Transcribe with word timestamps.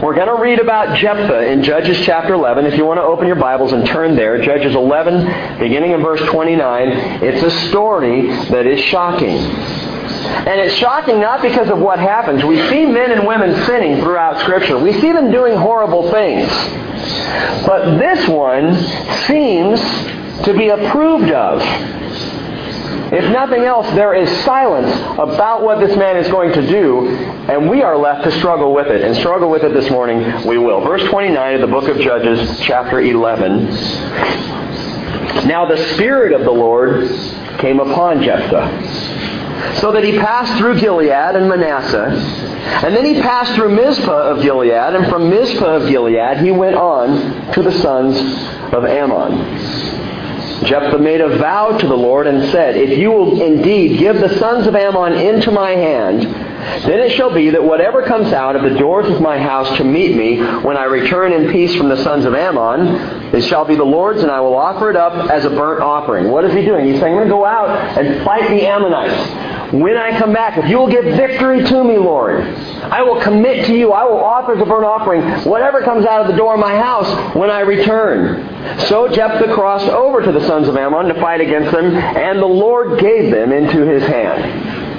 We're 0.00 0.14
going 0.14 0.28
to 0.28 0.40
read 0.40 0.58
about 0.58 0.96
Jephthah 0.96 1.50
in 1.52 1.62
Judges 1.62 2.00
chapter 2.04 2.32
11. 2.32 2.64
If 2.66 2.78
you 2.78 2.86
want 2.86 2.98
to 2.98 3.02
open 3.02 3.26
your 3.26 3.36
Bibles 3.36 3.72
and 3.72 3.86
turn 3.86 4.16
there, 4.16 4.40
Judges 4.40 4.74
11, 4.74 5.58
beginning 5.58 5.90
in 5.90 6.00
verse 6.00 6.20
29, 6.30 6.88
it's 7.22 7.42
a 7.42 7.50
story 7.68 8.28
that 8.28 8.66
is 8.66 8.80
shocking. 8.80 9.36
And 9.36 10.60
it's 10.60 10.76
shocking 10.76 11.20
not 11.20 11.42
because 11.42 11.68
of 11.68 11.78
what 11.78 11.98
happens. 11.98 12.42
We 12.44 12.56
see 12.68 12.86
men 12.86 13.12
and 13.12 13.26
women 13.26 13.54
sinning 13.66 14.00
throughout 14.00 14.40
Scripture. 14.40 14.78
We 14.78 14.98
see 15.00 15.12
them 15.12 15.30
doing 15.30 15.56
horrible 15.56 16.10
things. 16.10 16.48
But 17.66 17.98
this 17.98 18.26
one 18.28 18.74
seems 19.26 19.80
to 20.44 20.54
be 20.56 20.68
approved 20.68 21.30
of. 21.32 21.60
If 23.12 23.30
nothing 23.30 23.64
else, 23.64 23.86
there 23.94 24.14
is 24.14 24.30
silence 24.42 24.90
about 25.18 25.62
what 25.62 25.80
this 25.80 25.94
man 25.98 26.16
is 26.16 26.28
going 26.28 26.50
to 26.54 26.66
do, 26.66 27.08
and 27.08 27.68
we 27.68 27.82
are 27.82 27.94
left 27.94 28.24
to 28.24 28.30
struggle 28.38 28.72
with 28.72 28.86
it. 28.86 29.02
And 29.02 29.14
struggle 29.14 29.50
with 29.50 29.64
it 29.64 29.74
this 29.74 29.90
morning, 29.90 30.46
we 30.46 30.56
will. 30.56 30.80
Verse 30.80 31.04
29 31.10 31.56
of 31.56 31.60
the 31.60 31.66
book 31.66 31.88
of 31.88 31.98
Judges, 31.98 32.58
chapter 32.60 33.00
11. 33.00 33.66
Now 35.46 35.66
the 35.66 35.76
Spirit 35.92 36.32
of 36.32 36.44
the 36.44 36.50
Lord 36.50 37.06
came 37.58 37.80
upon 37.80 38.22
Jephthah, 38.22 39.76
so 39.78 39.92
that 39.92 40.04
he 40.04 40.18
passed 40.18 40.56
through 40.56 40.80
Gilead 40.80 41.36
and 41.36 41.50
Manasseh, 41.50 42.16
and 42.86 42.96
then 42.96 43.04
he 43.04 43.20
passed 43.20 43.54
through 43.54 43.74
Mizpah 43.74 44.30
of 44.30 44.40
Gilead, 44.42 44.72
and 44.72 45.06
from 45.08 45.28
Mizpah 45.28 45.82
of 45.82 45.86
Gilead 45.86 46.38
he 46.38 46.50
went 46.50 46.76
on 46.76 47.52
to 47.52 47.62
the 47.62 47.72
sons 47.72 48.16
of 48.72 48.86
Ammon. 48.86 50.11
Jephthah 50.64 50.98
made 50.98 51.20
a 51.20 51.36
vow 51.38 51.76
to 51.76 51.86
the 51.86 51.96
Lord 51.96 52.26
and 52.26 52.50
said, 52.50 52.76
If 52.76 52.98
you 52.98 53.10
will 53.10 53.42
indeed 53.42 53.98
give 53.98 54.20
the 54.20 54.38
sons 54.38 54.66
of 54.66 54.74
Ammon 54.74 55.14
into 55.14 55.50
my 55.50 55.70
hand, 55.72 56.41
then 56.62 57.00
it 57.00 57.10
shall 57.12 57.34
be 57.34 57.50
that 57.50 57.62
whatever 57.62 58.02
comes 58.02 58.32
out 58.32 58.54
of 58.54 58.62
the 58.62 58.78
doors 58.78 59.08
of 59.10 59.20
my 59.20 59.36
house 59.36 59.76
to 59.78 59.84
meet 59.84 60.16
me 60.16 60.38
when 60.62 60.76
I 60.76 60.84
return 60.84 61.32
in 61.32 61.50
peace 61.50 61.74
from 61.74 61.88
the 61.88 62.00
sons 62.04 62.24
of 62.24 62.34
Ammon, 62.34 63.34
it 63.34 63.42
shall 63.42 63.64
be 63.64 63.74
the 63.74 63.84
Lord's, 63.84 64.22
and 64.22 64.30
I 64.30 64.40
will 64.40 64.56
offer 64.56 64.88
it 64.88 64.94
up 64.94 65.28
as 65.28 65.44
a 65.44 65.50
burnt 65.50 65.82
offering. 65.82 66.30
What 66.30 66.44
is 66.44 66.52
he 66.52 66.64
doing? 66.64 66.86
He's 66.86 67.00
saying, 67.00 67.14
I'm 67.14 67.18
going 67.18 67.28
to 67.28 67.34
go 67.34 67.44
out 67.44 67.98
and 67.98 68.24
fight 68.24 68.48
the 68.48 68.64
Ammonites. 68.64 69.72
When 69.72 69.96
I 69.96 70.16
come 70.18 70.32
back, 70.32 70.56
if 70.56 70.68
you 70.68 70.78
will 70.78 70.90
give 70.90 71.04
victory 71.04 71.64
to 71.64 71.82
me, 71.82 71.98
Lord, 71.98 72.42
I 72.44 73.02
will 73.02 73.20
commit 73.20 73.66
to 73.66 73.74
you. 73.74 73.92
I 73.92 74.04
will 74.04 74.22
offer 74.22 74.54
as 74.54 74.62
a 74.62 74.66
burnt 74.66 74.84
offering 74.84 75.22
whatever 75.44 75.82
comes 75.82 76.06
out 76.06 76.20
of 76.20 76.28
the 76.28 76.36
door 76.36 76.54
of 76.54 76.60
my 76.60 76.76
house 76.76 77.34
when 77.34 77.50
I 77.50 77.60
return. 77.60 78.78
So 78.86 79.08
Jephthah 79.08 79.52
crossed 79.54 79.88
over 79.88 80.22
to 80.22 80.30
the 80.30 80.46
sons 80.46 80.68
of 80.68 80.76
Ammon 80.76 81.06
to 81.06 81.14
fight 81.20 81.40
against 81.40 81.72
them, 81.72 81.96
and 81.96 82.38
the 82.38 82.46
Lord 82.46 83.00
gave 83.00 83.32
them 83.32 83.50
into 83.50 83.84
his 83.84 84.02
hand 84.04 84.91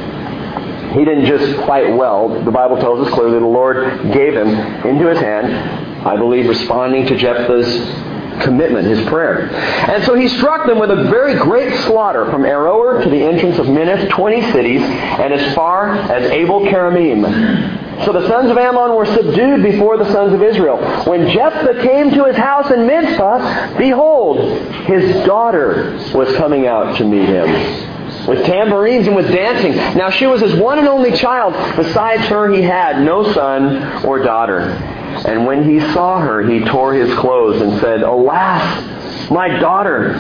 he 0.94 1.04
didn't 1.04 1.26
just 1.26 1.66
fight 1.66 1.96
well. 1.96 2.44
The 2.44 2.52
Bible 2.52 2.78
tells 2.78 3.08
us 3.08 3.14
clearly 3.14 3.40
the 3.40 3.46
Lord 3.46 4.14
gave 4.14 4.36
him 4.36 4.50
into 4.86 5.08
his 5.08 5.20
hand, 5.20 6.08
I 6.08 6.16
believe 6.16 6.48
responding 6.48 7.08
to 7.08 7.18
Jephthah's 7.18 8.44
commitment, 8.44 8.88
his 8.88 9.06
prayer. 9.08 9.50
And 9.50 10.04
so 10.04 10.16
he 10.16 10.28
struck 10.28 10.66
them 10.66 10.80
with 10.80 10.92
a 10.92 11.04
very 11.06 11.36
great 11.36 11.74
slaughter 11.82 12.30
from 12.32 12.44
Aroer 12.44 13.04
to 13.04 13.10
the 13.10 13.22
entrance 13.22 13.58
of 13.58 13.68
Minnith, 13.68 14.10
20 14.10 14.52
cities, 14.52 14.82
and 14.82 15.34
as 15.34 15.56
far 15.56 15.96
as 15.96 16.30
Abel 16.32 16.62
Keramim. 16.62 18.06
So 18.06 18.12
the 18.12 18.28
sons 18.28 18.50
of 18.50 18.58
Ammon 18.58 18.96
were 18.96 19.06
subdued 19.06 19.64
before 19.64 19.98
the 19.98 20.12
sons 20.12 20.34
of 20.34 20.42
Israel. 20.42 20.78
When 21.06 21.30
Jephthah 21.30 21.82
came 21.82 22.12
to 22.12 22.26
his 22.26 22.36
house 22.36 22.72
in 22.72 22.88
Mizpah, 22.88 23.78
behold, 23.78 24.40
his 24.86 25.26
daughter 25.26 25.94
was 26.14 26.36
coming 26.36 26.68
out 26.68 26.98
to 26.98 27.06
meet 27.06 27.28
him 27.28 27.93
with 28.28 28.46
tambourines 28.46 29.08
and 29.08 29.16
with 29.16 29.28
dancing. 29.28 29.76
Now 29.98 30.10
she 30.10 30.26
was 30.26 30.42
his 30.42 30.56
one 30.56 30.80
and 30.80 30.88
only 30.88 31.12
child. 31.12 31.54
Besides 31.76 32.24
her, 32.28 32.50
he 32.52 32.62
had 32.62 33.04
no 33.04 33.32
son 33.34 34.06
or 34.06 34.20
daughter. 34.20 34.62
And 34.62 35.46
when 35.46 35.70
he 35.70 35.80
saw 35.94 36.20
her, 36.20 36.42
he 36.42 36.62
tore 36.62 36.94
his 36.94 37.14
clothes 37.20 37.62
and 37.62 37.80
said, 37.80 38.02
Alas, 38.02 39.30
my 39.30 39.48
daughter, 39.60 40.14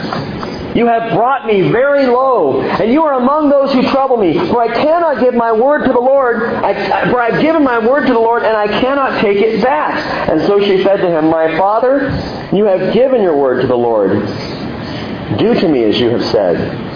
you 0.75 0.87
have 0.87 1.13
brought 1.13 1.45
me 1.45 1.61
very 1.71 2.05
low, 2.05 2.61
and 2.61 2.91
you 2.91 3.03
are 3.03 3.13
among 3.13 3.49
those 3.49 3.71
who 3.73 3.83
trouble 3.91 4.17
me. 4.17 4.33
For 4.33 4.61
I 4.61 4.73
cannot 4.73 5.19
give 5.19 5.33
my 5.33 5.51
word 5.51 5.85
to 5.85 5.93
the 5.93 5.99
Lord, 5.99 6.43
I, 6.43 7.11
for 7.11 7.21
I 7.21 7.31
have 7.31 7.41
given 7.41 7.63
my 7.63 7.79
word 7.79 8.07
to 8.07 8.13
the 8.13 8.19
Lord, 8.19 8.43
and 8.43 8.55
I 8.55 8.67
cannot 8.67 9.21
take 9.21 9.37
it 9.37 9.63
back. 9.63 10.29
And 10.29 10.41
so 10.41 10.59
she 10.59 10.83
said 10.83 10.97
to 10.97 11.09
him, 11.09 11.29
My 11.29 11.57
father, 11.57 12.09
you 12.51 12.65
have 12.65 12.93
given 12.93 13.21
your 13.21 13.37
word 13.37 13.61
to 13.61 13.67
the 13.67 13.77
Lord. 13.77 14.11
Do 15.37 15.53
to 15.53 15.67
me 15.67 15.83
as 15.83 15.99
you 15.99 16.09
have 16.09 16.23
said 16.25 16.92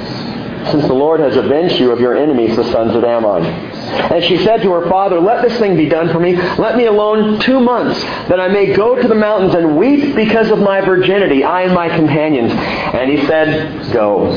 since 0.71 0.85
the 0.87 0.93
Lord 0.93 1.19
has 1.19 1.35
avenged 1.35 1.79
you 1.79 1.91
of 1.91 1.99
your 1.99 2.15
enemies, 2.15 2.55
the 2.55 2.63
sons 2.71 2.95
of 2.95 3.03
Ammon. 3.03 3.45
And 3.45 4.23
she 4.23 4.37
said 4.43 4.61
to 4.61 4.71
her 4.73 4.89
father, 4.89 5.19
Let 5.19 5.47
this 5.47 5.57
thing 5.59 5.75
be 5.75 5.87
done 5.87 6.09
for 6.09 6.19
me. 6.19 6.35
Let 6.35 6.77
me 6.77 6.85
alone 6.85 7.39
two 7.39 7.59
months, 7.59 8.01
that 8.29 8.39
I 8.39 8.47
may 8.47 8.73
go 8.73 8.95
to 8.95 9.07
the 9.07 9.15
mountains 9.15 9.55
and 9.55 9.77
weep 9.77 10.15
because 10.15 10.49
of 10.51 10.59
my 10.59 10.81
virginity, 10.81 11.43
I 11.43 11.63
and 11.63 11.73
my 11.73 11.89
companions. 11.89 12.51
And 12.53 13.11
he 13.11 13.25
said, 13.25 13.91
Go. 13.93 14.35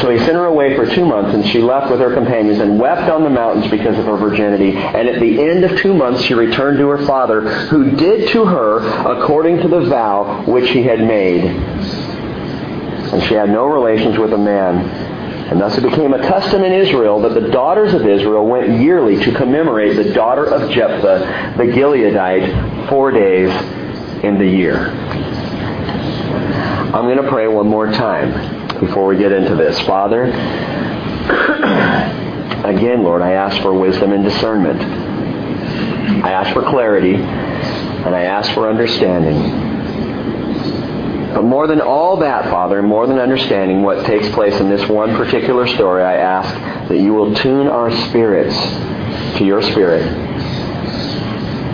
So 0.00 0.10
he 0.10 0.18
sent 0.18 0.34
her 0.34 0.44
away 0.44 0.76
for 0.76 0.86
two 0.86 1.04
months, 1.04 1.34
and 1.34 1.44
she 1.46 1.60
left 1.60 1.90
with 1.90 1.98
her 1.98 2.14
companions 2.14 2.60
and 2.60 2.78
wept 2.78 3.10
on 3.10 3.24
the 3.24 3.30
mountains 3.30 3.68
because 3.68 3.98
of 3.98 4.04
her 4.04 4.16
virginity. 4.16 4.76
And 4.76 5.08
at 5.08 5.18
the 5.18 5.42
end 5.42 5.64
of 5.64 5.76
two 5.78 5.92
months, 5.92 6.22
she 6.22 6.34
returned 6.34 6.78
to 6.78 6.88
her 6.88 7.04
father, 7.04 7.40
who 7.66 7.96
did 7.96 8.28
to 8.28 8.44
her 8.44 8.78
according 8.78 9.60
to 9.62 9.68
the 9.68 9.80
vow 9.80 10.44
which 10.46 10.70
he 10.70 10.84
had 10.84 11.00
made. 11.00 11.44
And 13.12 13.22
she 13.24 13.34
had 13.34 13.50
no 13.50 13.66
relations 13.66 14.18
with 14.18 14.32
a 14.32 14.38
man 14.38 15.07
and 15.48 15.58
thus 15.58 15.78
it 15.78 15.82
became 15.82 16.12
a 16.12 16.18
custom 16.18 16.62
in 16.62 16.72
Israel 16.72 17.20
that 17.22 17.32
the 17.32 17.48
daughters 17.48 17.94
of 17.94 18.06
Israel 18.06 18.46
went 18.46 18.80
yearly 18.82 19.16
to 19.24 19.32
commemorate 19.32 19.96
the 19.96 20.12
daughter 20.12 20.44
of 20.44 20.70
Jephthah, 20.70 21.54
the 21.56 21.64
Gileadite, 21.64 22.88
four 22.90 23.10
days 23.10 23.50
in 24.22 24.36
the 24.38 24.46
year. 24.46 24.90
I'm 26.88 27.04
going 27.04 27.16
to 27.16 27.28
pray 27.30 27.48
one 27.48 27.66
more 27.66 27.90
time 27.90 28.78
before 28.78 29.06
we 29.06 29.16
get 29.16 29.32
into 29.32 29.54
this. 29.56 29.80
Father, 29.80 30.24
again, 32.64 33.02
Lord, 33.02 33.22
I 33.22 33.32
ask 33.32 33.62
for 33.62 33.72
wisdom 33.72 34.12
and 34.12 34.24
discernment. 34.24 34.82
I 36.24 36.32
ask 36.32 36.52
for 36.52 36.62
clarity, 36.62 37.14
and 37.14 38.14
I 38.14 38.22
ask 38.22 38.52
for 38.52 38.68
understanding. 38.68 39.67
But 41.34 41.44
more 41.44 41.66
than 41.66 41.80
all 41.80 42.16
that, 42.18 42.50
Father, 42.50 42.82
more 42.82 43.06
than 43.06 43.18
understanding 43.18 43.82
what 43.82 44.06
takes 44.06 44.28
place 44.30 44.58
in 44.60 44.68
this 44.68 44.88
one 44.88 45.14
particular 45.14 45.66
story, 45.66 46.02
I 46.02 46.14
ask 46.14 46.88
that 46.88 46.98
you 46.98 47.12
will 47.12 47.34
tune 47.34 47.68
our 47.68 47.90
spirits 48.08 48.56
to 49.38 49.44
your 49.44 49.62
spirit. 49.62 50.04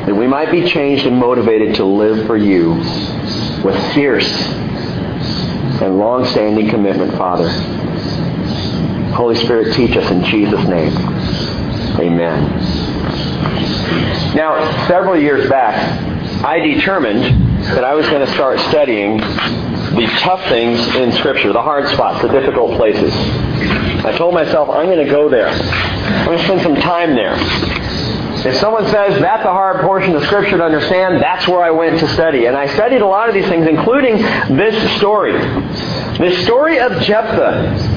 That 0.07 0.15
we 0.15 0.27
might 0.27 0.51
be 0.51 0.69
changed 0.69 1.07
and 1.07 1.17
motivated 1.17 1.77
to 1.77 1.85
live 1.85 2.27
for 2.27 2.37
you 2.37 2.75
with 3.65 3.95
fierce 3.95 4.31
and 5.81 5.99
long-standing 5.99 6.69
commitment, 6.69 7.13
Father. 7.17 7.49
Holy 9.15 9.37
Spirit, 9.37 9.75
teach 9.75 9.97
us 9.97 10.11
in 10.11 10.25
Jesus' 10.25 10.67
name. 10.69 10.93
Amen. 12.01 12.51
Now, 14.35 14.89
several 14.89 15.17
years 15.17 15.49
back, 15.49 16.03
I 16.45 16.59
determined 16.59 17.44
that 17.73 17.85
I 17.85 17.95
was 17.95 18.07
going 18.09 18.25
to 18.25 18.33
start 18.33 18.61
studying 18.61 19.17
the 19.19 20.07
tough 20.21 20.43
things 20.49 20.79
in 20.97 21.13
Scripture, 21.13 21.53
the 21.53 21.63
hard 21.63 21.89
spots, 21.89 22.21
the 22.23 22.29
difficult 22.29 22.77
places. 22.77 23.13
I 24.05 24.15
told 24.17 24.35
myself, 24.35 24.69
I'm 24.69 24.87
going 24.87 25.05
to 25.05 25.11
go 25.11 25.29
there. 25.29 25.49
I'm 25.49 26.27
going 26.27 26.39
to 26.39 26.45
spend 26.45 26.63
some 26.63 26.75
time 26.77 27.15
there. 27.15 27.35
If 28.47 28.57
someone 28.57 28.85
says 28.89 29.19
that's 29.21 29.45
a 29.45 29.53
hard 29.53 29.81
portion 29.81 30.15
of 30.15 30.23
Scripture 30.25 30.59
to 30.59 30.65
understand, 30.65 31.23
that's 31.23 31.49
where 31.49 31.63
I 31.63 31.71
went 31.71 31.99
to 32.01 32.09
study. 32.09 32.45
And 32.47 32.57
I 32.57 32.67
studied 32.75 33.01
a 33.01 33.07
lot 33.07 33.29
of 33.29 33.35
these 33.35 33.47
things, 33.47 33.67
including 33.67 34.17
this 34.55 34.97
story. 34.99 35.33
This 36.19 36.45
story 36.45 36.79
of 36.79 37.01
Jephthah. 37.01 37.94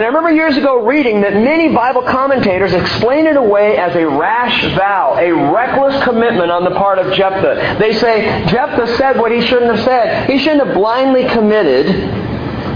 And 0.00 0.06
I 0.06 0.08
remember 0.08 0.32
years 0.32 0.56
ago 0.56 0.86
reading 0.86 1.20
that 1.20 1.34
many 1.34 1.74
Bible 1.74 2.00
commentators 2.00 2.72
explain 2.72 3.26
it 3.26 3.36
away 3.36 3.76
as 3.76 3.94
a 3.94 4.08
rash 4.08 4.74
vow, 4.74 5.14
a 5.18 5.30
reckless 5.52 6.02
commitment 6.04 6.50
on 6.50 6.64
the 6.64 6.70
part 6.70 6.98
of 6.98 7.12
Jephthah. 7.12 7.76
They 7.78 7.92
say 7.92 8.46
Jephthah 8.46 8.96
said 8.96 9.18
what 9.18 9.30
he 9.30 9.42
shouldn't 9.42 9.76
have 9.76 9.84
said. 9.84 10.30
He 10.30 10.38
shouldn't 10.38 10.64
have 10.64 10.74
blindly 10.74 11.28
committed 11.28 11.88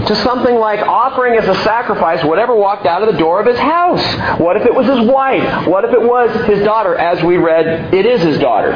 to 0.05 0.15
something 0.17 0.53
like 0.53 0.81
offering 0.81 1.35
as 1.35 1.47
a 1.47 1.55
sacrifice 1.63 2.23
whatever 2.23 2.53
walked 2.53 2.85
out 2.85 3.01
of 3.01 3.11
the 3.11 3.17
door 3.17 3.39
of 3.39 3.47
his 3.47 3.57
house. 3.57 4.39
What 4.39 4.57
if 4.57 4.67
it 4.67 4.75
was 4.75 4.85
his 4.85 4.99
wife? 4.99 5.65
What 5.65 5.83
if 5.83 5.93
it 5.93 6.01
was 6.03 6.29
his 6.45 6.63
daughter? 6.63 6.95
As 6.95 7.23
we 7.23 7.37
read, 7.37 7.91
it 7.91 8.05
is 8.05 8.21
his 8.21 8.37
daughter. 8.37 8.71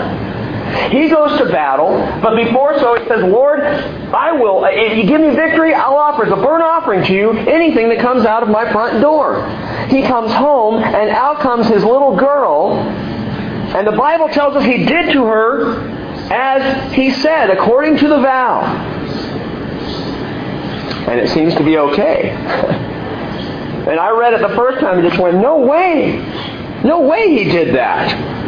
He 0.91 1.09
goes 1.09 1.37
to 1.39 1.45
battle, 1.45 1.97
but 2.21 2.35
before 2.35 2.77
so 2.79 2.95
he 2.95 3.07
says, 3.07 3.23
Lord, 3.23 3.59
I 3.61 4.31
will, 4.33 4.65
uh, 4.65 4.69
if 4.71 4.97
you 4.97 5.05
give 5.05 5.21
me 5.21 5.35
victory, 5.35 5.73
I'll 5.73 5.95
offer 5.95 6.25
as 6.25 6.31
a 6.31 6.35
burnt 6.35 6.63
offering 6.63 7.03
to 7.05 7.13
you 7.13 7.31
anything 7.31 7.89
that 7.89 7.99
comes 7.99 8.25
out 8.25 8.43
of 8.43 8.49
my 8.49 8.71
front 8.71 9.01
door. 9.01 9.47
He 9.87 10.03
comes 10.03 10.31
home, 10.31 10.83
and 10.83 11.09
out 11.09 11.39
comes 11.39 11.67
his 11.67 11.83
little 11.83 12.15
girl, 12.15 12.73
and 12.77 13.85
the 13.85 13.91
Bible 13.91 14.29
tells 14.29 14.55
us 14.55 14.63
he 14.65 14.85
did 14.85 15.11
to 15.13 15.25
her 15.25 15.79
as 16.31 16.93
he 16.93 17.11
said, 17.11 17.49
according 17.49 17.97
to 17.97 18.07
the 18.07 18.19
vow. 18.19 18.61
And 21.07 21.19
it 21.19 21.29
seems 21.29 21.55
to 21.55 21.63
be 21.63 21.77
okay. 21.77 22.29
and 23.89 23.99
I 23.99 24.11
read 24.11 24.33
it 24.33 24.41
the 24.41 24.55
first 24.55 24.79
time 24.79 24.99
and 24.99 25.07
just 25.07 25.19
went, 25.19 25.37
no 25.37 25.59
way. 25.59 26.17
No 26.83 27.01
way 27.01 27.29
he 27.29 27.45
did 27.45 27.75
that. 27.75 28.38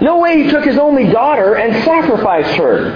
No 0.00 0.18
way 0.18 0.44
he 0.44 0.50
took 0.50 0.64
his 0.64 0.78
only 0.78 1.10
daughter 1.10 1.56
and 1.56 1.84
sacrificed 1.84 2.56
her 2.56 2.90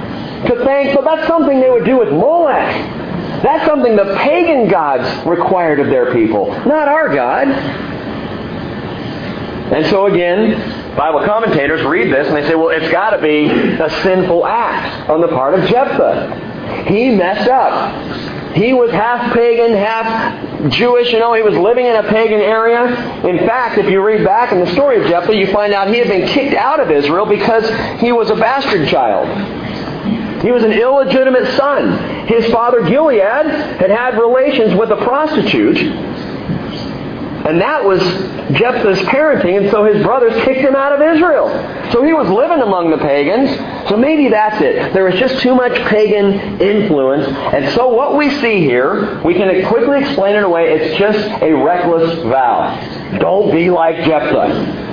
to 0.47 0.65
thank, 0.65 0.95
but 0.95 1.05
that's 1.05 1.27
something 1.27 1.61
they 1.61 1.71
would 1.71 1.85
do 1.85 1.99
with 1.99 2.11
Molech. 2.11 3.43
That's 3.43 3.67
something 3.67 3.97
the 3.97 4.17
pagan 4.19 4.69
gods 4.69 5.27
required 5.27 5.81
of 5.81 5.89
their 5.89 6.13
people, 6.13 6.47
not 6.65 6.89
our 6.89 7.13
God. 7.13 7.49
And 9.73 9.87
so 9.87 10.07
again, 10.07 10.97
Bible 10.97 11.25
commentators 11.25 11.83
read 11.83 12.13
this 12.13 12.29
and 12.29 12.37
they 12.37 12.47
say, 12.47 12.55
well, 12.55 12.69
it's 12.69 12.91
got 12.93 13.11
to 13.11 13.23
be 13.23 13.47
a 13.47 13.91
sinful 14.03 14.47
act 14.47 15.09
on 15.09 15.21
the 15.21 15.29
part 15.29 15.55
of 15.55 15.69
Jephthah. 15.69 16.85
He 16.89 17.11
messed 17.11 17.49
up. 17.49 18.55
He 18.55 18.75
was 18.75 18.91
half 18.91 19.33
pagan, 19.33 19.73
half 19.73 20.52
Jewish. 20.69 21.13
You 21.13 21.19
know, 21.19 21.35
he 21.35 21.43
was 21.43 21.55
living 21.55 21.87
in 21.87 21.97
a 21.97 22.03
pagan 22.05 22.41
area. 22.41 22.85
In 23.27 23.39
fact, 23.47 23.79
if 23.79 23.91
you 23.91 24.03
read 24.05 24.25
back 24.25 24.53
in 24.53 24.61
the 24.61 24.71
story 24.73 25.01
of 25.01 25.09
Jephthah, 25.09 25.35
you 25.35 25.53
find 25.53 25.73
out 25.73 25.89
he 25.89 25.99
had 25.99 26.09
been 26.09 26.29
kicked 26.29 26.55
out 26.55 26.81
of 26.81 26.91
Israel 26.91 27.27
because 27.27 27.69
he 28.01 28.13
was 28.13 28.31
a 28.31 28.37
bastard 28.37 28.89
child. 28.89 29.29
He 30.43 30.51
was 30.51 30.65
an 30.65 30.73
illegitimate 30.73 31.57
son. 31.57 32.27
His 32.27 32.51
father 32.53 32.83
Gilead 32.83 33.21
had 33.21 33.91
had 33.91 34.19
relations 34.19 34.75
with 34.75 34.91
a 34.91 34.97
prostitute. 34.97 35.77
And 37.45 37.61
that 37.61 37.85
was 37.85 38.01
Jephthah's 38.57 39.01
parenting, 39.09 39.61
and 39.61 39.71
so 39.71 39.85
his 39.85 40.03
brothers 40.03 40.33
kicked 40.45 40.61
him 40.61 40.77
out 40.77 40.93
of 40.93 41.03
Israel. 41.03 41.49
So 41.93 42.05
he 42.05 42.13
was 42.13 42.29
living 42.29 42.61
among 42.61 42.91
the 42.91 42.99
pagans. 42.99 43.51
So 43.89 43.97
maybe 43.97 44.29
that's 44.29 44.63
it. 44.63 44.93
There 44.93 45.05
was 45.05 45.15
just 45.15 45.41
too 45.41 45.55
much 45.55 45.73
pagan 45.89 46.61
influence. 46.61 47.27
And 47.27 47.75
so 47.75 47.89
what 47.89 48.17
we 48.17 48.31
see 48.41 48.61
here, 48.61 49.21
we 49.25 49.35
can 49.35 49.67
quickly 49.67 50.01
explain 50.01 50.37
it 50.37 50.45
away. 50.45 50.73
It's 50.73 50.99
just 50.99 51.19
a 51.43 51.53
reckless 51.53 52.23
vow. 52.23 53.19
Don't 53.19 53.51
be 53.51 53.71
like 53.71 53.97
Jephthah. 54.05 54.91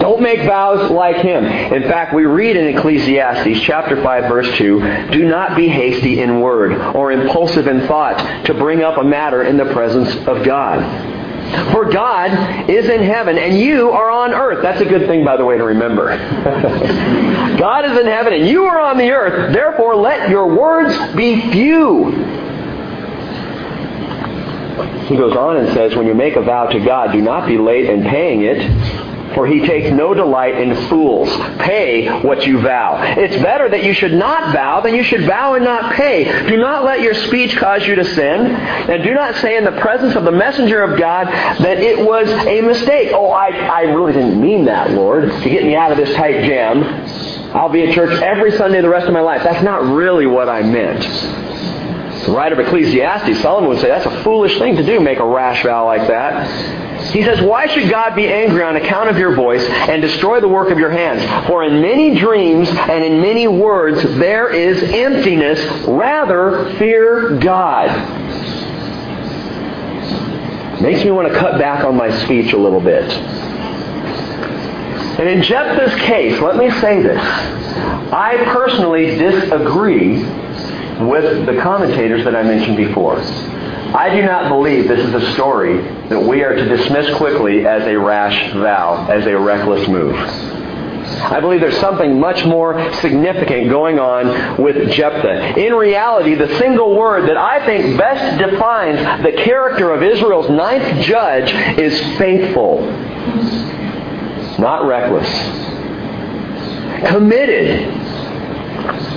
Don't 0.00 0.20
make 0.20 0.40
vows 0.40 0.90
like 0.90 1.16
him. 1.16 1.44
In 1.44 1.82
fact, 1.82 2.12
we 2.12 2.24
read 2.24 2.56
in 2.56 2.76
Ecclesiastes 2.76 3.60
chapter 3.60 4.02
5 4.02 4.28
verse 4.28 4.58
2, 4.58 5.10
do 5.12 5.28
not 5.28 5.56
be 5.56 5.68
hasty 5.68 6.20
in 6.20 6.40
word 6.40 6.72
or 6.96 7.12
impulsive 7.12 7.68
in 7.68 7.86
thought 7.86 8.46
to 8.46 8.54
bring 8.54 8.82
up 8.82 8.98
a 8.98 9.04
matter 9.04 9.44
in 9.44 9.56
the 9.56 9.72
presence 9.72 10.12
of 10.26 10.44
God. 10.44 11.21
For 11.72 11.90
God 11.90 12.70
is 12.70 12.88
in 12.88 13.02
heaven 13.02 13.38
and 13.38 13.58
you 13.58 13.90
are 13.90 14.10
on 14.10 14.32
earth. 14.32 14.62
That's 14.62 14.80
a 14.80 14.84
good 14.84 15.06
thing, 15.06 15.24
by 15.24 15.36
the 15.36 15.44
way, 15.44 15.58
to 15.58 15.64
remember. 15.64 16.16
God 17.58 17.84
is 17.84 17.98
in 17.98 18.06
heaven 18.06 18.32
and 18.32 18.48
you 18.48 18.64
are 18.64 18.80
on 18.80 18.96
the 18.98 19.10
earth. 19.10 19.52
Therefore, 19.52 19.94
let 19.96 20.30
your 20.30 20.46
words 20.46 20.96
be 21.14 21.40
few. 21.50 22.10
He 25.06 25.16
goes 25.16 25.36
on 25.36 25.58
and 25.58 25.72
says, 25.74 25.94
when 25.94 26.06
you 26.06 26.14
make 26.14 26.36
a 26.36 26.42
vow 26.42 26.66
to 26.66 26.80
God, 26.80 27.12
do 27.12 27.20
not 27.20 27.46
be 27.46 27.58
late 27.58 27.84
in 27.86 28.02
paying 28.04 28.42
it 28.42 29.11
for 29.34 29.46
he 29.46 29.60
takes 29.60 29.90
no 29.90 30.14
delight 30.14 30.56
in 30.56 30.74
fools. 30.88 31.28
Pay 31.58 32.08
what 32.22 32.46
you 32.46 32.60
vow. 32.60 33.00
It's 33.16 33.36
better 33.42 33.68
that 33.68 33.84
you 33.84 33.94
should 33.94 34.12
not 34.12 34.52
vow 34.52 34.80
than 34.80 34.94
you 34.94 35.02
should 35.02 35.24
vow 35.24 35.54
and 35.54 35.64
not 35.64 35.94
pay. 35.94 36.24
Do 36.48 36.56
not 36.56 36.84
let 36.84 37.00
your 37.00 37.14
speech 37.14 37.56
cause 37.56 37.86
you 37.86 37.94
to 37.94 38.04
sin, 38.04 38.46
and 38.46 39.02
do 39.02 39.14
not 39.14 39.36
say 39.36 39.56
in 39.56 39.64
the 39.64 39.72
presence 39.80 40.14
of 40.14 40.24
the 40.24 40.32
messenger 40.32 40.82
of 40.82 40.98
God 40.98 41.26
that 41.26 41.78
it 41.78 41.98
was 41.98 42.28
a 42.28 42.60
mistake. 42.60 43.10
Oh, 43.12 43.30
I, 43.30 43.48
I 43.48 43.80
really 43.82 44.12
didn't 44.12 44.40
mean 44.40 44.64
that, 44.66 44.90
Lord, 44.90 45.30
to 45.30 45.50
get 45.50 45.64
me 45.64 45.74
out 45.74 45.90
of 45.92 45.98
this 45.98 46.14
tight 46.16 46.44
jam. 46.44 46.82
I'll 47.54 47.68
be 47.68 47.82
at 47.82 47.94
church 47.94 48.20
every 48.22 48.52
Sunday 48.52 48.80
the 48.80 48.88
rest 48.88 49.06
of 49.06 49.12
my 49.12 49.20
life. 49.20 49.42
That's 49.42 49.62
not 49.62 49.82
really 49.82 50.26
what 50.26 50.48
I 50.48 50.62
meant. 50.62 51.02
The 52.24 52.32
writer 52.32 52.54
of 52.58 52.66
Ecclesiastes, 52.66 53.42
Solomon 53.42 53.68
would 53.68 53.80
say 53.80 53.88
that's 53.88 54.06
a 54.06 54.22
foolish 54.22 54.56
thing 54.58 54.76
to 54.76 54.84
do, 54.84 55.00
make 55.00 55.18
a 55.18 55.26
rash 55.26 55.64
vow 55.64 55.84
like 55.86 56.06
that. 56.06 56.81
He 57.12 57.22
says, 57.22 57.42
Why 57.42 57.66
should 57.66 57.90
God 57.90 58.14
be 58.14 58.26
angry 58.26 58.62
on 58.62 58.76
account 58.76 59.10
of 59.10 59.18
your 59.18 59.34
voice 59.34 59.62
and 59.64 60.00
destroy 60.00 60.40
the 60.40 60.48
work 60.48 60.70
of 60.70 60.78
your 60.78 60.90
hands? 60.90 61.22
For 61.46 61.62
in 61.62 61.82
many 61.82 62.18
dreams 62.18 62.68
and 62.70 63.04
in 63.04 63.20
many 63.20 63.46
words 63.46 64.02
there 64.16 64.48
is 64.48 64.82
emptiness. 64.82 65.60
Rather, 65.86 66.74
fear 66.78 67.38
God. 67.38 67.90
Makes 70.80 71.04
me 71.04 71.10
want 71.10 71.28
to 71.28 71.38
cut 71.38 71.58
back 71.58 71.84
on 71.84 71.96
my 71.96 72.10
speech 72.24 72.54
a 72.54 72.56
little 72.56 72.80
bit. 72.80 73.04
And 75.20 75.28
in 75.28 75.42
Jephthah's 75.42 75.94
case, 76.00 76.40
let 76.40 76.56
me 76.56 76.70
say 76.80 77.02
this. 77.02 77.20
I 77.20 78.42
personally 78.46 79.16
disagree 79.18 80.22
with 81.04 81.46
the 81.46 81.60
commentators 81.62 82.24
that 82.24 82.34
I 82.34 82.42
mentioned 82.42 82.78
before. 82.78 83.20
I 83.94 84.14
do 84.14 84.22
not 84.22 84.48
believe 84.48 84.88
this 84.88 85.06
is 85.06 85.14
a 85.14 85.32
story 85.34 85.82
that 86.08 86.20
we 86.20 86.42
are 86.42 86.54
to 86.54 86.64
dismiss 86.64 87.14
quickly 87.16 87.66
as 87.66 87.82
a 87.86 87.98
rash 87.98 88.52
vow, 88.54 89.06
as 89.10 89.26
a 89.26 89.38
reckless 89.38 89.86
move. 89.86 90.14
I 90.14 91.40
believe 91.40 91.60
there's 91.60 91.78
something 91.78 92.18
much 92.18 92.44
more 92.46 92.92
significant 92.94 93.68
going 93.68 93.98
on 93.98 94.62
with 94.62 94.90
Jephthah. 94.92 95.58
In 95.58 95.74
reality, 95.74 96.34
the 96.34 96.58
single 96.58 96.96
word 96.96 97.28
that 97.28 97.36
I 97.36 97.64
think 97.66 97.98
best 97.98 98.38
defines 98.38 99.22
the 99.22 99.32
character 99.32 99.92
of 99.92 100.02
Israel's 100.02 100.48
ninth 100.48 101.04
judge 101.04 101.52
is 101.78 102.00
faithful, 102.16 102.86
not 104.58 104.86
reckless. 104.86 105.28
Committed, 107.08 107.88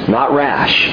not 0.09 0.33
rash. 0.33 0.89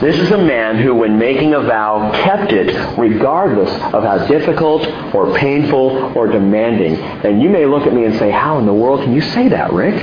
This 0.00 0.18
is 0.18 0.30
a 0.30 0.38
man 0.38 0.78
who, 0.78 0.94
when 0.94 1.18
making 1.18 1.54
a 1.54 1.60
vow, 1.60 2.12
kept 2.24 2.52
it 2.52 2.98
regardless 2.98 3.70
of 3.92 4.04
how 4.04 4.26
difficult 4.26 4.86
or 5.14 5.36
painful 5.36 6.16
or 6.16 6.26
demanding. 6.26 6.96
And 6.96 7.42
you 7.42 7.48
may 7.48 7.66
look 7.66 7.86
at 7.86 7.92
me 7.92 8.04
and 8.04 8.16
say, 8.18 8.30
How 8.30 8.58
in 8.58 8.66
the 8.66 8.74
world 8.74 9.02
can 9.02 9.12
you 9.12 9.20
say 9.20 9.48
that, 9.48 9.72
Rick? 9.72 9.96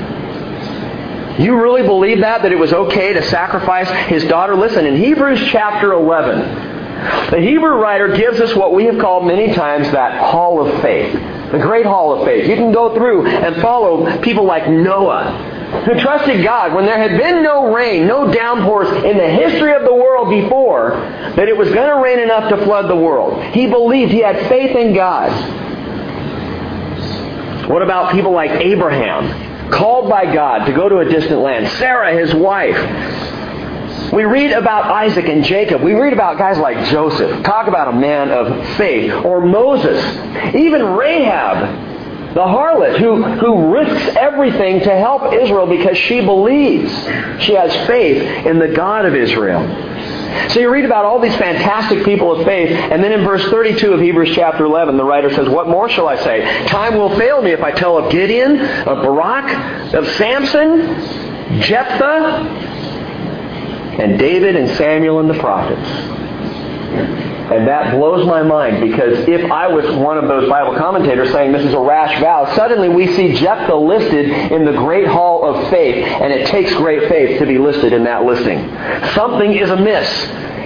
You 1.39 1.62
really 1.62 1.83
believe 1.83 2.22
that? 2.22 2.44
That 2.44 2.51
it 2.51 2.60
was 2.60 2.72
okay 2.72 3.13
to 3.13 3.22
sacrifice 3.24 3.89
his 4.07 4.24
daughter? 4.25 4.56
Listen, 4.56 4.86
in 4.86 4.95
Hebrews 4.95 5.48
chapter 5.51 5.92
11, 5.92 7.31
the 7.31 7.42
Hebrew 7.42 7.75
writer 7.75 8.16
gives 8.16 8.39
us 8.39 8.56
what 8.56 8.74
we 8.74 8.86
have 8.86 8.98
called 9.00 9.27
many 9.27 9.54
times 9.54 9.92
that 9.92 10.18
hall 10.18 10.66
of 10.66 10.81
faith. 10.81 11.13
The 11.51 11.60
great 11.60 11.86
hall 11.86 12.18
of 12.18 12.25
faith. 12.25 12.48
You 12.48 12.56
can 12.56 12.72
go 12.72 12.95
through 12.95 13.27
and 13.27 13.62
follow 13.62 14.19
people 14.22 14.45
like 14.45 14.69
Noah, 14.69 15.55
who 15.86 16.00
trusted 16.00 16.44
God 16.44 16.74
when 16.74 16.86
there 16.86 16.98
had 16.98 17.20
been 17.20 17.44
no 17.44 17.74
rain, 17.74 18.08
no 18.08 18.32
downpours 18.32 18.88
in 19.04 19.18
the 19.18 19.28
history 19.28 19.74
of 19.74 19.84
the 19.84 19.94
world 19.94 20.30
before, 20.30 20.92
that 21.36 21.48
it 21.48 21.58
was 21.58 21.70
going 21.72 21.90
to 21.90 22.02
rain 22.04 22.20
enough 22.20 22.50
to 22.50 22.58
flood 22.66 22.90
the 22.90 22.96
world. 22.96 23.44
He 23.54 23.68
believed, 23.68 24.12
he 24.12 24.20
had 24.20 24.48
faith 24.48 24.76
in 24.76 24.94
God. 24.94 25.32
What 27.70 27.82
about 27.82 28.12
people 28.12 28.32
like 28.32 28.52
Abraham, 28.52 29.72
called 29.72 30.08
by 30.10 30.32
God 30.32 30.66
to 30.66 30.74
go 30.74 30.88
to 30.88 31.00
a 31.00 31.06
distant 31.06 31.42
land? 31.42 31.68
Sarah, 31.80 32.14
his 32.16 32.34
wife. 32.34 32.78
We 34.13 34.24
read 34.24 34.51
about 34.51 34.86
Isaac 34.86 35.28
and 35.28 35.44
Jacob. 35.44 35.82
We 35.82 35.94
read 35.94 36.13
about 36.13 36.38
guys 36.38 36.60
like 36.60 36.86
Joseph. 36.89 37.44
Talk 37.44 37.68
about 37.68 37.88
a 37.88 37.98
man 37.98 38.30
of 38.30 38.78
faith. 38.78 39.12
Or 39.12 39.42
Moses. 39.42 40.00
Even 40.56 40.84
Rahab, 40.96 41.95
the 42.36 42.42
harlot 42.42 43.00
who, 43.00 43.24
who 43.24 43.74
risks 43.74 44.18
everything 44.18 44.82
to 44.82 44.94
help 44.94 45.34
Israel 45.34 45.65
because 45.65 45.98
she 45.98 46.20
believes. 46.20 46.92
She 47.42 47.54
has 47.54 47.74
faith 47.88 48.46
in 48.46 48.60
the 48.60 48.68
God 48.68 49.06
of 49.06 49.15
Israel. 49.15 49.63
So 50.50 50.60
you 50.60 50.70
read 50.70 50.84
about 50.84 51.06
all 51.06 51.22
these 51.22 51.36
fantastic 51.38 52.04
people 52.04 52.34
of 52.34 52.46
faith, 52.46 52.70
and 52.70 53.01
then 53.01 53.13
in 53.13 53.24
verse 53.24 53.44
32 53.46 53.94
of 53.94 54.01
Hebrews 54.01 54.36
chapter 54.36 54.65
11, 54.65 54.98
the 54.98 55.04
writer 55.06 55.34
says, 55.34 55.48
What 55.48 55.70
more 55.70 55.88
shall 55.88 56.10
I 56.10 56.18
say? 56.18 56.65
Time 56.68 56.98
will 56.98 57.18
fail 57.18 57.42
me 57.42 57.51
if 57.51 57.63
I 57.63 57.72
tell 57.72 57.98
of 57.98 58.12
Gideon, 58.12 58.60
of 58.60 59.01
Barak, 59.01 59.94
of 59.94 60.06
Samson, 60.15 61.62
Jephthah, 61.62 62.84
and 63.98 64.20
David 64.20 64.58
and 64.58 64.70
Samuel 64.75 65.20
and 65.22 65.30
the 65.30 65.39
prophets. 65.39 66.25
And 66.96 67.68
that 67.68 67.94
blows 67.94 68.25
my 68.25 68.42
mind 68.42 68.82
because 68.82 69.28
if 69.28 69.52
I 69.52 69.68
was 69.68 69.86
one 69.98 70.18
of 70.18 70.28
those 70.28 70.50
Bible 70.50 70.75
commentators 70.78 71.32
saying 71.32 71.52
this 71.52 71.64
is 71.64 71.74
a 71.74 71.80
rash 71.80 72.20
vow, 72.20 72.54
suddenly 72.56 72.90
we 72.90 73.16
see 73.16 73.34
Jephthah 73.34 73.75
listed 73.75 74.30
in 74.52 74.66
the 74.66 74.72
great 74.72 75.08
hall 75.08 75.46
of 75.46 75.70
faith, 75.70 76.04
and 76.06 76.34
it 76.34 76.48
takes 76.48 76.74
great 76.74 77.08
faith 77.08 77.40
to 77.40 77.46
be 77.46 77.60
listed 77.60 77.94
in 77.94 78.04
that 78.06 78.24
listing. 78.24 78.60
Something 79.14 79.54
is 79.54 79.70
amiss 79.70 80.10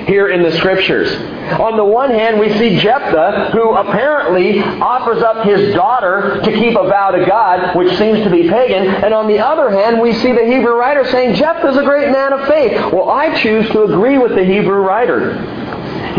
here 0.08 0.30
in 0.30 0.42
the 0.42 0.52
scriptures. 0.54 1.12
On 1.60 1.78
the 1.78 1.84
one 1.84 2.10
hand, 2.10 2.40
we 2.40 2.52
see 2.58 2.80
Jephthah, 2.80 3.52
who 3.52 3.76
apparently 3.76 4.60
offers 4.62 5.22
up 5.22 5.46
his 5.46 5.74
daughter 5.76 6.42
to 6.44 6.52
keep 6.52 6.78
a 6.78 6.88
vow 6.88 7.12
to 7.12 7.26
God, 7.26 7.76
which 7.76 7.96
seems 7.98 8.24
to 8.24 8.30
be 8.30 8.50
pagan. 8.50 8.88
And 8.88 9.14
on 9.14 9.28
the 9.28 9.40
other 9.40 9.70
hand, 9.70 10.00
we 10.00 10.14
see 10.14 10.32
the 10.32 10.46
Hebrew 10.46 10.74
writer 10.74 11.06
saying 11.12 11.36
Jephthah 11.36 11.70
is 11.70 11.78
a 11.78 11.84
great 11.84 12.12
man 12.12 12.34
of 12.34 12.48
faith. 12.48 12.94
Well, 12.94 13.10
I 13.10 13.40
choose 13.40 13.70
to 13.72 13.84
agree 13.84 14.18
with 14.18 14.36
the 14.36 14.44
Hebrew 14.44 14.82
writer. 14.82 15.59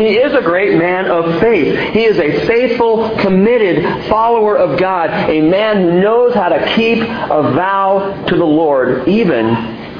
He 0.01 0.17
is 0.17 0.33
a 0.33 0.41
great 0.41 0.79
man 0.79 1.11
of 1.11 1.41
faith. 1.41 1.93
He 1.93 2.05
is 2.05 2.19
a 2.19 2.47
faithful, 2.47 3.19
committed 3.19 4.09
follower 4.09 4.57
of 4.57 4.79
God, 4.79 5.11
a 5.11 5.43
man 5.43 5.83
who 5.83 6.01
knows 6.01 6.35
how 6.35 6.49
to 6.49 6.75
keep 6.75 7.03
a 7.03 7.53
vow 7.53 8.25
to 8.27 8.35
the 8.35 8.45
Lord 8.45 9.07
even 9.07 9.55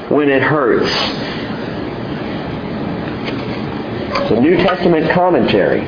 when 0.09 0.27
it 0.29 0.41
hurts. 0.41 0.91
The 4.29 4.41
New 4.41 4.57
Testament 4.57 5.11
commentary 5.11 5.81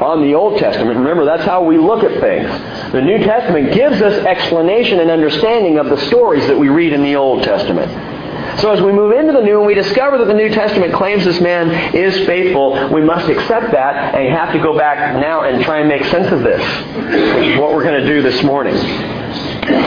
on 0.00 0.22
the 0.22 0.34
Old 0.34 0.60
Testament. 0.60 0.98
Remember, 0.98 1.24
that's 1.24 1.44
how 1.44 1.64
we 1.64 1.76
look 1.76 2.04
at 2.04 2.20
things. 2.20 2.92
The 2.92 3.02
New 3.02 3.18
Testament 3.18 3.74
gives 3.74 4.00
us 4.00 4.24
explanation 4.24 5.00
and 5.00 5.10
understanding 5.10 5.78
of 5.78 5.88
the 5.88 5.96
stories 6.06 6.46
that 6.46 6.56
we 6.56 6.68
read 6.68 6.92
in 6.92 7.02
the 7.02 7.16
Old 7.16 7.42
Testament. 7.42 7.90
So 8.58 8.70
as 8.70 8.80
we 8.80 8.90
move 8.92 9.12
into 9.12 9.32
the 9.32 9.42
New 9.42 9.58
and 9.58 9.66
we 9.66 9.74
discover 9.74 10.16
that 10.18 10.24
the 10.26 10.34
New 10.34 10.48
Testament 10.48 10.94
claims 10.94 11.24
this 11.24 11.40
man 11.40 11.94
is 11.94 12.16
faithful, 12.26 12.88
we 12.90 13.02
must 13.02 13.28
accept 13.28 13.72
that 13.72 14.14
and 14.14 14.34
have 14.34 14.52
to 14.52 14.58
go 14.58 14.76
back 14.76 15.14
now 15.20 15.42
and 15.42 15.62
try 15.62 15.80
and 15.80 15.88
make 15.88 16.04
sense 16.06 16.32
of 16.32 16.40
this, 16.40 16.62
what 17.58 17.74
we're 17.74 17.84
going 17.84 18.00
to 18.00 18.06
do 18.06 18.22
this 18.22 18.42
morning. 18.42 18.74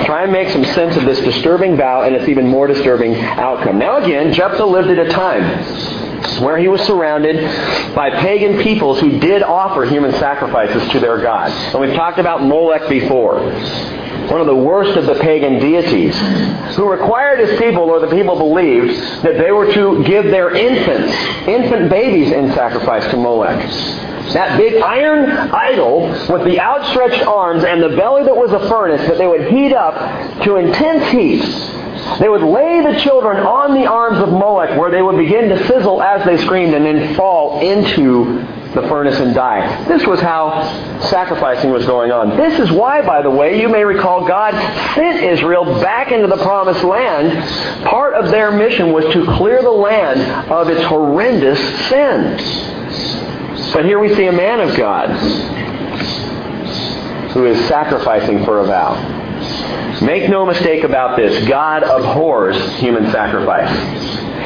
Try 0.06 0.24
and 0.24 0.32
make 0.32 0.50
some 0.50 0.66
sense 0.66 0.98
of 0.98 1.06
this 1.06 1.20
disturbing 1.20 1.78
vow 1.78 2.02
and 2.02 2.16
its 2.16 2.28
even 2.28 2.48
more 2.48 2.68
disturbing 2.68 3.16
outcome. 3.16 3.78
Now 3.80 3.98
again, 3.98 4.34
Jephthah 4.34 4.66
lived 4.66 4.90
at 4.90 5.00
a 5.00 5.10
time 5.10 5.44
where 6.44 6.58
he 6.58 6.68
was 6.68 6.82
surrounded 6.82 7.38
by 7.96 8.10
pagan 8.22 8.62
peoples 8.62 9.00
who 9.00 9.20
did 9.20 9.42
offer 9.42 9.86
human 9.86 10.12
sacrifices 10.14 10.90
to 10.92 11.00
their 11.00 11.22
gods. 11.22 11.54
And 11.74 11.80
we've 11.82 11.96
talked 11.96 12.20
about 12.20 12.44
Molech 12.44 12.90
before. 12.90 13.40
One 14.30 14.42
of 14.42 14.48
the 14.48 14.56
worst 14.56 14.98
of 14.98 15.06
the 15.06 15.16
pagan 15.16 15.60
deities, 15.60 16.16
who 16.76 16.90
required 16.90 17.40
his 17.40 17.58
people, 17.58 17.84
or 17.84 18.00
the 18.00 18.14
people 18.16 18.38
believed, 18.38 19.24
that 19.24 19.38
they 19.38 19.52
were 19.52 19.74
to 19.74 20.04
give 20.04 20.26
their 20.26 20.56
infants, 20.56 21.14
infant 21.48 21.90
babies 21.90 22.32
in 22.32 22.52
sacrifice 22.54 23.10
to 23.12 23.18
Molech. 23.18 23.60
That 24.34 24.58
big 24.58 24.82
iron 24.82 25.30
idol 25.52 26.10
with 26.30 26.46
the 26.46 26.60
outstretched 26.60 27.26
arms 27.26 27.64
and 27.64 27.82
the 27.82 27.90
belly 27.90 28.24
that 28.24 28.36
was 28.36 28.52
a 28.52 28.68
furnace 28.70 29.08
that 29.08 29.18
they 29.18 29.28
would 29.28 29.52
heat 29.52 29.74
up 29.74 30.44
to 30.44 30.58
intense 30.58 31.12
heat. 31.12 31.42
They 32.20 32.30
would 32.30 32.44
lay 32.44 32.82
the 32.82 33.00
children 33.02 33.38
on 33.38 33.74
the 33.74 33.88
arms 33.88 34.20
of 34.20 34.30
Molech 34.30 34.78
where 34.78 34.92
they 34.92 35.02
would 35.02 35.18
begin 35.18 35.50
to 35.50 35.68
sizzle 35.68 36.02
as 36.02 36.26
they 36.26 36.38
screamed 36.38 36.74
and 36.74 36.86
then 36.86 37.16
fall 37.16 37.60
into 37.62 38.46
the 38.74 38.88
furnace 38.88 39.20
and 39.20 39.34
die. 39.34 39.84
This 39.86 40.06
was 40.06 40.20
how 40.20 41.00
sacrificing 41.02 41.72
was 41.72 41.86
going 41.86 42.12
on. 42.12 42.38
This 42.38 42.60
is 42.60 42.72
why, 42.72 43.02
by 43.02 43.22
the 43.22 43.30
way, 43.30 43.60
you 43.60 43.68
may 43.68 43.84
recall 43.84 44.28
God 44.28 44.54
sent 44.94 45.24
Israel 45.24 45.66
back 45.82 46.12
into 46.12 46.28
the 46.28 46.38
promised 46.38 46.84
land. 46.84 47.86
Part 47.86 48.14
of 48.14 48.30
their 48.30 48.52
mission 48.52 48.92
was 48.92 49.06
to 49.14 49.26
clear 49.38 49.62
the 49.62 49.72
land 49.72 50.52
of 50.52 50.70
its 50.70 50.84
horrendous 50.84 51.60
sin. 51.90 52.38
But 53.74 53.86
here 53.86 54.00
we 54.00 54.14
see 54.16 54.26
a 54.26 54.32
man 54.32 54.60
of 54.60 54.76
God 54.76 55.10
who 57.32 57.46
is 57.46 57.68
sacrificing 57.68 58.44
for 58.44 58.60
a 58.60 58.66
vow. 58.66 58.96
Make 60.02 60.30
no 60.30 60.46
mistake 60.46 60.84
about 60.84 61.18
this. 61.18 61.48
God 61.48 61.84
abhors 61.84 62.58
human 62.76 63.12
sacrifice. 63.12 63.70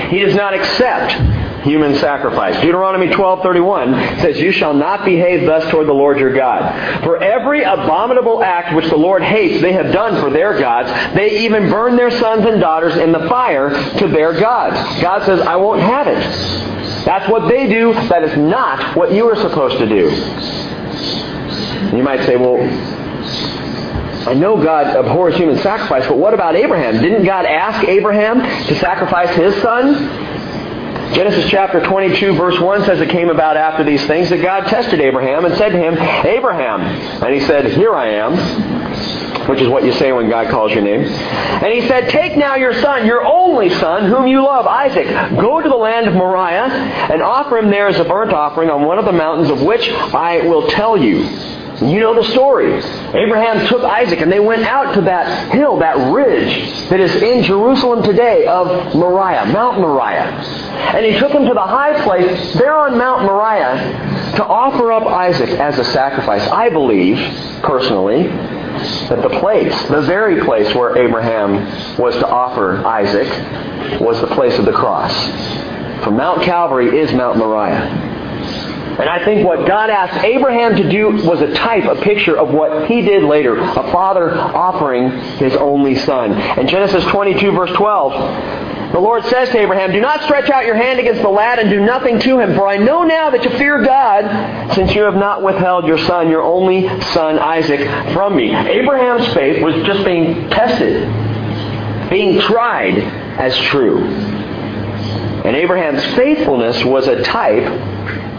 He 0.10 0.20
does 0.20 0.36
not 0.36 0.53
accept 0.53 1.13
human 1.63 1.96
sacrifice. 1.96 2.60
Deuteronomy 2.62 3.08
12:31 3.08 4.20
says, 4.20 4.39
"You 4.41 4.51
shall 4.51 4.74
not 4.74 5.05
behave 5.05 5.46
thus 5.46 5.70
toward 5.72 5.88
the 5.88 5.93
Lord 5.93 6.20
your 6.20 6.34
God. 6.34 6.74
For 7.03 7.24
every 7.24 7.63
abominable 7.63 8.43
act 8.43 8.74
which 8.75 8.89
the 8.89 8.98
Lord 8.98 9.24
hates, 9.24 9.62
they 9.62 9.72
have 9.72 9.93
done 9.93 10.17
for 10.22 10.29
their 10.29 10.60
gods. 10.60 10.91
They 11.13 11.29
even 11.39 11.70
burn 11.70 11.96
their 11.96 12.12
sons 12.12 12.46
and 12.46 12.60
daughters 12.60 12.98
in 12.98 13.12
the 13.13 13.29
fire 13.29 13.70
to 14.00 14.08
their 14.08 14.34
gods." 14.34 14.77
God 15.01 15.24
says, 15.24 15.39
"I 15.41 15.55
won't 15.55 15.79
have 15.79 16.08
it." 16.08 16.83
That's 17.06 17.30
what 17.30 17.50
they 17.50 17.68
do. 17.68 17.94
That 17.94 18.24
is 18.24 18.38
not 18.38 18.96
what 18.96 19.12
you 19.12 19.30
are 19.30 19.36
supposed 19.36 19.78
to 19.80 19.86
do. 19.88 20.10
You 21.96 22.04
might 22.04 22.26
say, 22.26 22.38
well, 22.38 22.62
I 24.28 24.34
know 24.34 24.62
God 24.64 24.96
abhors 24.96 25.36
human 25.36 25.58
sacrifice, 25.60 26.08
but 26.08 26.18
what 26.18 26.34
about 26.34 26.56
Abraham? 26.56 27.02
Didn't 27.02 27.26
God 27.26 27.46
ask 27.46 27.86
Abraham 27.88 28.40
to 28.68 28.76
sacrifice 28.76 29.36
his 29.36 29.54
son? 29.62 29.96
Genesis 31.14 31.48
chapter 31.52 31.84
22 31.84 32.34
verse 32.34 32.60
1 32.60 32.86
says 32.86 33.00
it 33.00 33.10
came 33.10 33.30
about 33.30 33.56
after 33.56 33.84
these 33.84 34.04
things 34.08 34.30
that 34.30 34.42
God 34.42 34.68
tested 34.68 35.00
Abraham 35.00 35.46
and 35.46 35.56
said 35.58 35.70
to 35.70 35.78
him, 35.78 35.94
Abraham. 36.26 36.82
And 36.82 37.34
he 37.34 37.42
said, 37.42 37.72
Here 37.74 37.94
I 37.94 38.14
am 38.14 38.73
which 39.48 39.60
is 39.60 39.68
what 39.68 39.84
you 39.84 39.92
say 39.94 40.12
when 40.12 40.30
God 40.30 40.50
calls 40.50 40.72
your 40.72 40.84
name. 40.84 41.02
And 41.02 41.74
he 41.74 41.88
said, 41.88 42.10
Take 42.10 42.38
now 42.38 42.56
your 42.56 42.74
son, 42.82 43.06
your 43.06 43.26
only 43.26 43.70
son, 43.70 44.10
whom 44.10 44.28
you 44.28 44.44
love, 44.44 44.66
Isaac. 44.66 45.08
Go 45.38 45.62
to 45.62 45.70
the 45.70 45.76
land 45.76 46.08
of 46.08 46.14
Moriah 46.14 46.66
and 47.12 47.22
offer 47.22 47.58
him 47.58 47.70
there 47.70 47.88
as 47.88 48.00
a 48.00 48.04
burnt 48.04 48.34
offering 48.34 48.70
on 48.70 48.86
one 48.86 49.00
of 49.00 49.06
the 49.06 49.12
mountains 49.12 49.50
of 49.50 49.62
which 49.62 49.88
I 49.90 50.42
will 50.48 50.68
tell 50.70 50.98
you. 50.98 51.30
You 51.82 52.00
know 52.00 52.16
the 52.16 52.30
story. 52.32 52.72
Abraham 52.74 53.68
took 53.68 53.84
Isaac 53.84 54.22
and 54.22 54.32
they 54.32 54.40
went 54.40 54.64
out 54.64 54.94
to 54.94 55.02
that 55.02 55.52
hill, 55.52 55.80
that 55.80 56.14
ridge 56.14 56.88
that 56.90 57.00
is 57.00 57.14
in 57.16 57.44
Jerusalem 57.44 58.04
today 58.04 58.46
of 58.46 58.96
Moriah, 58.96 59.48
Mount 59.48 59.80
Moriah. 59.80 60.28
And 60.96 61.06
he 61.06 61.18
took 61.20 61.32
him 61.32 61.46
to 61.46 61.54
the 61.54 61.60
high 61.60 62.02
place 62.04 62.54
there 62.54 62.78
on 62.78 62.98
Mount 62.98 63.24
Moriah 63.24 64.34
to 64.36 64.46
offer 64.46 64.92
up 64.92 65.04
Isaac 65.04 65.50
as 65.50 65.78
a 65.80 65.84
sacrifice. 65.84 66.48
I 66.48 66.70
believe, 66.70 67.18
personally, 67.64 68.30
that 69.10 69.22
the 69.22 69.40
place, 69.40 69.74
the 69.90 70.02
very 70.02 70.44
place 70.44 70.74
where 70.75 70.98
Abraham 70.98 71.98
was 71.98 72.16
to 72.16 72.28
offer 72.28 72.78
Isaac, 72.86 73.28
was 74.00 74.20
the 74.22 74.28
place 74.28 74.58
of 74.58 74.66
the 74.66 74.72
cross. 74.72 75.13
For 76.04 76.12
Mount 76.12 76.44
Calvary 76.44 77.00
is 77.00 77.13
Mount 77.13 77.38
Moriah. 77.38 78.12
And 79.00 79.10
I 79.10 79.25
think 79.25 79.44
what 79.46 79.68
God 79.68 79.90
asked 79.90 80.24
Abraham 80.24 80.75
to 80.75 80.88
do 80.88 81.10
was 81.10 81.42
a 81.42 81.52
type, 81.54 81.86
a 81.86 82.00
picture 82.02 82.38
of 82.38 82.54
what 82.54 82.88
he 82.88 83.02
did 83.02 83.24
later. 83.24 83.58
A 83.58 83.92
father 83.92 84.36
offering 84.38 85.10
his 85.38 85.56
only 85.56 85.96
son. 85.96 86.34
In 86.60 86.68
Genesis 86.68 87.04
22 87.06 87.52
verse 87.54 87.72
12, 87.72 88.83
the 88.94 89.00
Lord 89.00 89.26
says 89.26 89.50
to 89.50 89.58
Abraham, 89.58 89.92
Do 89.92 90.00
not 90.00 90.22
stretch 90.22 90.52
out 90.52 90.68
your 90.68 90.76
hand 90.76 91.00
against 91.00 91.24
the 91.24 91.30
lad 91.30 91.58
and 91.58 91.68
do 91.68 91.84
nothing 91.84 92.20
to 92.20 92.40
him, 92.40 92.54
for 92.54 92.68
I 92.68 92.78
know 92.78 93.02
now 93.02 93.32
that 93.32 93.44
you 93.44 93.50
fear 93.58 93.84
God, 93.84 94.76
since 94.76 94.94
you 94.94 95.02
have 95.02 95.16
not 95.16 95.42
withheld 95.42 95.88
your 95.88 95.98
son, 95.98 96.30
your 96.30 96.44
only 96.44 96.88
son 97.06 97.40
Isaac, 97.40 97.82
from 98.14 98.36
me. 98.36 98.54
Abraham's 98.54 99.34
faith 99.34 99.64
was 99.64 99.74
just 99.88 100.06
being 100.06 100.48
tested, 100.52 101.10
being 102.12 102.40
tried 102.42 103.00
as 103.40 103.58
true. 103.64 104.04
And 105.44 105.56
Abraham's 105.56 106.06
faithfulness 106.16 106.86
was 106.86 107.08
a 107.08 107.24
type 107.24 107.68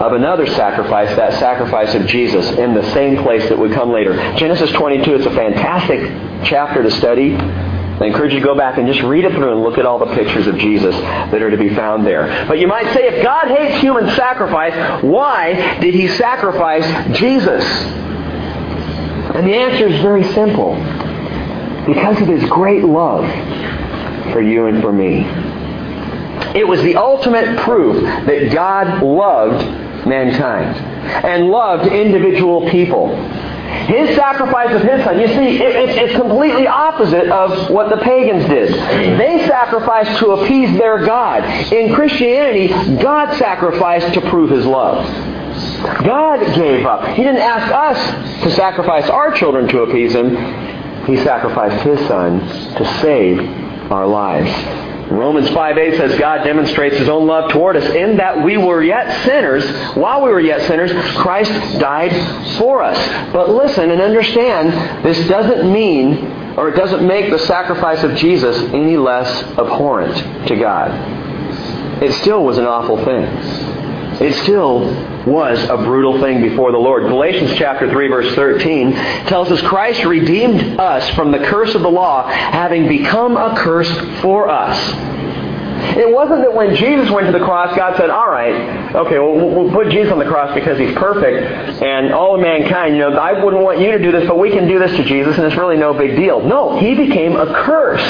of 0.01 0.13
another 0.13 0.47
sacrifice, 0.47 1.15
that 1.17 1.33
sacrifice 1.41 1.97
of 1.97 2.07
Jesus 2.07 2.49
in 2.53 2.75
the 2.75 2.89
same 2.93 3.25
place 3.25 3.49
that 3.49 3.59
would 3.59 3.73
come 3.73 3.91
later. 3.91 4.15
Genesis 4.37 4.71
22 4.71 5.17
is 5.17 5.27
a 5.27 5.31
fantastic 5.31 6.01
chapter 6.45 6.85
to 6.85 6.91
study. 6.93 7.37
I 8.01 8.07
encourage 8.07 8.33
you 8.33 8.41
to 8.41 8.45
go 8.45 8.57
back 8.57 8.77
and 8.77 8.89
just 8.89 9.03
read 9.03 9.25
it 9.25 9.33
through 9.33 9.53
and 9.53 9.63
look 9.63 9.79
at 9.79 9.87
all 9.87 9.99
the 9.99 10.13
pictures 10.17 10.49
of 10.49 10.59
Jesus 10.59 10.97
that 10.97 11.41
are 11.41 11.51
to 11.51 11.57
be 11.57 11.73
found 11.75 12.05
there. 12.05 12.45
But 12.49 12.59
you 12.59 12.67
might 12.67 12.93
say, 12.93 13.07
if 13.07 13.23
God 13.23 13.47
hates 13.47 13.81
human 13.81 14.11
sacrifice, 14.17 15.03
why 15.05 15.79
did 15.79 15.95
he 15.95 16.09
sacrifice 16.09 16.85
Jesus? 17.17 17.65
And 17.65 19.47
the 19.47 19.55
answer 19.55 19.87
is 19.87 20.01
very 20.03 20.25
simple. 20.33 20.75
Because 21.87 22.21
of 22.21 22.27
his 22.27 22.45
great 22.51 22.83
love 22.83 23.25
for 24.33 24.41
you 24.41 24.67
and 24.67 24.83
for 24.83 24.93
me. 24.93 25.25
It 26.59 26.67
was 26.67 26.83
the 26.83 26.97
ultimate 26.97 27.59
proof 27.61 28.03
that 28.03 28.53
God 28.53 29.03
loved 29.03 29.65
mankind 30.07 30.77
and 31.25 31.49
loved 31.49 31.87
individual 31.93 32.69
people. 32.71 33.09
His 33.87 34.17
sacrifice 34.17 34.75
of 34.75 34.83
his 34.83 35.05
son, 35.05 35.21
you 35.21 35.29
see, 35.29 35.63
it, 35.63 35.77
it, 35.77 35.89
it's 35.91 36.15
completely 36.17 36.67
opposite 36.67 37.29
of 37.29 37.71
what 37.71 37.91
the 37.91 37.99
pagans 37.99 38.45
did. 38.49 38.73
They 39.19 39.47
sacrificed 39.47 40.19
to 40.21 40.33
appease 40.33 40.77
their 40.79 41.05
God. 41.05 41.45
In 41.73 41.95
Christianity, 41.95 42.69
God 43.03 43.37
sacrificed 43.37 44.15
to 44.15 44.21
prove 44.23 44.51
his 44.51 44.65
love. 44.65 45.05
God 46.05 46.41
gave 46.55 46.87
up. 46.87 47.07
He 47.15 47.23
didn't 47.23 47.43
ask 47.43 47.73
us 47.73 48.43
to 48.43 48.51
sacrifice 48.53 49.09
our 49.11 49.33
children 49.33 49.69
to 49.69 49.83
appease 49.83 50.15
him. 50.15 50.35
He 51.05 51.17
sacrificed 51.19 51.85
his 51.85 51.99
son 52.09 52.41
to 52.41 53.01
save 53.01 53.41
our 53.93 54.07
lives. 54.07 54.94
Romans 55.11 55.49
5 55.51 55.79
8 55.79 55.97
says 55.97 56.19
God 56.19 56.45
demonstrates 56.45 56.97
his 56.97 57.09
own 57.09 57.27
love 57.27 57.51
toward 57.51 57.77
us 57.77 57.85
in 57.95 58.17
that 58.17 58.43
we 58.43 58.57
were 58.57 58.83
yet 58.83 59.25
sinners. 59.25 59.65
While 59.97 60.23
we 60.23 60.31
were 60.31 60.41
yet 60.41 60.67
sinners, 60.67 60.93
Christ 61.17 61.53
died 61.79 62.13
for 62.59 62.83
us. 62.83 62.97
But 63.33 63.51
listen 63.51 63.91
and 63.91 64.01
understand, 64.01 65.05
this 65.05 65.29
doesn't 65.29 65.71
mean 65.71 66.43
or 66.57 66.69
it 66.69 66.77
doesn't 66.77 67.07
make 67.07 67.31
the 67.31 67.39
sacrifice 67.41 68.03
of 68.05 68.15
Jesus 68.15 68.57
any 68.73 68.97
less 68.97 69.43
abhorrent 69.59 70.47
to 70.49 70.57
God. 70.57 70.91
It 72.03 72.13
still 72.15 72.45
was 72.45 72.59
an 72.59 72.65
awful 72.65 72.97
thing. 73.05 73.84
It 74.21 74.35
still 74.43 74.81
was 75.25 75.63
a 75.65 75.77
brutal 75.77 76.21
thing 76.21 76.41
before 76.41 76.73
the 76.73 76.79
Lord. 76.79 77.05
Galatians 77.05 77.53
chapter 77.57 77.91
3 77.91 78.09
verse 78.09 78.35
13 78.35 78.93
tells 79.27 79.51
us 79.51 79.61
Christ 79.63 80.05
redeemed 80.05 80.79
us 80.79 81.09
from 81.11 81.33
the 81.33 81.39
curse 81.39 81.75
of 81.75 81.83
the 81.83 81.91
law, 81.91 82.29
having 82.29 82.89
become 82.89 83.37
a 83.37 83.57
curse 83.57 83.91
for 84.21 84.49
us. 84.49 84.79
It 85.97 86.13
wasn't 86.13 86.41
that 86.43 86.55
when 86.55 86.75
Jesus 86.75 87.11
went 87.11 87.27
to 87.27 87.33
the 87.33 87.45
cross, 87.45 87.77
God 87.77 87.97
said, 87.97 88.11
all 88.11 88.29
right, 88.29 88.95
okay, 88.95 89.19
well, 89.19 89.35
we'll 89.35 89.71
put 89.71 89.91
Jesus 89.91 90.11
on 90.11 90.19
the 90.19 90.25
cross 90.25 90.55
because 90.55 90.79
he's 90.79 90.95
perfect 90.95 91.83
and 91.83 92.13
all 92.13 92.35
of 92.35 92.41
mankind, 92.41 92.97
you 92.97 93.01
know, 93.01 93.17
I 93.17 93.45
wouldn't 93.45 93.63
want 93.63 93.81
you 93.81 93.93
to 93.93 93.99
do 93.99 94.11
this, 94.11 94.27
but 94.27 94.39
we 94.39 94.51
can 94.51 94.67
do 94.67 94.79
this 94.79 94.91
to 94.97 95.05
Jesus 95.05 95.37
and 95.37 95.47
it's 95.47 95.57
really 95.57 95.77
no 95.77 95.95
big 95.95 96.17
deal. 96.17 96.41
No, 96.41 96.79
he 96.79 96.95
became 96.95 97.37
a 97.37 97.47
curse 97.65 98.03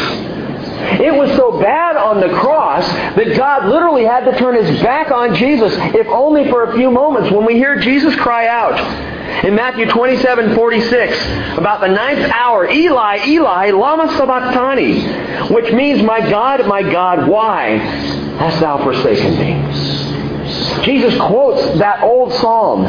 It 1.01 1.15
was 1.15 1.31
so 1.37 1.61
bad 1.61 1.97
on 1.97 2.21
the 2.21 2.29
cross 2.29 2.87
that 3.17 3.37
God 3.37 3.67
literally 3.67 4.05
had 4.05 4.25
to 4.25 4.37
turn 4.39 4.63
his 4.63 4.83
back 4.83 5.11
on 5.11 5.35
Jesus, 5.35 5.73
if 5.95 6.07
only 6.09 6.49
for 6.51 6.65
a 6.65 6.77
few 6.77 6.91
moments. 6.91 7.31
When 7.31 7.45
we 7.45 7.55
hear 7.55 7.79
Jesus 7.81 8.15
cry 8.17 8.47
out 8.47 8.79
in 9.45 9.55
Matthew 9.55 9.87
27, 9.87 10.55
46, 10.55 11.59
about 11.59 11.81
the 11.81 11.89
ninth 11.89 12.31
hour, 12.33 12.69
Eli, 12.71 13.27
Eli, 13.27 13.71
lama 13.71 14.09
sabachthani, 14.17 15.53
which 15.53 15.73
means, 15.73 16.03
My 16.03 16.21
God, 16.21 16.67
my 16.67 16.83
God, 16.83 17.29
why 17.29 17.77
hast 18.39 18.61
thou 18.61 18.83
forsaken 18.83 19.39
me? 19.39 20.05
Jesus 20.85 21.17
quotes 21.19 21.79
that 21.79 22.03
old 22.03 22.33
psalm. 22.35 22.85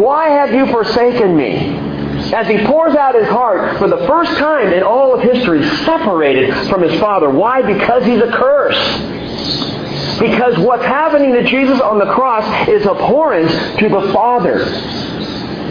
Why 0.00 0.30
have 0.30 0.52
you 0.52 0.66
forsaken 0.66 1.36
me? 1.36 1.87
As 2.32 2.46
he 2.46 2.58
pours 2.66 2.94
out 2.94 3.14
his 3.14 3.28
heart 3.28 3.78
for 3.78 3.88
the 3.88 3.98
first 4.06 4.36
time 4.38 4.72
in 4.72 4.82
all 4.82 5.14
of 5.14 5.20
history, 5.20 5.62
separated 5.84 6.54
from 6.68 6.82
his 6.82 6.98
Father. 7.00 7.30
Why? 7.30 7.62
Because 7.62 8.04
he's 8.04 8.20
a 8.20 8.30
curse. 8.30 10.18
Because 10.18 10.58
what's 10.58 10.84
happening 10.84 11.32
to 11.32 11.44
Jesus 11.44 11.80
on 11.80 11.98
the 11.98 12.12
cross 12.12 12.68
is 12.68 12.86
abhorrent 12.86 13.50
to 13.78 13.88
the 13.88 14.12
Father. 14.12 14.64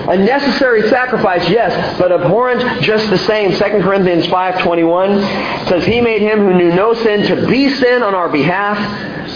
A 0.10 0.18
necessary 0.18 0.88
sacrifice, 0.90 1.50
yes, 1.50 2.00
but 2.00 2.14
abhorrent 2.14 2.82
just 2.82 3.10
the 3.10 3.18
same. 3.18 3.52
2 3.52 3.58
Corinthians 3.58 4.26
5.21 4.28 5.68
says, 5.68 5.86
He 5.86 6.00
made 6.00 6.22
him 6.22 6.40
who 6.40 6.54
knew 6.54 6.74
no 6.74 6.94
sin 6.94 7.24
to 7.24 7.46
be 7.48 7.70
sin 7.70 8.04
on 8.04 8.16
our 8.16 8.30
behalf 8.30 8.78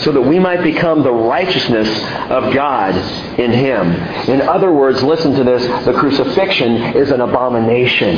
so 0.01 0.11
that 0.11 0.21
we 0.21 0.39
might 0.39 0.63
become 0.63 1.03
the 1.03 1.11
righteousness 1.11 1.87
of 2.29 2.53
God 2.53 2.95
in 3.39 3.51
him. 3.51 3.91
In 4.29 4.41
other 4.41 4.71
words, 4.71 5.03
listen 5.03 5.33
to 5.35 5.43
this, 5.43 5.85
the 5.85 5.93
crucifixion 5.93 6.95
is 6.95 7.11
an 7.11 7.21
abomination. 7.21 8.17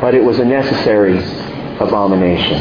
But 0.00 0.14
it 0.14 0.24
was 0.24 0.40
a 0.40 0.44
necessary 0.44 1.18
abomination. 1.78 2.58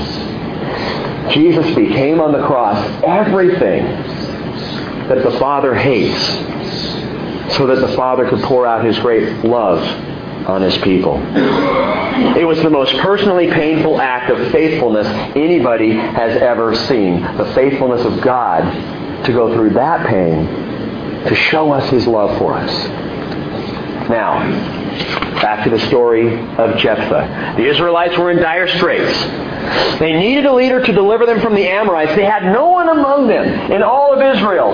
Jesus 1.31 1.73
became 1.75 2.19
on 2.19 2.33
the 2.33 2.45
cross 2.45 2.77
everything 3.03 3.85
that 5.07 5.23
the 5.23 5.31
Father 5.39 5.73
hates 5.73 6.23
so 7.55 7.65
that 7.67 7.79
the 7.79 7.95
Father 7.95 8.29
could 8.29 8.41
pour 8.43 8.67
out 8.67 8.85
his 8.85 8.99
great 8.99 9.43
love 9.43 9.81
on 10.45 10.61
his 10.61 10.77
people. 10.79 11.21
It 12.37 12.45
was 12.45 12.61
the 12.61 12.69
most 12.69 12.95
personally 12.97 13.49
painful 13.49 13.99
act 13.99 14.29
of 14.29 14.51
faithfulness 14.51 15.07
anybody 15.35 15.91
has 15.91 16.41
ever 16.41 16.75
seen. 16.75 17.21
The 17.37 17.51
faithfulness 17.53 18.05
of 18.05 18.21
God 18.21 18.63
to 19.25 19.33
go 19.33 19.53
through 19.53 19.71
that 19.71 20.07
pain 20.07 20.45
to 21.25 21.35
show 21.35 21.71
us 21.71 21.89
his 21.89 22.07
love 22.07 22.37
for 22.37 22.53
us. 22.53 22.71
Now, 24.09 24.39
back 25.41 25.63
to 25.63 25.69
the 25.69 25.79
story 25.87 26.39
of 26.57 26.77
Jephthah. 26.77 27.55
The 27.57 27.65
Israelites 27.65 28.17
were 28.17 28.31
in 28.31 28.37
dire 28.37 28.67
straits. 28.67 29.99
They 29.99 30.13
needed 30.13 30.45
a 30.45 30.53
leader 30.53 30.83
to 30.83 30.91
deliver 30.91 31.25
them 31.25 31.39
from 31.39 31.53
the 31.53 31.67
Amorites. 31.67 32.15
They 32.15 32.25
had 32.25 32.43
no 32.43 32.69
one 32.69 32.89
among 32.89 33.27
them 33.27 33.71
in 33.71 33.83
all 33.83 34.13
of 34.13 34.35
Israel 34.35 34.73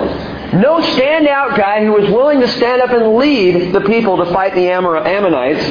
no 0.52 0.80
standout 0.80 1.56
guy 1.56 1.84
who 1.84 1.92
was 1.92 2.08
willing 2.10 2.40
to 2.40 2.48
stand 2.48 2.80
up 2.80 2.90
and 2.90 3.16
lead 3.16 3.74
the 3.74 3.82
people 3.82 4.16
to 4.16 4.26
fight 4.32 4.54
the 4.54 4.68
Ammonites. 4.70 5.62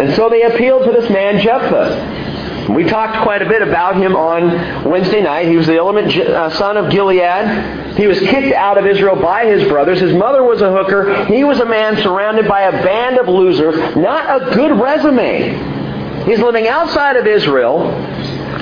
And 0.00 0.14
so 0.14 0.30
they 0.30 0.42
appealed 0.42 0.84
to 0.84 0.92
this 0.92 1.10
man, 1.10 1.40
Jephthah. 1.40 2.72
We 2.72 2.84
talked 2.84 3.22
quite 3.22 3.42
a 3.42 3.48
bit 3.48 3.62
about 3.62 3.96
him 3.96 4.16
on 4.16 4.84
Wednesday 4.84 5.22
night. 5.22 5.48
He 5.48 5.56
was 5.56 5.66
the 5.66 5.76
element 5.76 6.16
uh, 6.16 6.50
son 6.50 6.76
of 6.76 6.90
Gilead. 6.90 7.96
He 7.96 8.06
was 8.06 8.18
kicked 8.18 8.54
out 8.54 8.76
of 8.78 8.86
Israel 8.86 9.16
by 9.16 9.46
his 9.46 9.68
brothers. 9.68 10.00
His 10.00 10.12
mother 10.14 10.42
was 10.42 10.62
a 10.62 10.72
hooker. 10.72 11.26
He 11.26 11.44
was 11.44 11.60
a 11.60 11.64
man 11.64 11.96
surrounded 12.02 12.48
by 12.48 12.62
a 12.62 12.72
band 12.72 13.18
of 13.18 13.28
losers. 13.28 13.96
Not 13.96 14.42
a 14.42 14.54
good 14.54 14.80
resume. 14.80 16.24
He's 16.24 16.40
living 16.40 16.66
outside 16.66 17.16
of 17.16 17.26
Israel, 17.26 17.78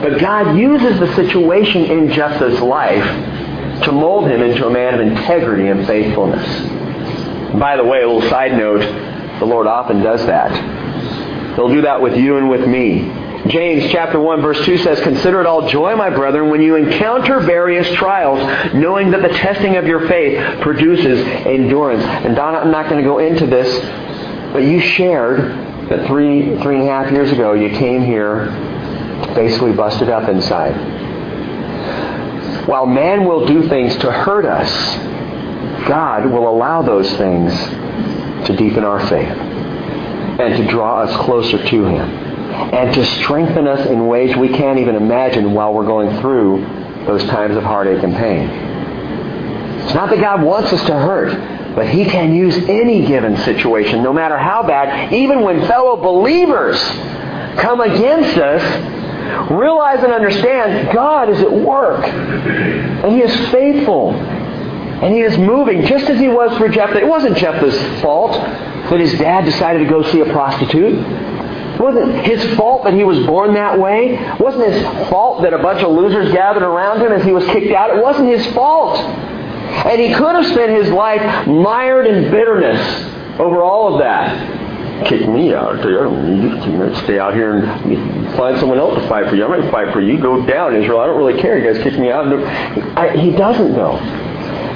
but 0.03 0.21
God 0.21 0.59
uses 0.59 1.01
the 1.01 1.15
situation 1.15 1.85
in 1.85 2.13
Jephthah's 2.13 2.61
life 2.61 3.05
to 3.83 3.93
mold 3.93 4.29
him 4.29 4.43
into 4.43 4.67
a 4.67 4.71
man 4.71 4.95
of 4.95 5.01
integrity 5.01 5.69
and 5.69 5.87
faithfulness. 5.87 6.47
By 7.59 7.77
the 7.77 7.85
way, 7.85 8.03
a 8.03 8.09
little 8.09 8.29
side 8.31 8.53
note, 8.53 8.81
the 9.39 9.47
Lord 9.47 9.67
often 9.67 10.03
does 10.03 10.25
that. 10.27 11.55
He'll 11.55 11.69
do 11.69 11.83
that 11.83 12.01
with 12.01 12.17
you 12.17 12.37
and 12.37 12.49
with 12.49 12.67
me. 12.67 13.11
James 13.49 13.93
chapter 13.93 14.19
1 14.19 14.41
verse 14.41 14.65
2 14.65 14.79
says, 14.79 15.01
Consider 15.01 15.41
it 15.41 15.47
all 15.47 15.69
joy, 15.69 15.95
my 15.97 16.09
brethren, 16.09 16.51
when 16.51 16.63
you 16.63 16.77
encounter 16.77 17.41
various 17.41 17.87
trials, 17.97 18.39
knowing 18.75 19.11
that 19.11 19.23
the 19.23 19.29
testing 19.29 19.77
of 19.77 19.87
your 19.87 20.09
faith 20.09 20.63
produces 20.63 21.21
endurance. 21.47 22.03
And 22.03 22.35
Donna, 22.35 22.59
I'm 22.59 22.71
not 22.71 22.89
going 22.89 23.03
to 23.03 23.09
go 23.09 23.19
into 23.19 23.47
this, 23.47 23.69
but 24.53 24.61
you 24.61 24.81
shared 24.81 25.41
that 25.91 26.07
three, 26.07 26.59
three 26.63 26.77
and 26.81 26.89
a 26.89 26.93
half 26.93 27.13
years 27.13 27.31
ago 27.31 27.53
you 27.53 27.69
came 27.71 28.03
here 28.03 28.47
basically 29.35 29.73
busted 29.73 30.09
up 30.09 30.29
inside. 30.29 30.94
While 32.67 32.87
man 32.87 33.27
will 33.27 33.47
do 33.47 33.69
things 33.69 33.97
to 33.99 34.11
hurt 34.11 34.47
us, 34.47 34.71
God 35.87 36.27
will 36.27 36.49
allow 36.49 36.83
those 36.83 37.11
things 37.17 37.53
to 38.47 38.57
deepen 38.57 38.85
our 38.85 39.07
faith 39.09 39.29
and 39.29 40.57
to 40.57 40.67
draw 40.71 41.03
us 41.03 41.17
closer 41.25 41.59
to 41.59 41.85
Him 41.85 42.01
and 42.01 42.95
to 42.95 43.05
strengthen 43.05 43.67
us 43.67 43.87
in 43.87 44.07
ways 44.07 44.37
we 44.37 44.49
can't 44.49 44.79
even 44.79 44.97
imagine 44.97 45.53
while 45.53 45.75
we're 45.75 45.87
going 45.87 46.21
through 46.21 46.65
those 47.07 47.25
times 47.25 47.57
of 47.57 47.65
heartache 47.65 48.03
and 48.03 48.15
pain. 48.17 48.49
It's 49.85 49.95
not 49.95 50.09
that 50.11 50.21
God 50.21 50.43
wants 50.43 50.73
us 50.73 50.85
to 50.87 50.95
hurt, 50.95 51.75
but 51.75 51.89
He 51.89 52.05
can 52.05 52.35
use 52.35 52.57
any 52.69 53.05
given 53.07 53.37
situation, 53.39 54.03
no 54.03 54.13
matter 54.13 54.39
how 54.39 54.63
bad, 54.63 55.13
even 55.13 55.43
when 55.43 55.67
fellow 55.67 55.97
believers 55.97 56.81
come 57.61 57.81
against 57.81 58.39
us 58.39 58.63
Realize 59.51 60.03
and 60.03 60.13
understand 60.13 60.93
God 60.93 61.29
is 61.29 61.41
at 61.41 61.53
work. 61.53 62.05
And 62.05 63.13
He 63.13 63.21
is 63.21 63.51
faithful. 63.51 64.13
And 64.15 65.13
He 65.13 65.21
is 65.21 65.37
moving 65.39 65.87
just 65.87 66.09
as 66.09 66.19
He 66.19 66.29
was 66.29 66.57
for 66.59 66.69
Jephthah. 66.69 66.99
It 66.99 67.09
wasn't 67.09 67.37
Jephthah's 67.37 68.01
fault 68.01 68.33
that 68.91 69.01
his 69.01 69.19
dad 69.19 69.45
decided 69.45 69.81
to 69.81 69.87
go 69.87 70.03
see 70.11 70.21
a 70.21 70.27
prostitute. 70.27 70.95
It 70.95 71.81
wasn't 71.81 72.15
his 72.25 72.57
fault 72.57 72.85
that 72.85 72.95
he 72.95 73.03
was 73.03 73.27
born 73.27 73.55
that 73.55 73.79
way. 73.79 74.17
It 74.17 74.41
wasn't 74.41 74.73
his 74.73 74.83
fault 75.09 75.43
that 75.43 75.53
a 75.53 75.59
bunch 75.59 75.83
of 75.83 75.91
losers 75.91 76.33
gathered 76.33 76.63
around 76.63 77.01
him 77.01 77.13
as 77.13 77.25
he 77.25 77.33
was 77.33 77.45
kicked 77.47 77.73
out. 77.73 77.97
It 77.97 78.03
wasn't 78.03 78.29
his 78.29 78.47
fault. 78.55 78.99
And 78.99 80.01
he 80.01 80.15
could 80.15 80.35
have 80.37 80.47
spent 80.47 80.71
his 80.71 80.91
life 80.91 81.47
mired 81.49 82.07
in 82.07 82.31
bitterness 82.31 82.81
over 83.41 83.63
all 83.63 83.95
of 83.95 84.01
that 84.01 84.54
kick 85.07 85.29
me 85.29 85.55
out. 85.55 85.85
You 85.85 86.79
might 86.79 86.97
stay 87.05 87.19
out 87.19 87.35
here 87.35 87.59
and 87.59 88.37
find 88.37 88.59
someone 88.59 88.79
else 88.79 88.95
to 88.95 89.09
fight 89.09 89.29
for 89.29 89.37
you. 89.37 89.45
I 89.45 89.49
might 89.59 89.71
fight 89.71 89.93
for 89.93 90.01
you. 90.01 90.19
Go 90.21 90.45
down, 90.47 90.75
Israel. 90.75 91.01
I 91.01 91.07
don't 91.07 91.19
really 91.19 91.41
care. 91.41 91.59
You 91.59 91.73
guys 91.73 91.83
kick 91.83 91.99
me 91.99 92.11
out. 92.11 92.27
I, 92.97 93.17
he 93.17 93.33
doesn't 93.33 93.73
know. 93.73 93.99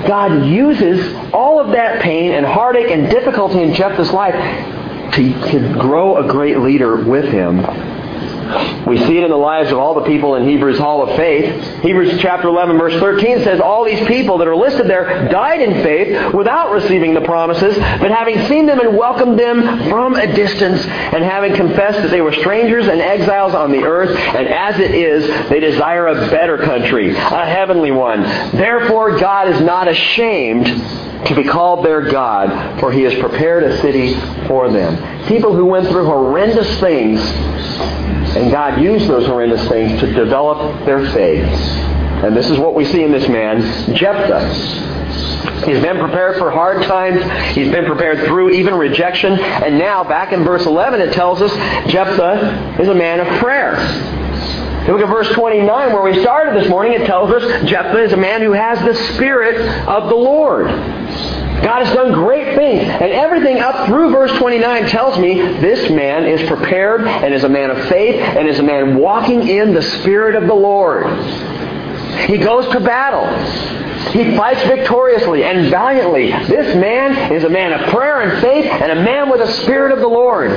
God 0.06 0.46
uses 0.46 1.14
all 1.32 1.60
of 1.60 1.72
that 1.72 2.00
pain 2.02 2.32
and 2.32 2.46
heartache 2.46 2.90
and 2.90 3.10
difficulty 3.10 3.62
in 3.62 3.74
Jephthah's 3.74 4.12
life 4.12 4.34
to, 5.14 5.50
to 5.50 5.74
grow 5.78 6.24
a 6.24 6.28
great 6.28 6.58
leader 6.58 6.96
with 6.96 7.26
him 7.26 7.60
we 8.86 8.96
see 8.98 9.18
it 9.18 9.24
in 9.24 9.30
the 9.30 9.36
lives 9.36 9.70
of 9.70 9.78
all 9.78 9.94
the 9.94 10.04
people 10.04 10.36
in 10.36 10.48
Hebrews 10.48 10.78
Hall 10.78 11.08
of 11.08 11.16
Faith. 11.16 11.82
Hebrews 11.82 12.20
chapter 12.20 12.48
11 12.48 12.78
verse 12.78 12.98
13 13.00 13.44
says 13.44 13.60
all 13.60 13.84
these 13.84 14.04
people 14.06 14.38
that 14.38 14.48
are 14.48 14.56
listed 14.56 14.86
there 14.86 15.28
died 15.28 15.60
in 15.60 15.82
faith 15.82 16.34
without 16.34 16.72
receiving 16.72 17.14
the 17.14 17.20
promises, 17.20 17.76
but 17.76 18.10
having 18.10 18.46
seen 18.46 18.66
them 18.66 18.80
and 18.80 18.96
welcomed 18.96 19.38
them 19.38 19.88
from 19.88 20.14
a 20.14 20.32
distance 20.34 20.84
and 20.86 21.24
having 21.24 21.54
confessed 21.54 22.02
that 22.02 22.10
they 22.10 22.20
were 22.20 22.32
strangers 22.32 22.86
and 22.86 23.00
exiles 23.00 23.54
on 23.54 23.72
the 23.72 23.82
earth, 23.82 24.16
and 24.16 24.48
as 24.48 24.78
it 24.78 24.92
is, 24.92 25.26
they 25.48 25.60
desire 25.60 26.06
a 26.06 26.30
better 26.30 26.58
country, 26.58 27.10
a 27.10 27.46
heavenly 27.46 27.90
one. 27.90 28.22
Therefore 28.52 29.18
God 29.18 29.48
is 29.48 29.60
not 29.60 29.88
ashamed 29.88 30.66
to 31.26 31.34
be 31.34 31.44
called 31.44 31.84
their 31.84 32.02
God, 32.10 32.80
for 32.80 32.92
he 32.92 33.02
has 33.02 33.14
prepared 33.18 33.64
a 33.64 33.80
city 33.80 34.14
for 34.46 34.70
them. 34.70 35.26
People 35.26 35.54
who 35.54 35.66
went 35.66 35.88
through 35.88 36.06
horrendous 36.06 36.80
things 36.80 37.20
and 38.38 38.52
God 38.52 38.80
used 38.80 39.08
those 39.08 39.26
horrendous 39.26 39.66
things 39.68 39.98
to 40.00 40.12
develop 40.12 40.84
their 40.86 41.10
faith. 41.12 41.48
And 42.22 42.36
this 42.36 42.48
is 42.50 42.58
what 42.58 42.74
we 42.74 42.84
see 42.84 43.02
in 43.02 43.12
this 43.12 43.28
man, 43.28 43.60
Jephthah. 43.94 44.98
He's 45.66 45.80
been 45.82 45.98
prepared 45.98 46.38
for 46.38 46.50
hard 46.50 46.84
times. 46.84 47.22
He's 47.56 47.70
been 47.70 47.84
prepared 47.84 48.26
through 48.26 48.50
even 48.50 48.74
rejection. 48.74 49.32
And 49.32 49.78
now, 49.78 50.04
back 50.04 50.32
in 50.32 50.44
verse 50.44 50.66
11, 50.66 51.00
it 51.00 51.12
tells 51.12 51.42
us 51.42 51.52
Jephthah 51.90 52.78
is 52.80 52.88
a 52.88 52.94
man 52.94 53.20
of 53.20 53.26
prayer. 53.40 53.76
Look 54.88 55.02
at 55.02 55.08
verse 55.08 55.28
29 55.34 55.92
where 55.92 56.02
we 56.02 56.18
started 56.22 56.58
this 56.58 56.70
morning. 56.70 56.98
It 56.98 57.04
tells 57.04 57.30
us 57.30 57.68
Jephthah 57.68 58.04
is 58.04 58.12
a 58.14 58.16
man 58.16 58.40
who 58.40 58.52
has 58.52 58.78
the 58.80 58.94
Spirit 59.12 59.60
of 59.86 60.08
the 60.08 60.14
Lord. 60.14 60.66
God 60.66 61.84
has 61.84 61.94
done 61.94 62.12
great 62.12 62.56
things. 62.56 62.88
And 62.88 63.12
everything 63.12 63.58
up 63.58 63.86
through 63.86 64.10
verse 64.12 64.32
29 64.38 64.86
tells 64.86 65.18
me 65.18 65.42
this 65.42 65.90
man 65.90 66.24
is 66.24 66.48
prepared 66.48 67.06
and 67.06 67.34
is 67.34 67.44
a 67.44 67.50
man 67.50 67.70
of 67.70 67.86
faith 67.88 68.14
and 68.16 68.48
is 68.48 68.60
a 68.60 68.62
man 68.62 68.96
walking 68.96 69.46
in 69.46 69.74
the 69.74 69.82
Spirit 69.82 70.36
of 70.36 70.46
the 70.46 70.54
Lord. 70.54 71.04
He 72.26 72.38
goes 72.38 72.66
to 72.72 72.80
battle. 72.80 73.26
He 74.12 74.34
fights 74.38 74.62
victoriously 74.62 75.44
and 75.44 75.68
valiantly. 75.68 76.30
This 76.30 76.74
man 76.76 77.30
is 77.30 77.44
a 77.44 77.50
man 77.50 77.74
of 77.74 77.90
prayer 77.90 78.22
and 78.22 78.40
faith 78.40 78.64
and 78.64 78.92
a 78.92 79.02
man 79.02 79.28
with 79.28 79.40
the 79.40 79.52
Spirit 79.52 79.92
of 79.92 79.98
the 79.98 80.08
Lord. 80.08 80.50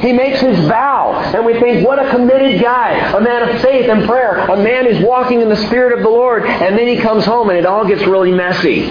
He 0.00 0.12
makes 0.12 0.40
his 0.40 0.58
vow, 0.66 1.12
and 1.34 1.44
we 1.44 1.58
think, 1.58 1.86
what 1.86 2.04
a 2.04 2.10
committed 2.10 2.60
guy, 2.60 2.92
a 3.16 3.20
man 3.20 3.48
of 3.48 3.60
faith 3.60 3.88
and 3.88 4.04
prayer, 4.04 4.38
a 4.38 4.56
man 4.56 4.86
who's 4.86 5.02
walking 5.04 5.40
in 5.40 5.48
the 5.48 5.56
Spirit 5.56 5.96
of 5.96 6.02
the 6.02 6.10
Lord, 6.10 6.44
and 6.44 6.78
then 6.78 6.86
he 6.86 6.98
comes 6.98 7.24
home 7.24 7.48
and 7.48 7.58
it 7.58 7.66
all 7.66 7.86
gets 7.86 8.02
really 8.02 8.32
messy. 8.32 8.84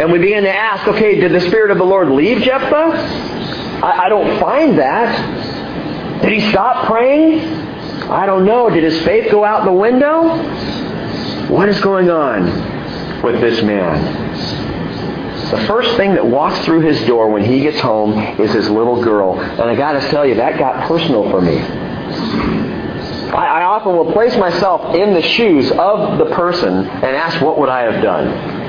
And 0.00 0.10
we 0.10 0.18
begin 0.18 0.44
to 0.44 0.54
ask, 0.54 0.88
okay, 0.88 1.20
did 1.20 1.32
the 1.32 1.40
Spirit 1.40 1.70
of 1.70 1.78
the 1.78 1.84
Lord 1.84 2.10
leave 2.10 2.42
Jephthah? 2.42 2.74
I, 3.84 4.06
I 4.06 4.08
don't 4.08 4.40
find 4.40 4.78
that. 4.78 6.22
Did 6.22 6.32
he 6.32 6.50
stop 6.50 6.86
praying? 6.86 7.40
I 8.10 8.26
don't 8.26 8.44
know. 8.44 8.70
Did 8.70 8.84
his 8.84 9.00
faith 9.04 9.30
go 9.30 9.44
out 9.44 9.64
the 9.64 9.72
window? 9.72 10.36
What 11.48 11.68
is 11.68 11.80
going 11.80 12.10
on 12.10 13.22
with 13.22 13.40
this 13.40 13.62
man? 13.62 14.63
The 15.50 15.66
first 15.66 15.96
thing 15.96 16.14
that 16.14 16.26
walks 16.26 16.64
through 16.64 16.80
his 16.80 17.06
door 17.06 17.30
when 17.30 17.44
he 17.44 17.60
gets 17.60 17.80
home 17.80 18.18
is 18.40 18.52
his 18.52 18.68
little 18.70 19.02
girl. 19.02 19.38
And 19.38 19.62
I 19.62 19.76
got 19.76 19.92
to 19.92 20.00
tell 20.08 20.26
you, 20.26 20.34
that 20.36 20.58
got 20.58 20.88
personal 20.88 21.30
for 21.30 21.40
me. 21.40 21.58
I, 21.58 23.60
I 23.60 23.62
often 23.64 23.96
will 23.96 24.12
place 24.12 24.36
myself 24.36 24.94
in 24.94 25.12
the 25.12 25.22
shoes 25.22 25.70
of 25.72 26.18
the 26.18 26.26
person 26.34 26.72
and 26.72 27.04
ask, 27.04 27.40
what 27.40 27.58
would 27.58 27.68
I 27.68 27.90
have 27.90 28.02
done? 28.02 28.64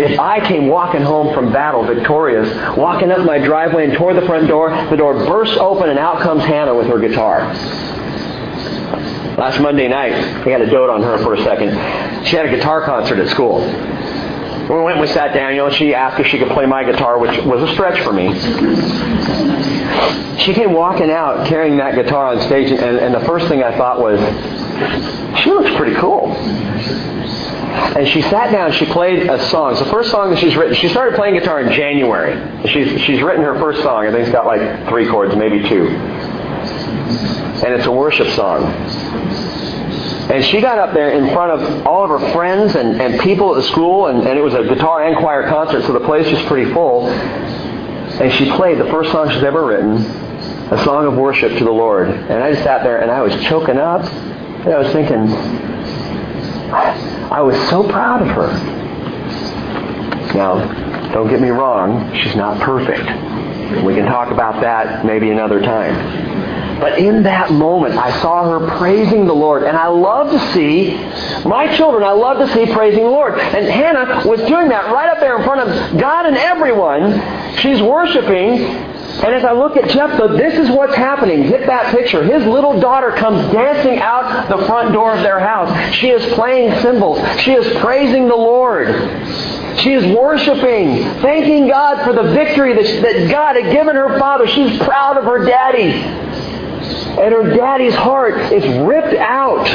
If 0.00 0.18
I 0.18 0.46
came 0.46 0.66
walking 0.66 1.02
home 1.02 1.32
from 1.32 1.52
battle 1.52 1.84
victorious, 1.84 2.76
walking 2.76 3.12
up 3.12 3.24
my 3.24 3.38
driveway 3.38 3.84
and 3.84 3.94
toward 3.94 4.16
the 4.16 4.26
front 4.26 4.48
door, 4.48 4.70
the 4.90 4.96
door 4.96 5.14
bursts 5.14 5.56
open 5.58 5.88
and 5.88 5.98
out 5.98 6.20
comes 6.20 6.42
Hannah 6.42 6.74
with 6.74 6.88
her 6.88 6.98
guitar. 6.98 7.42
Last 9.38 9.60
Monday 9.60 9.86
night, 9.86 10.14
I 10.14 10.48
had 10.48 10.58
to 10.58 10.66
dote 10.66 10.90
on 10.90 11.02
her 11.02 11.18
for 11.18 11.34
a 11.34 11.44
second. 11.44 12.26
She 12.26 12.34
had 12.34 12.46
a 12.46 12.50
guitar 12.50 12.84
concert 12.84 13.20
at 13.20 13.28
school. 13.28 13.60
We 14.68 14.74
went 14.82 14.98
and 14.98 15.00
we 15.00 15.06
sat 15.06 15.32
down, 15.34 15.52
you 15.52 15.58
know, 15.58 15.70
she 15.70 15.94
asked 15.94 16.20
if 16.20 16.26
she 16.26 16.38
could 16.38 16.50
play 16.50 16.66
my 16.66 16.84
guitar, 16.84 17.18
which 17.18 17.36
was 17.44 17.62
a 17.62 17.72
stretch 17.72 18.00
for 18.02 18.12
me. 18.12 18.28
She 20.40 20.52
came 20.52 20.72
walking 20.74 21.10
out 21.10 21.46
carrying 21.46 21.78
that 21.78 21.94
guitar 21.94 22.26
on 22.26 22.40
stage, 22.42 22.70
and, 22.70 22.98
and 22.98 23.14
the 23.14 23.24
first 23.26 23.48
thing 23.48 23.62
I 23.62 23.76
thought 23.76 23.98
was, 24.00 24.20
she 25.42 25.50
looks 25.50 25.74
pretty 25.76 25.94
cool. 25.96 26.32
And 27.96 28.06
she 28.08 28.20
sat 28.22 28.52
down, 28.52 28.72
she 28.72 28.84
played 28.86 29.28
a 29.28 29.42
song. 29.48 29.72
It's 29.72 29.80
the 29.80 29.86
first 29.90 30.10
song 30.10 30.30
that 30.30 30.38
she's 30.38 30.54
written. 30.54 30.74
She 30.74 30.88
started 30.88 31.16
playing 31.16 31.34
guitar 31.34 31.60
in 31.60 31.72
January. 31.72 32.68
She's, 32.68 33.00
she's 33.02 33.22
written 33.22 33.42
her 33.42 33.58
first 33.58 33.82
song. 33.82 34.06
I 34.06 34.10
think 34.10 34.22
it's 34.24 34.32
got 34.32 34.46
like 34.46 34.88
three 34.88 35.08
chords, 35.08 35.34
maybe 35.34 35.66
two. 35.68 35.88
And 37.64 37.74
it's 37.74 37.86
a 37.86 37.90
worship 37.90 38.28
song. 38.28 38.62
And 40.30 40.44
she 40.44 40.60
got 40.60 40.78
up 40.78 40.92
there 40.92 41.10
in 41.12 41.32
front 41.32 41.52
of 41.52 41.86
all 41.86 42.04
of 42.04 42.20
her 42.20 42.32
friends 42.32 42.74
and, 42.74 43.00
and 43.00 43.18
people 43.20 43.54
at 43.54 43.62
the 43.62 43.68
school, 43.68 44.06
and, 44.06 44.26
and 44.26 44.38
it 44.38 44.42
was 44.42 44.54
a 44.54 44.62
guitar 44.62 45.04
and 45.04 45.16
choir 45.16 45.48
concert, 45.48 45.82
so 45.84 45.92
the 45.92 46.00
place 46.00 46.30
was 46.30 46.42
pretty 46.42 46.70
full. 46.72 47.08
And 47.08 48.32
she 48.34 48.50
played 48.50 48.78
the 48.78 48.86
first 48.86 49.10
song 49.10 49.30
she's 49.30 49.42
ever 49.42 49.64
written, 49.64 49.96
a 50.70 50.84
song 50.84 51.06
of 51.06 51.14
worship 51.16 51.56
to 51.56 51.64
the 51.64 51.70
Lord. 51.70 52.10
And 52.10 52.42
I 52.42 52.52
just 52.52 52.62
sat 52.62 52.82
there 52.82 53.00
and 53.00 53.10
I 53.10 53.22
was 53.22 53.32
choking 53.44 53.78
up. 53.78 54.04
And 54.04 54.74
I 54.74 54.78
was 54.78 54.92
thinking, 54.92 55.32
I 57.30 57.40
was 57.40 57.56
so 57.70 57.88
proud 57.88 58.20
of 58.20 58.28
her. 58.28 58.48
Now, 60.34 61.12
don't 61.12 61.28
get 61.28 61.40
me 61.40 61.48
wrong, 61.48 62.14
she's 62.16 62.36
not 62.36 62.60
perfect. 62.60 63.06
We 63.84 63.94
can 63.94 64.04
talk 64.04 64.30
about 64.30 64.60
that 64.60 65.06
maybe 65.06 65.30
another 65.30 65.60
time. 65.60 66.37
But 66.80 66.98
in 66.98 67.24
that 67.24 67.50
moment, 67.50 67.96
I 67.96 68.20
saw 68.20 68.44
her 68.44 68.78
praising 68.78 69.26
the 69.26 69.34
Lord. 69.34 69.64
And 69.64 69.76
I 69.76 69.88
love 69.88 70.30
to 70.30 70.52
see 70.52 70.94
my 71.46 71.74
children, 71.76 72.04
I 72.04 72.12
love 72.12 72.38
to 72.38 72.52
see 72.54 72.72
praising 72.72 73.04
the 73.04 73.10
Lord. 73.10 73.38
And 73.38 73.66
Hannah 73.66 74.26
was 74.26 74.40
doing 74.40 74.68
that 74.68 74.92
right 74.92 75.08
up 75.08 75.20
there 75.20 75.36
in 75.38 75.44
front 75.44 75.68
of 75.68 75.98
God 75.98 76.26
and 76.26 76.36
everyone. 76.36 77.56
She's 77.58 77.82
worshiping. 77.82 78.62
And 79.18 79.34
as 79.34 79.44
I 79.44 79.50
look 79.52 79.76
at 79.76 79.90
Jephthah, 79.90 80.36
this 80.36 80.54
is 80.54 80.70
what's 80.70 80.94
happening. 80.94 81.48
Get 81.48 81.66
that 81.66 81.92
picture. 81.92 82.22
His 82.22 82.46
little 82.46 82.78
daughter 82.78 83.10
comes 83.12 83.52
dancing 83.52 83.98
out 83.98 84.48
the 84.48 84.64
front 84.66 84.92
door 84.92 85.16
of 85.16 85.22
their 85.22 85.40
house. 85.40 85.94
She 85.96 86.10
is 86.10 86.32
playing 86.34 86.80
cymbals. 86.82 87.18
She 87.40 87.52
is 87.52 87.66
praising 87.80 88.28
the 88.28 88.36
Lord. 88.36 88.88
She 89.80 89.92
is 89.92 90.04
worshiping, 90.16 91.04
thanking 91.20 91.68
God 91.68 92.04
for 92.04 92.12
the 92.12 92.32
victory 92.32 92.74
that, 92.74 93.02
that 93.02 93.30
God 93.30 93.56
had 93.56 93.72
given 93.72 93.96
her 93.96 94.18
father. 94.18 94.46
She's 94.46 94.78
proud 94.78 95.16
of 95.16 95.24
her 95.24 95.44
daddy. 95.44 95.92
And 97.18 97.34
her 97.34 97.56
daddy's 97.56 97.94
heart 97.94 98.52
is 98.52 98.64
ripped 98.80 99.14
out 99.14 99.66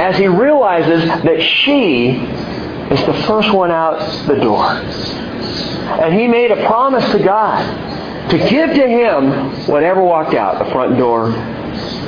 as 0.00 0.16
he 0.16 0.26
realizes 0.28 1.08
that 1.22 1.42
she 1.42 2.10
is 2.90 3.06
the 3.06 3.14
first 3.26 3.52
one 3.52 3.70
out 3.70 4.26
the 4.26 4.36
door. 4.36 4.64
And 4.64 6.14
he 6.14 6.26
made 6.26 6.50
a 6.50 6.66
promise 6.66 7.10
to 7.12 7.18
God 7.18 8.30
to 8.30 8.38
give 8.38 8.70
to 8.70 8.86
him 8.86 9.66
whatever 9.66 10.02
walked 10.02 10.34
out 10.34 10.64
the 10.64 10.70
front 10.70 10.96
door 10.96 11.32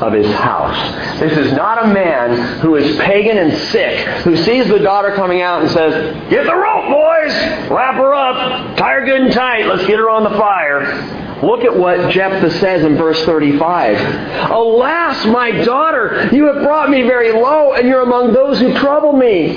of 0.02 0.12
his 0.12 0.32
house. 0.34 1.20
This 1.20 1.36
is 1.36 1.52
not 1.52 1.84
a 1.84 1.94
man 1.94 2.60
who 2.60 2.76
is 2.76 2.96
pagan 2.98 3.38
and 3.38 3.56
sick, 3.68 4.06
who 4.22 4.36
sees 4.36 4.68
the 4.68 4.78
daughter 4.78 5.14
coming 5.14 5.42
out 5.42 5.62
and 5.62 5.70
says, 5.70 6.14
Get 6.30 6.44
the 6.44 6.54
rope, 6.54 6.90
boys! 6.90 7.32
Wrap 7.70 7.94
her 7.94 8.14
up! 8.14 8.76
Tie 8.76 8.92
her 8.92 9.04
good 9.04 9.20
and 9.22 9.32
tight. 9.32 9.66
Let's 9.66 9.86
get 9.86 9.98
her 9.98 10.10
on 10.10 10.24
the 10.24 10.36
fire. 10.38 11.21
Look 11.42 11.64
at 11.64 11.76
what 11.76 12.12
Jephthah 12.12 12.52
says 12.60 12.84
in 12.84 12.96
verse 12.96 13.20
35. 13.24 14.50
Alas, 14.52 15.26
my 15.26 15.50
daughter, 15.50 16.28
you 16.32 16.46
have 16.46 16.62
brought 16.62 16.88
me 16.88 17.02
very 17.02 17.32
low, 17.32 17.72
and 17.72 17.88
you're 17.88 18.02
among 18.02 18.32
those 18.32 18.60
who 18.60 18.72
trouble 18.78 19.12
me. 19.12 19.56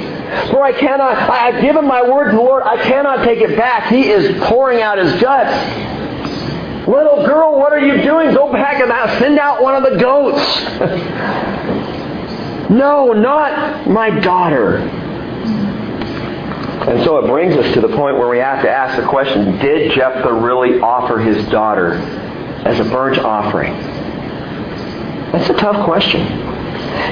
For 0.49 0.63
I 0.63 0.71
cannot, 0.71 1.15
I 1.15 1.51
have 1.51 1.61
given 1.61 1.87
my 1.87 2.01
word 2.01 2.31
to 2.31 2.37
the 2.37 2.41
Lord, 2.41 2.63
I 2.63 2.81
cannot 2.81 3.23
take 3.23 3.39
it 3.39 3.55
back. 3.55 3.91
He 3.91 4.09
is 4.09 4.43
pouring 4.45 4.81
out 4.81 4.97
his 4.97 5.21
guts. 5.21 5.53
Little 6.87 7.23
girl, 7.23 7.55
what 7.59 7.71
are 7.71 7.79
you 7.79 8.01
doing? 8.01 8.33
Go 8.33 8.51
back 8.51 8.81
and 8.81 8.91
send 9.19 9.37
out 9.37 9.61
one 9.61 9.75
of 9.75 9.91
the 9.91 9.99
goats. 9.99 10.41
no, 12.71 13.13
not 13.13 13.87
my 13.87 14.09
daughter. 14.21 15.04
And 16.87 17.03
so 17.03 17.17
it 17.17 17.27
brings 17.27 17.55
us 17.55 17.73
to 17.73 17.81
the 17.81 17.87
point 17.89 18.17
where 18.17 18.27
we 18.27 18.37
have 18.37 18.61
to 18.61 18.69
ask 18.69 19.01
the 19.01 19.07
question, 19.07 19.57
did 19.57 19.91
Jephthah 19.93 20.33
really 20.33 20.79
offer 20.79 21.17
his 21.17 21.43
daughter 21.49 21.93
as 22.63 22.79
a 22.79 22.83
burnt 22.83 23.17
offering? 23.17 23.73
That's 25.31 25.49
a 25.49 25.53
tough 25.53 25.83
question. 25.83 26.21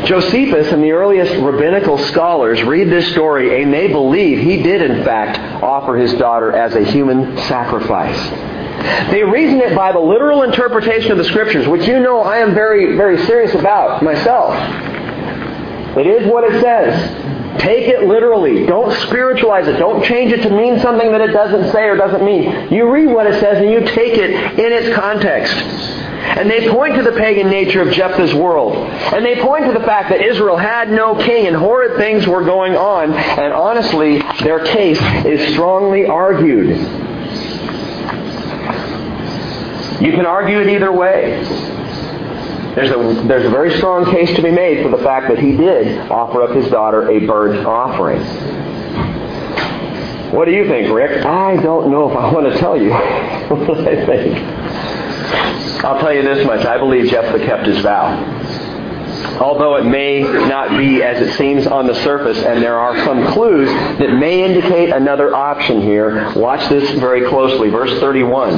Josephus 0.05 0.71
and 0.71 0.83
the 0.83 0.91
earliest 0.91 1.33
rabbinical 1.41 1.97
scholars 1.97 2.61
read 2.63 2.89
this 2.89 3.11
story 3.11 3.63
and 3.63 3.73
they 3.73 3.87
believe 3.87 4.39
he 4.39 4.61
did 4.61 4.81
in 4.81 5.03
fact 5.03 5.39
offer 5.63 5.97
his 5.97 6.13
daughter 6.13 6.51
as 6.51 6.75
a 6.75 6.83
human 6.83 7.35
sacrifice. 7.39 8.17
They 9.11 9.23
reason 9.23 9.59
it 9.59 9.75
by 9.75 9.91
the 9.91 9.99
literal 9.99 10.43
interpretation 10.43 11.11
of 11.11 11.17
the 11.17 11.23
scriptures, 11.23 11.67
which 11.67 11.87
you 11.87 11.99
know 11.99 12.21
I 12.21 12.37
am 12.37 12.53
very, 12.53 12.95
very 12.95 13.25
serious 13.25 13.53
about 13.55 14.03
myself. 14.03 14.53
It 15.97 16.07
is 16.07 16.27
what 16.31 16.43
it 16.43 16.61
says. 16.61 17.42
Take 17.59 17.87
it 17.87 18.03
literally. 18.03 18.65
Don't 18.65 18.91
spiritualize 19.01 19.67
it. 19.67 19.77
Don't 19.77 20.03
change 20.03 20.31
it 20.31 20.41
to 20.43 20.49
mean 20.49 20.79
something 20.79 21.11
that 21.11 21.21
it 21.21 21.31
doesn't 21.31 21.71
say 21.71 21.83
or 21.83 21.95
doesn't 21.95 22.23
mean. 22.23 22.71
You 22.73 22.89
read 22.89 23.07
what 23.07 23.27
it 23.27 23.39
says 23.39 23.57
and 23.57 23.69
you 23.69 23.81
take 23.81 24.17
it 24.17 24.31
in 24.31 24.73
its 24.73 24.95
context. 24.95 25.53
And 25.53 26.49
they 26.49 26.69
point 26.69 26.95
to 26.95 27.03
the 27.03 27.11
pagan 27.11 27.49
nature 27.49 27.81
of 27.81 27.93
Jephthah's 27.93 28.33
world. 28.33 28.75
And 28.75 29.23
they 29.23 29.41
point 29.41 29.65
to 29.65 29.73
the 29.73 29.85
fact 29.85 30.09
that 30.09 30.21
Israel 30.21 30.57
had 30.57 30.89
no 30.89 31.15
king 31.15 31.47
and 31.47 31.55
horrid 31.55 31.97
things 31.97 32.25
were 32.25 32.43
going 32.43 32.75
on. 32.75 33.13
And 33.13 33.53
honestly, 33.53 34.19
their 34.41 34.65
case 34.65 34.99
is 35.25 35.53
strongly 35.53 36.05
argued. 36.05 36.69
You 40.01 40.11
can 40.11 40.25
argue 40.25 40.59
it 40.59 40.67
either 40.69 40.91
way. 40.91 41.43
There's 42.75 42.89
a, 42.89 43.27
there's 43.27 43.45
a 43.45 43.49
very 43.49 43.77
strong 43.77 44.05
case 44.05 44.35
to 44.35 44.41
be 44.41 44.49
made 44.49 44.83
for 44.83 44.89
the 44.89 45.03
fact 45.03 45.29
that 45.29 45.37
he 45.37 45.55
did 45.55 46.09
offer 46.09 46.41
up 46.41 46.55
his 46.55 46.69
daughter 46.71 47.07
a 47.09 47.19
burnt 47.25 47.65
offering. 47.67 48.19
What 50.33 50.45
do 50.45 50.51
you 50.51 50.67
think, 50.67 50.91
Rick? 50.91 51.23
I 51.23 51.61
don't 51.61 51.91
know 51.91 52.09
if 52.09 52.17
I 52.17 52.33
want 52.33 52.51
to 52.51 52.57
tell 52.57 52.75
you 52.75 52.89
what 53.49 53.87
I 53.87 54.05
think. 54.05 54.37
I'll 55.85 55.99
tell 55.99 56.13
you 56.13 56.23
this 56.23 56.43
much. 56.47 56.65
I 56.65 56.79
believe 56.79 57.11
Jephthah 57.11 57.45
kept 57.45 57.67
his 57.67 57.79
vow. 57.81 58.17
Although 59.39 59.75
it 59.75 59.83
may 59.83 60.21
not 60.21 60.77
be 60.77 61.03
as 61.03 61.21
it 61.21 61.37
seems 61.37 61.67
on 61.67 61.85
the 61.85 61.95
surface, 62.03 62.41
and 62.43 62.63
there 62.63 62.79
are 62.79 62.97
some 63.05 63.27
clues 63.33 63.67
that 63.99 64.13
may 64.17 64.43
indicate 64.43 64.89
another 64.89 65.35
option 65.35 65.81
here, 65.81 66.31
watch 66.35 66.67
this 66.69 66.89
very 66.99 67.27
closely. 67.29 67.69
Verse 67.69 67.99
31. 67.99 68.53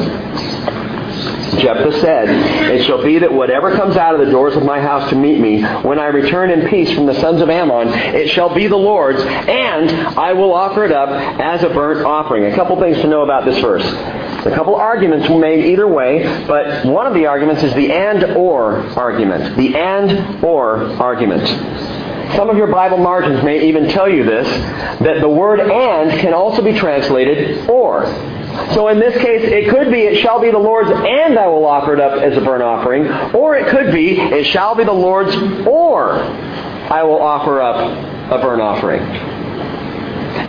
Jephthah 1.60 2.00
said, 2.00 2.30
It 2.72 2.86
shall 2.86 3.04
be 3.04 3.20
that 3.20 3.32
whatever 3.32 3.76
comes 3.76 3.96
out 3.98 4.20
of 4.20 4.26
the 4.26 4.32
doors 4.32 4.56
of 4.56 4.64
my 4.64 4.80
house 4.80 5.10
to 5.10 5.16
meet 5.16 5.40
me, 5.40 5.62
when 5.62 6.00
I 6.00 6.08
return 6.08 6.50
in 6.50 6.70
peace 6.70 6.92
from 6.94 7.06
the 7.06 7.20
sons 7.20 7.42
of 7.42 7.50
Ammon, 7.50 7.90
it 7.90 8.30
shall 8.30 8.54
be 8.54 8.68
the 8.68 8.76
Lord's, 8.76 9.22
and 9.22 9.92
I 10.18 10.34
will 10.34 10.54
offer 10.54 10.84
it 10.86 10.92
up 10.92 11.10
as 11.10 11.64
a 11.64 11.70
burnt 11.70 12.06
offering. 12.06 12.46
A 12.46 12.56
couple 12.56 12.80
things 12.80 12.98
to 12.98 13.08
know 13.08 13.24
about 13.24 13.46
this 13.46 13.60
verse. 13.60 13.86
A 14.46 14.52
couple 14.54 14.76
arguments 14.76 15.28
were 15.28 15.40
made 15.40 15.66
either 15.66 15.88
way, 15.88 16.24
but 16.46 16.86
one 16.86 17.08
of 17.08 17.14
the 17.14 17.26
arguments 17.26 17.64
is 17.64 17.74
the 17.74 17.92
and 17.92 18.24
or 18.38 18.78
argument. 18.98 19.58
The 19.58 19.76
and 19.76 20.44
or 20.44 20.78
argument. 21.02 21.48
Some 22.36 22.50
of 22.50 22.58
your 22.58 22.68
Bible 22.68 22.98
margins 22.98 23.44
may 23.44 23.68
even 23.68 23.90
tell 23.90 24.10
you 24.10 24.24
this, 24.24 24.48
that 25.00 25.22
the 25.22 25.30
word 25.30 25.60
and 25.60 26.20
can 26.20 26.34
also 26.34 26.62
be 26.62 26.74
translated 26.78 27.70
or. 27.70 28.06
So 28.74 28.88
in 28.88 29.00
this 29.00 29.16
case, 29.22 29.44
it 29.44 29.70
could 29.70 29.92
be, 29.92 30.02
it 30.02 30.22
shall 30.22 30.40
be 30.40 30.52
the 30.52 30.60
Lord's 30.60 30.90
and 30.90 31.38
I 31.38 31.48
will 31.48 31.66
offer 31.66 31.94
it 31.94 32.00
up 32.00 32.22
as 32.22 32.38
a 32.38 32.42
burnt 32.42 32.64
offering. 32.64 33.08
Or 33.34 33.56
it 33.56 33.68
could 33.68 33.94
be, 33.94 34.20
it 34.20 34.46
shall 34.48 34.76
be 34.76 34.84
the 34.84 34.94
Lord's 34.94 35.36
or 35.68 36.14
I 36.14 37.04
will 37.04 37.22
offer 37.22 37.62
up 37.62 37.76
a 38.32 38.42
burnt 38.42 38.62
offering. 38.62 39.02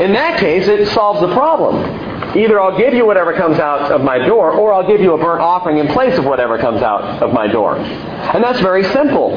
In 0.01 0.13
that 0.13 0.39
case, 0.39 0.69
it 0.69 0.89
solves 0.89 1.21
the 1.21 1.33
problem. 1.33 2.37
Either 2.37 2.61
I'll 2.61 2.77
give 2.77 2.93
you 2.93 3.07
whatever 3.07 3.33
comes 3.33 3.59
out 3.59 3.91
of 3.91 4.03
my 4.03 4.19
door, 4.19 4.53
or 4.53 4.75
I'll 4.75 4.87
give 4.87 5.01
you 5.01 5.15
a 5.15 5.19
burnt 5.19 5.41
offering 5.41 5.79
in 5.79 5.89
place 5.89 6.19
of 6.19 6.25
whatever 6.25 6.59
comes 6.59 6.83
out 6.83 7.23
of 7.23 7.33
my 7.33 7.47
door. 7.47 7.77
And 7.77 8.45
that's 8.45 8.61
very 8.61 8.85
simple. 8.85 9.35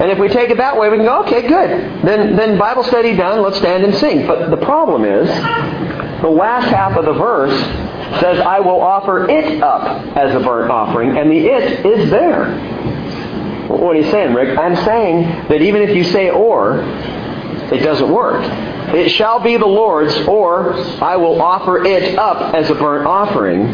And 0.00 0.10
if 0.10 0.18
we 0.18 0.28
take 0.28 0.50
it 0.50 0.56
that 0.56 0.76
way, 0.78 0.88
we 0.88 0.96
can 0.96 1.06
go, 1.06 1.22
okay, 1.24 1.46
good. 1.46 2.04
Then, 2.04 2.34
then 2.34 2.58
Bible 2.58 2.82
study 2.82 3.14
done, 3.14 3.42
let's 3.42 3.58
stand 3.58 3.84
and 3.84 3.94
sing. 3.94 4.26
But 4.26 4.50
the 4.50 4.56
problem 4.56 5.04
is, 5.04 5.28
the 6.22 6.28
last 6.28 6.68
half 6.70 6.96
of 6.96 7.04
the 7.04 7.12
verse 7.12 7.52
says, 8.18 8.40
I 8.40 8.60
will 8.60 8.80
offer 8.80 9.28
it 9.28 9.62
up 9.62 10.16
as 10.16 10.34
a 10.34 10.40
burnt 10.40 10.70
offering, 10.70 11.16
and 11.16 11.30
the 11.30 11.46
it 11.46 11.86
is 11.86 12.10
there. 12.10 12.56
What 13.68 13.94
are 13.94 14.00
you 14.00 14.10
saying, 14.10 14.34
Rick? 14.34 14.58
I'm 14.58 14.74
saying 14.84 15.48
that 15.48 15.62
even 15.62 15.82
if 15.82 15.94
you 15.94 16.02
say 16.04 16.30
or, 16.30 16.80
it 16.80 17.84
doesn't 17.84 18.10
work. 18.10 18.42
It 18.92 19.10
shall 19.10 19.38
be 19.38 19.56
the 19.56 19.66
Lord's, 19.66 20.16
or 20.26 20.74
I 20.74 21.16
will 21.16 21.40
offer 21.40 21.84
it 21.84 22.18
up 22.18 22.54
as 22.54 22.68
a 22.68 22.74
burnt 22.74 23.06
offering. 23.06 23.68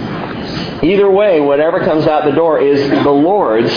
Either 0.84 1.10
way, 1.10 1.40
whatever 1.40 1.80
comes 1.80 2.06
out 2.06 2.26
the 2.26 2.32
door 2.32 2.60
is 2.60 2.90
the 2.90 3.10
Lord's. 3.10 3.72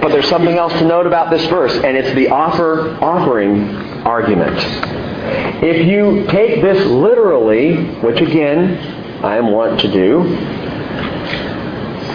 But 0.00 0.08
there's 0.08 0.28
something 0.28 0.56
else 0.56 0.72
to 0.74 0.84
note 0.84 1.06
about 1.06 1.30
this 1.30 1.44
verse, 1.46 1.72
and 1.72 1.96
it's 1.96 2.12
the 2.16 2.30
offer 2.30 2.96
offering 3.00 3.76
argument. 4.04 4.56
If 5.62 5.86
you 5.86 6.26
take 6.28 6.60
this 6.60 6.84
literally, 6.86 7.76
which 8.00 8.20
again, 8.20 9.03
I 9.24 9.38
am 9.38 9.50
wont 9.50 9.80
to 9.80 9.90
do, 9.90 10.22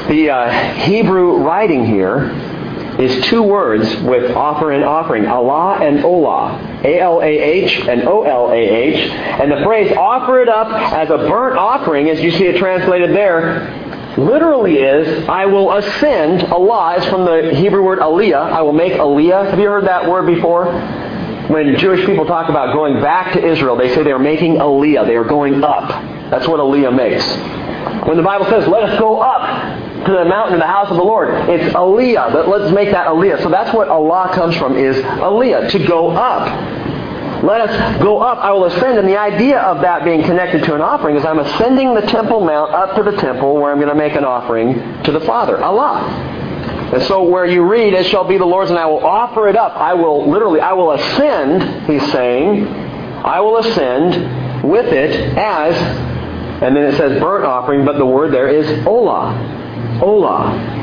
the 0.10 0.30
uh, 0.32 0.74
Hebrew 0.86 1.38
writing 1.38 1.86
here 1.86 2.32
is 3.00 3.26
two 3.26 3.42
words 3.42 3.88
with 4.02 4.36
offer 4.36 4.72
and 4.72 4.84
offering, 4.84 5.24
Alah 5.24 5.82
and 5.82 6.00
Olah. 6.00 6.84
A-L-A-H 6.84 7.80
and 7.88 8.08
O-L-A-H. 8.08 9.10
And 9.12 9.52
the 9.52 9.64
phrase 9.64 9.92
offer 9.96 10.42
it 10.42 10.50
up 10.50 10.68
as 10.68 11.10
a 11.10 11.18
burnt 11.18 11.58
offering, 11.58 12.10
as 12.10 12.20
you 12.22 12.32
see 12.32 12.46
it 12.46 12.58
translated 12.58 13.12
there, 13.12 14.16
literally 14.18 14.80
is, 14.80 15.28
I 15.30 15.46
will 15.46 15.72
ascend. 15.74 16.42
Alah 16.42 16.98
is 16.98 17.06
from 17.06 17.26
the 17.26 17.56
Hebrew 17.56 17.84
word 17.84 18.00
aliyah. 18.00 18.52
I 18.52 18.62
will 18.62 18.74
make 18.74 18.94
aliyah. 18.94 19.50
Have 19.50 19.60
you 19.60 19.70
heard 19.70 19.86
that 19.86 20.10
word 20.10 20.26
before? 20.26 20.66
When 21.50 21.78
Jewish 21.78 22.06
people 22.06 22.26
talk 22.26 22.50
about 22.50 22.74
going 22.74 23.02
back 23.02 23.34
to 23.34 23.44
Israel, 23.44 23.76
they 23.76 23.94
say 23.94 24.04
they 24.04 24.12
are 24.12 24.20
making 24.20 24.56
aliyah. 24.56 25.08
They 25.08 25.16
are 25.16 25.24
going 25.24 25.64
up. 25.64 26.19
That's 26.30 26.48
what 26.48 26.60
aliyah 26.60 26.96
makes. 26.96 27.26
When 28.08 28.18
the 28.18 28.24
Bible 28.24 28.46
says, 28.46 28.68
let 28.68 28.84
us 28.84 29.00
go 29.00 29.20
up 29.20 30.06
to 30.06 30.12
the 30.12 30.26
mountain 30.26 30.56
of 30.56 30.60
the 30.60 30.68
house 30.68 30.90
of 30.90 30.98
the 30.98 31.04
Lord, 31.04 31.30
it's 31.50 31.74
aliyah. 31.74 32.32
But 32.32 32.48
let's 32.48 32.74
make 32.74 32.92
that 32.92 33.08
aliyah. 33.08 33.42
So 33.44 33.50
that's 33.50 33.74
what 33.74 33.88
Alah 33.88 34.34
comes 34.34 34.56
from, 34.56 34.78
is 34.78 34.96
aliyah, 34.98 35.70
to 35.72 35.88
go 35.88 36.12
up. 36.12 36.48
Let 37.44 37.62
us 37.62 38.04
go 38.04 38.20
up. 38.20 38.40
I 38.40 38.52
will 38.52 38.66
ascend. 38.66 39.00
And 39.00 39.08
the 39.08 39.18
idea 39.18 39.60
of 39.60 39.82
that 39.82 40.04
being 40.04 40.24
connected 40.24 40.64
to 40.66 40.76
an 40.76 40.82
offering 40.82 41.16
is 41.16 41.24
I'm 41.24 41.40
ascending 41.40 41.94
the 41.94 42.02
temple 42.02 42.42
mount 42.42 42.74
up 42.74 42.96
to 42.96 43.04
the 43.04 43.16
temple 43.18 43.56
where 43.56 43.72
I'm 43.72 43.78
going 43.78 43.90
to 43.90 43.96
make 43.96 44.16
an 44.16 44.26
offering 44.26 45.04
to 45.04 45.12
the 45.12 45.22
Father, 45.22 45.58
Alah. 45.58 46.38
And 46.94 47.04
so 47.04 47.24
where 47.24 47.46
you 47.46 47.64
read, 47.64 47.94
it 47.94 48.08
shall 48.08 48.28
be 48.28 48.38
the 48.38 48.46
Lord's 48.46 48.72
and 48.72 48.80
I 48.80 48.88
will 48.88 49.06
offer 49.06 49.48
it 49.48 49.56
up. 49.56 49.78
I 49.78 49.94
will, 49.94 50.30
literally, 50.30 50.60
I 50.60 50.74
will 50.74 50.92
ascend, 50.92 51.88
he's 51.90 52.12
saying. 52.12 52.68
I 52.68 53.40
will 53.42 53.58
ascend 53.58 54.64
with 54.64 54.88
it 54.88 55.38
as, 55.38 55.76
and 56.62 56.76
then 56.76 56.84
it 56.84 56.98
says 56.98 57.20
burnt 57.20 57.46
offering, 57.46 57.86
but 57.86 57.98
the 57.98 58.06
word 58.06 58.34
there 58.34 58.50
is 58.50 58.66
olah. 58.86 60.00
Olah. 60.02 60.80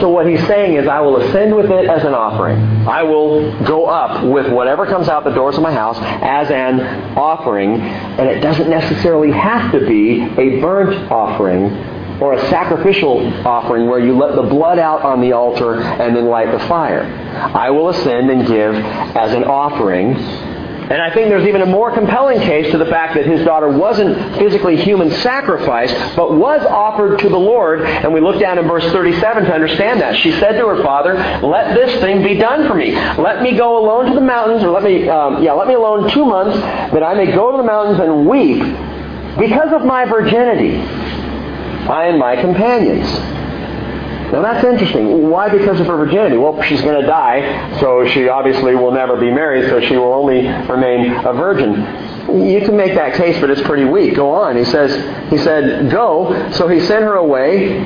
So 0.00 0.08
what 0.08 0.26
he's 0.26 0.44
saying 0.46 0.76
is, 0.76 0.86
I 0.86 1.00
will 1.00 1.16
ascend 1.16 1.54
with 1.54 1.70
it 1.70 1.86
as 1.86 2.04
an 2.04 2.14
offering. 2.14 2.58
I 2.86 3.02
will 3.04 3.64
go 3.64 3.86
up 3.86 4.24
with 4.24 4.52
whatever 4.52 4.86
comes 4.86 5.08
out 5.08 5.24
the 5.24 5.30
doors 5.30 5.56
of 5.56 5.62
my 5.62 5.72
house 5.72 5.96
as 6.00 6.50
an 6.50 6.80
offering. 7.16 7.80
And 7.80 8.28
it 8.28 8.40
doesn't 8.40 8.68
necessarily 8.68 9.30
have 9.30 9.72
to 9.72 9.86
be 9.86 10.22
a 10.22 10.60
burnt 10.60 11.10
offering 11.10 11.72
or 12.20 12.34
a 12.34 12.48
sacrificial 12.48 13.26
offering 13.46 13.86
where 13.86 13.98
you 13.98 14.16
let 14.16 14.34
the 14.34 14.42
blood 14.42 14.78
out 14.78 15.02
on 15.02 15.20
the 15.20 15.32
altar 15.32 15.80
and 15.80 16.14
then 16.14 16.26
light 16.26 16.50
the 16.52 16.64
fire. 16.66 17.02
I 17.02 17.70
will 17.70 17.88
ascend 17.88 18.30
and 18.30 18.46
give 18.46 18.74
as 18.74 19.32
an 19.32 19.44
offering 19.44 20.14
and 20.90 21.00
I 21.00 21.12
think 21.14 21.28
there's 21.28 21.46
even 21.46 21.62
a 21.62 21.66
more 21.66 21.92
compelling 21.92 22.40
case 22.40 22.70
to 22.72 22.78
the 22.78 22.86
fact 22.86 23.14
that 23.14 23.24
his 23.24 23.42
daughter 23.44 23.68
wasn't 23.68 24.36
physically 24.36 24.76
human 24.76 25.10
sacrifice, 25.10 25.90
but 26.14 26.34
was 26.34 26.60
offered 26.66 27.20
to 27.20 27.28
the 27.30 27.38
Lord. 27.38 27.80
And 27.82 28.12
we 28.12 28.20
look 28.20 28.38
down 28.38 28.58
in 28.58 28.68
verse 28.68 28.84
37 28.92 29.44
to 29.44 29.52
understand 29.52 30.02
that. 30.02 30.16
She 30.18 30.32
said 30.32 30.52
to 30.58 30.66
her 30.68 30.82
father, 30.82 31.14
let 31.46 31.74
this 31.74 32.00
thing 32.00 32.22
be 32.22 32.36
done 32.36 32.68
for 32.68 32.74
me. 32.74 32.94
Let 32.94 33.42
me 33.42 33.56
go 33.56 33.78
alone 33.78 34.06
to 34.06 34.14
the 34.14 34.20
mountains, 34.20 34.62
or 34.62 34.70
let 34.70 34.82
me, 34.82 35.08
um, 35.08 35.42
yeah, 35.42 35.52
let 35.52 35.68
me 35.68 35.74
alone 35.74 36.10
two 36.10 36.26
months, 36.26 36.58
that 36.58 37.02
I 37.02 37.14
may 37.14 37.32
go 37.32 37.50
to 37.50 37.56
the 37.56 37.62
mountains 37.62 38.00
and 38.00 38.26
weep 38.26 38.60
because 39.38 39.72
of 39.72 39.86
my 39.86 40.04
virginity, 40.04 40.76
I 40.76 42.08
and 42.08 42.18
my 42.18 42.36
companions. 42.36 43.08
Now 44.34 44.42
that's 44.42 44.64
interesting. 44.64 45.30
Why 45.30 45.48
because 45.48 45.78
of 45.78 45.86
her 45.86 45.96
virginity? 45.96 46.36
Well, 46.36 46.60
she's 46.62 46.82
going 46.82 47.00
to 47.00 47.06
die, 47.06 47.78
so 47.78 48.04
she 48.08 48.28
obviously 48.28 48.74
will 48.74 48.90
never 48.90 49.16
be 49.16 49.30
married, 49.30 49.70
so 49.70 49.80
she 49.80 49.96
will 49.96 50.12
only 50.12 50.48
remain 50.68 51.12
a 51.24 51.32
virgin. 51.32 52.44
You 52.44 52.60
can 52.62 52.76
make 52.76 52.96
that 52.96 53.14
case, 53.14 53.40
but 53.40 53.48
it's 53.48 53.62
pretty 53.62 53.84
weak. 53.84 54.16
Go 54.16 54.30
on. 54.30 54.56
He 54.56 54.64
says, 54.64 54.90
he 55.30 55.38
said, 55.38 55.88
go. 55.88 56.50
So 56.50 56.66
he 56.66 56.80
sent 56.80 57.04
her 57.04 57.14
away 57.14 57.78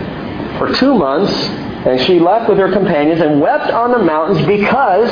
for 0.56 0.72
two 0.72 0.94
months, 0.94 1.34
and 1.34 2.00
she 2.00 2.18
left 2.18 2.48
with 2.48 2.56
her 2.56 2.72
companions 2.72 3.20
and 3.20 3.42
wept 3.42 3.70
on 3.70 3.90
the 3.90 3.98
mountains 3.98 4.46
because 4.46 5.10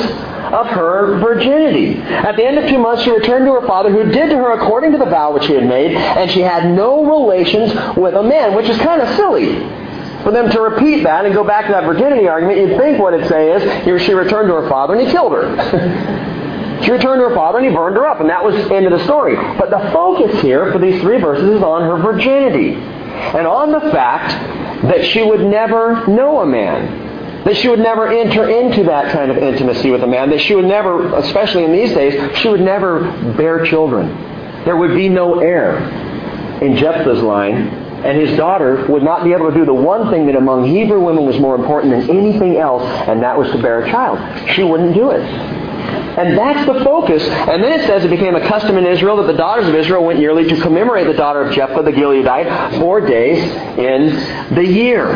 of 0.51 0.65
her 0.65 1.19
virginity. 1.19 1.99
At 2.01 2.35
the 2.35 2.47
end 2.47 2.57
of 2.57 2.67
two 2.67 2.79
months, 2.79 3.03
she 3.03 3.11
returned 3.11 3.45
to 3.45 3.53
her 3.53 3.67
father, 3.67 3.91
who 3.91 4.11
did 4.11 4.31
to 4.31 4.37
her 4.37 4.53
according 4.53 4.91
to 4.93 4.97
the 4.97 5.05
vow 5.05 5.33
which 5.33 5.45
he 5.45 5.53
had 5.53 5.67
made, 5.67 5.91
and 5.91 6.31
she 6.31 6.41
had 6.41 6.73
no 6.73 7.05
relations 7.05 7.95
with 7.95 8.15
a 8.15 8.23
man, 8.23 8.55
which 8.55 8.69
is 8.69 8.77
kind 8.79 9.03
of 9.03 9.15
silly 9.15 9.85
for 10.27 10.33
them 10.33 10.51
to 10.51 10.59
repeat 10.59 11.03
that 11.05 11.23
and 11.23 11.33
go 11.33 11.41
back 11.41 11.67
to 11.67 11.71
that 11.71 11.85
virginity 11.85 12.27
argument, 12.27 12.59
you'd 12.59 12.77
think 12.77 12.99
what 12.99 13.13
it'd 13.13 13.29
say 13.29 13.49
is, 13.49 14.01
she 14.03 14.13
returned 14.13 14.49
to 14.49 14.55
her 14.55 14.67
father 14.67 14.93
and 14.93 15.07
he 15.07 15.09
killed 15.09 15.31
her. 15.31 15.55
she 16.83 16.91
returned 16.91 17.21
to 17.21 17.29
her 17.29 17.33
father 17.33 17.59
and 17.59 17.67
he 17.67 17.73
burned 17.73 17.95
her 17.95 18.05
up, 18.05 18.19
and 18.19 18.29
that 18.29 18.43
was 18.43 18.53
the 18.53 18.75
end 18.75 18.85
of 18.85 18.91
the 18.91 19.05
story. 19.05 19.37
But 19.57 19.69
the 19.69 19.79
focus 19.93 20.41
here 20.41 20.69
for 20.73 20.79
these 20.79 20.99
three 20.99 21.21
verses 21.21 21.49
is 21.49 21.63
on 21.63 21.81
her 21.83 21.95
virginity. 21.95 22.73
And 22.73 23.47
on 23.47 23.71
the 23.71 23.79
fact 23.89 24.83
that 24.83 25.05
she 25.05 25.23
would 25.23 25.39
never 25.39 26.05
know 26.07 26.41
a 26.41 26.45
man. 26.45 27.45
That 27.45 27.55
she 27.55 27.69
would 27.69 27.79
never 27.79 28.09
enter 28.09 28.49
into 28.49 28.83
that 28.83 29.13
kind 29.13 29.31
of 29.31 29.37
intimacy 29.37 29.91
with 29.91 30.03
a 30.03 30.07
man. 30.07 30.29
That 30.31 30.41
she 30.41 30.55
would 30.55 30.65
never, 30.65 31.15
especially 31.19 31.63
in 31.63 31.71
these 31.71 31.93
days, 31.93 32.37
she 32.39 32.49
would 32.49 32.59
never 32.59 32.99
bear 33.37 33.65
children. 33.65 34.09
There 34.65 34.75
would 34.75 34.93
be 34.93 35.07
no 35.07 35.39
heir 35.39 35.77
in 36.61 36.75
Jephthah's 36.75 37.23
line 37.23 37.86
and 38.03 38.17
his 38.17 38.37
daughter 38.37 38.85
would 38.87 39.03
not 39.03 39.23
be 39.23 39.33
able 39.33 39.49
to 39.49 39.57
do 39.57 39.65
the 39.65 39.73
one 39.73 40.11
thing 40.11 40.27
that 40.27 40.35
among 40.35 40.65
Hebrew 40.65 40.99
women 40.99 41.25
was 41.25 41.39
more 41.39 41.55
important 41.55 41.91
than 41.93 42.15
anything 42.15 42.57
else, 42.57 42.83
and 42.83 43.23
that 43.23 43.37
was 43.37 43.49
to 43.51 43.61
bear 43.61 43.83
a 43.83 43.89
child. 43.89 44.19
She 44.51 44.63
wouldn't 44.63 44.93
do 44.93 45.11
it. 45.11 45.21
And 45.21 46.37
that's 46.37 46.65
the 46.65 46.83
focus. 46.83 47.23
And 47.23 47.63
then 47.63 47.79
it 47.79 47.85
says 47.85 48.03
it 48.03 48.09
became 48.09 48.35
a 48.35 48.47
custom 48.47 48.77
in 48.77 48.85
Israel 48.85 49.17
that 49.17 49.27
the 49.27 49.37
daughters 49.37 49.67
of 49.67 49.75
Israel 49.75 50.03
went 50.03 50.19
yearly 50.19 50.47
to 50.47 50.61
commemorate 50.61 51.07
the 51.07 51.13
daughter 51.13 51.41
of 51.41 51.53
Jephthah 51.53 51.83
the 51.83 51.91
Gileadite 51.91 52.79
four 52.79 53.01
days 53.01 53.37
in 53.77 54.55
the 54.55 54.65
year. 54.65 55.11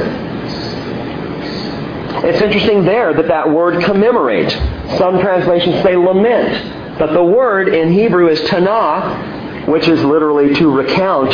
It's 2.23 2.41
interesting 2.41 2.85
there 2.85 3.13
that 3.13 3.27
that 3.27 3.49
word 3.49 3.83
commemorate. 3.83 4.51
Some 4.97 5.19
translations 5.19 5.81
say 5.81 5.95
lament. 5.95 6.99
But 6.99 7.13
the 7.13 7.23
word 7.23 7.69
in 7.69 7.91
Hebrew 7.91 8.27
is 8.29 8.39
tanah, 8.41 9.67
which 9.67 9.87
is 9.87 10.03
literally 10.03 10.53
to 10.55 10.69
recount 10.69 11.31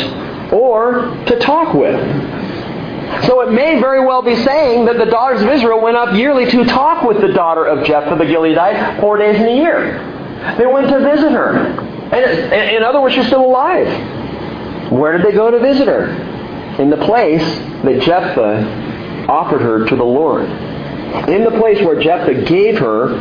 or 0.51 1.01
to 1.25 1.39
talk 1.39 1.73
with. 1.73 1.99
So 3.25 3.41
it 3.41 3.51
may 3.51 3.79
very 3.79 4.05
well 4.05 4.21
be 4.21 4.35
saying 4.35 4.85
that 4.85 4.97
the 4.97 5.05
daughters 5.05 5.41
of 5.41 5.49
Israel 5.49 5.81
went 5.81 5.97
up 5.97 6.13
yearly 6.13 6.49
to 6.51 6.65
talk 6.65 7.03
with 7.07 7.21
the 7.21 7.29
daughter 7.29 7.65
of 7.65 7.85
Jephthah 7.85 8.15
the 8.17 8.25
Gileadite 8.25 8.99
four 8.99 9.17
days 9.17 9.37
in 9.37 9.47
a 9.47 9.55
year. 9.55 10.55
They 10.57 10.65
went 10.65 10.89
to 10.89 10.99
visit 10.99 11.31
her. 11.31 11.57
And 12.11 12.75
in 12.75 12.83
other 12.83 13.01
words, 13.01 13.15
she's 13.15 13.27
still 13.27 13.45
alive. 13.45 13.87
Where 14.91 15.17
did 15.17 15.25
they 15.25 15.31
go 15.31 15.51
to 15.51 15.59
visit 15.59 15.87
her? 15.87 16.09
In 16.79 16.89
the 16.89 16.97
place 16.97 17.43
that 17.83 18.01
Jephthah 18.01 19.25
offered 19.27 19.61
her 19.61 19.85
to 19.85 19.95
the 19.95 20.03
Lord. 20.03 20.43
In 21.29 21.43
the 21.43 21.51
place 21.59 21.81
where 21.81 21.99
Jephthah 22.01 22.45
gave 22.45 22.77
her 22.79 23.17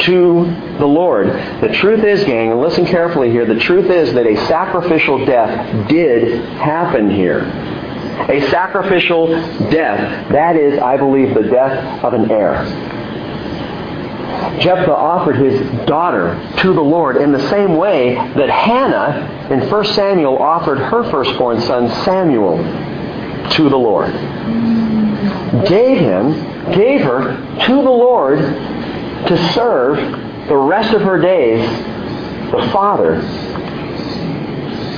to 0.00 0.44
the 0.78 0.86
Lord. 0.86 1.28
The 1.60 1.72
truth 1.74 2.04
is, 2.04 2.24
gang, 2.24 2.50
and 2.50 2.60
listen 2.60 2.86
carefully 2.86 3.30
here, 3.30 3.46
the 3.46 3.58
truth 3.58 3.90
is 3.90 4.12
that 4.14 4.26
a 4.26 4.36
sacrificial 4.46 5.24
death 5.24 5.88
did 5.88 6.44
happen 6.56 7.10
here. 7.10 7.40
A 8.28 8.48
sacrificial 8.50 9.28
death. 9.70 10.30
That 10.30 10.56
is, 10.56 10.78
I 10.78 10.96
believe, 10.96 11.34
the 11.34 11.42
death 11.42 12.04
of 12.04 12.14
an 12.14 12.30
heir. 12.30 12.64
Jephthah 14.60 14.94
offered 14.94 15.36
his 15.36 15.86
daughter 15.86 16.34
to 16.58 16.72
the 16.72 16.80
Lord 16.80 17.16
in 17.16 17.32
the 17.32 17.48
same 17.50 17.76
way 17.76 18.14
that 18.14 18.48
Hannah 18.48 19.48
in 19.50 19.68
1 19.68 19.84
Samuel 19.86 20.38
offered 20.38 20.78
her 20.78 21.10
firstborn 21.10 21.60
son 21.60 21.88
Samuel 22.04 22.58
to 23.50 23.68
the 23.68 23.76
Lord. 23.76 24.12
Gave 25.66 25.98
him, 25.98 26.32
gave 26.72 27.00
her 27.02 27.36
to 27.66 27.74
the 27.74 27.90
Lord 27.90 28.38
to 29.28 29.52
serve 29.52 29.96
the 30.48 30.56
rest 30.56 30.92
of 30.94 31.02
her 31.02 31.18
days 31.20 31.66
the 32.50 32.70
Father 32.72 33.14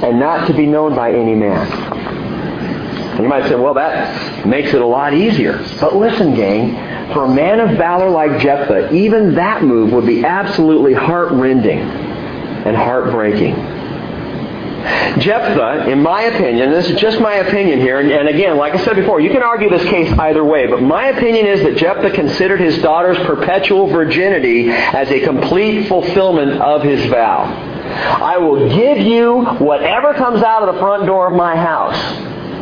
and 0.04 0.18
not 0.18 0.46
to 0.46 0.52
be 0.52 0.66
known 0.66 0.94
by 0.94 1.12
any 1.12 1.34
man. 1.34 1.66
And 3.12 3.22
you 3.22 3.28
might 3.28 3.48
say, 3.48 3.54
well, 3.54 3.74
that 3.74 4.46
makes 4.46 4.74
it 4.74 4.82
a 4.82 4.86
lot 4.86 5.14
easier. 5.14 5.64
But 5.80 5.96
listen, 5.96 6.34
gang, 6.34 6.74
for 7.14 7.24
a 7.24 7.34
man 7.34 7.60
of 7.60 7.78
valor 7.78 8.10
like 8.10 8.40
Jephthah, 8.40 8.92
even 8.92 9.34
that 9.36 9.62
move 9.62 9.92
would 9.92 10.04
be 10.04 10.24
absolutely 10.24 10.92
heart-rending 10.92 11.78
and 11.78 12.76
heartbreaking. 12.76 13.54
Jephthah, 15.18 15.90
in 15.90 16.02
my 16.02 16.22
opinion, 16.22 16.70
this 16.70 16.88
is 16.90 17.00
just 17.00 17.20
my 17.20 17.34
opinion 17.36 17.80
here, 17.80 17.98
and, 17.98 18.10
and, 18.10 18.28
again, 18.28 18.56
like 18.56 18.74
I 18.74 18.84
said 18.84 18.96
before, 18.96 19.20
you 19.20 19.30
can 19.30 19.42
argue 19.42 19.68
this 19.70 19.84
case 19.84 20.12
either 20.18 20.44
way, 20.44 20.66
but 20.66 20.82
my 20.82 21.06
opinion 21.06 21.46
is 21.46 21.62
that 21.62 21.76
Jephthah 21.76 22.10
considered 22.10 22.60
his 22.60 22.78
daughter's 22.78 23.18
perpetual 23.26 23.86
virginity 23.88 24.70
as 24.70 25.10
a 25.10 25.20
complete 25.20 25.88
fulfillment 25.88 26.60
of 26.60 26.82
his 26.82 27.04
vow. 27.06 27.44
I 27.44 28.38
will 28.38 28.68
give 28.68 28.98
you 28.98 29.44
whatever 29.44 30.14
comes 30.14 30.42
out 30.42 30.62
of 30.62 30.74
the 30.74 30.80
front 30.80 31.06
door 31.06 31.28
of 31.28 31.34
my 31.34 31.56
house. 31.56 31.96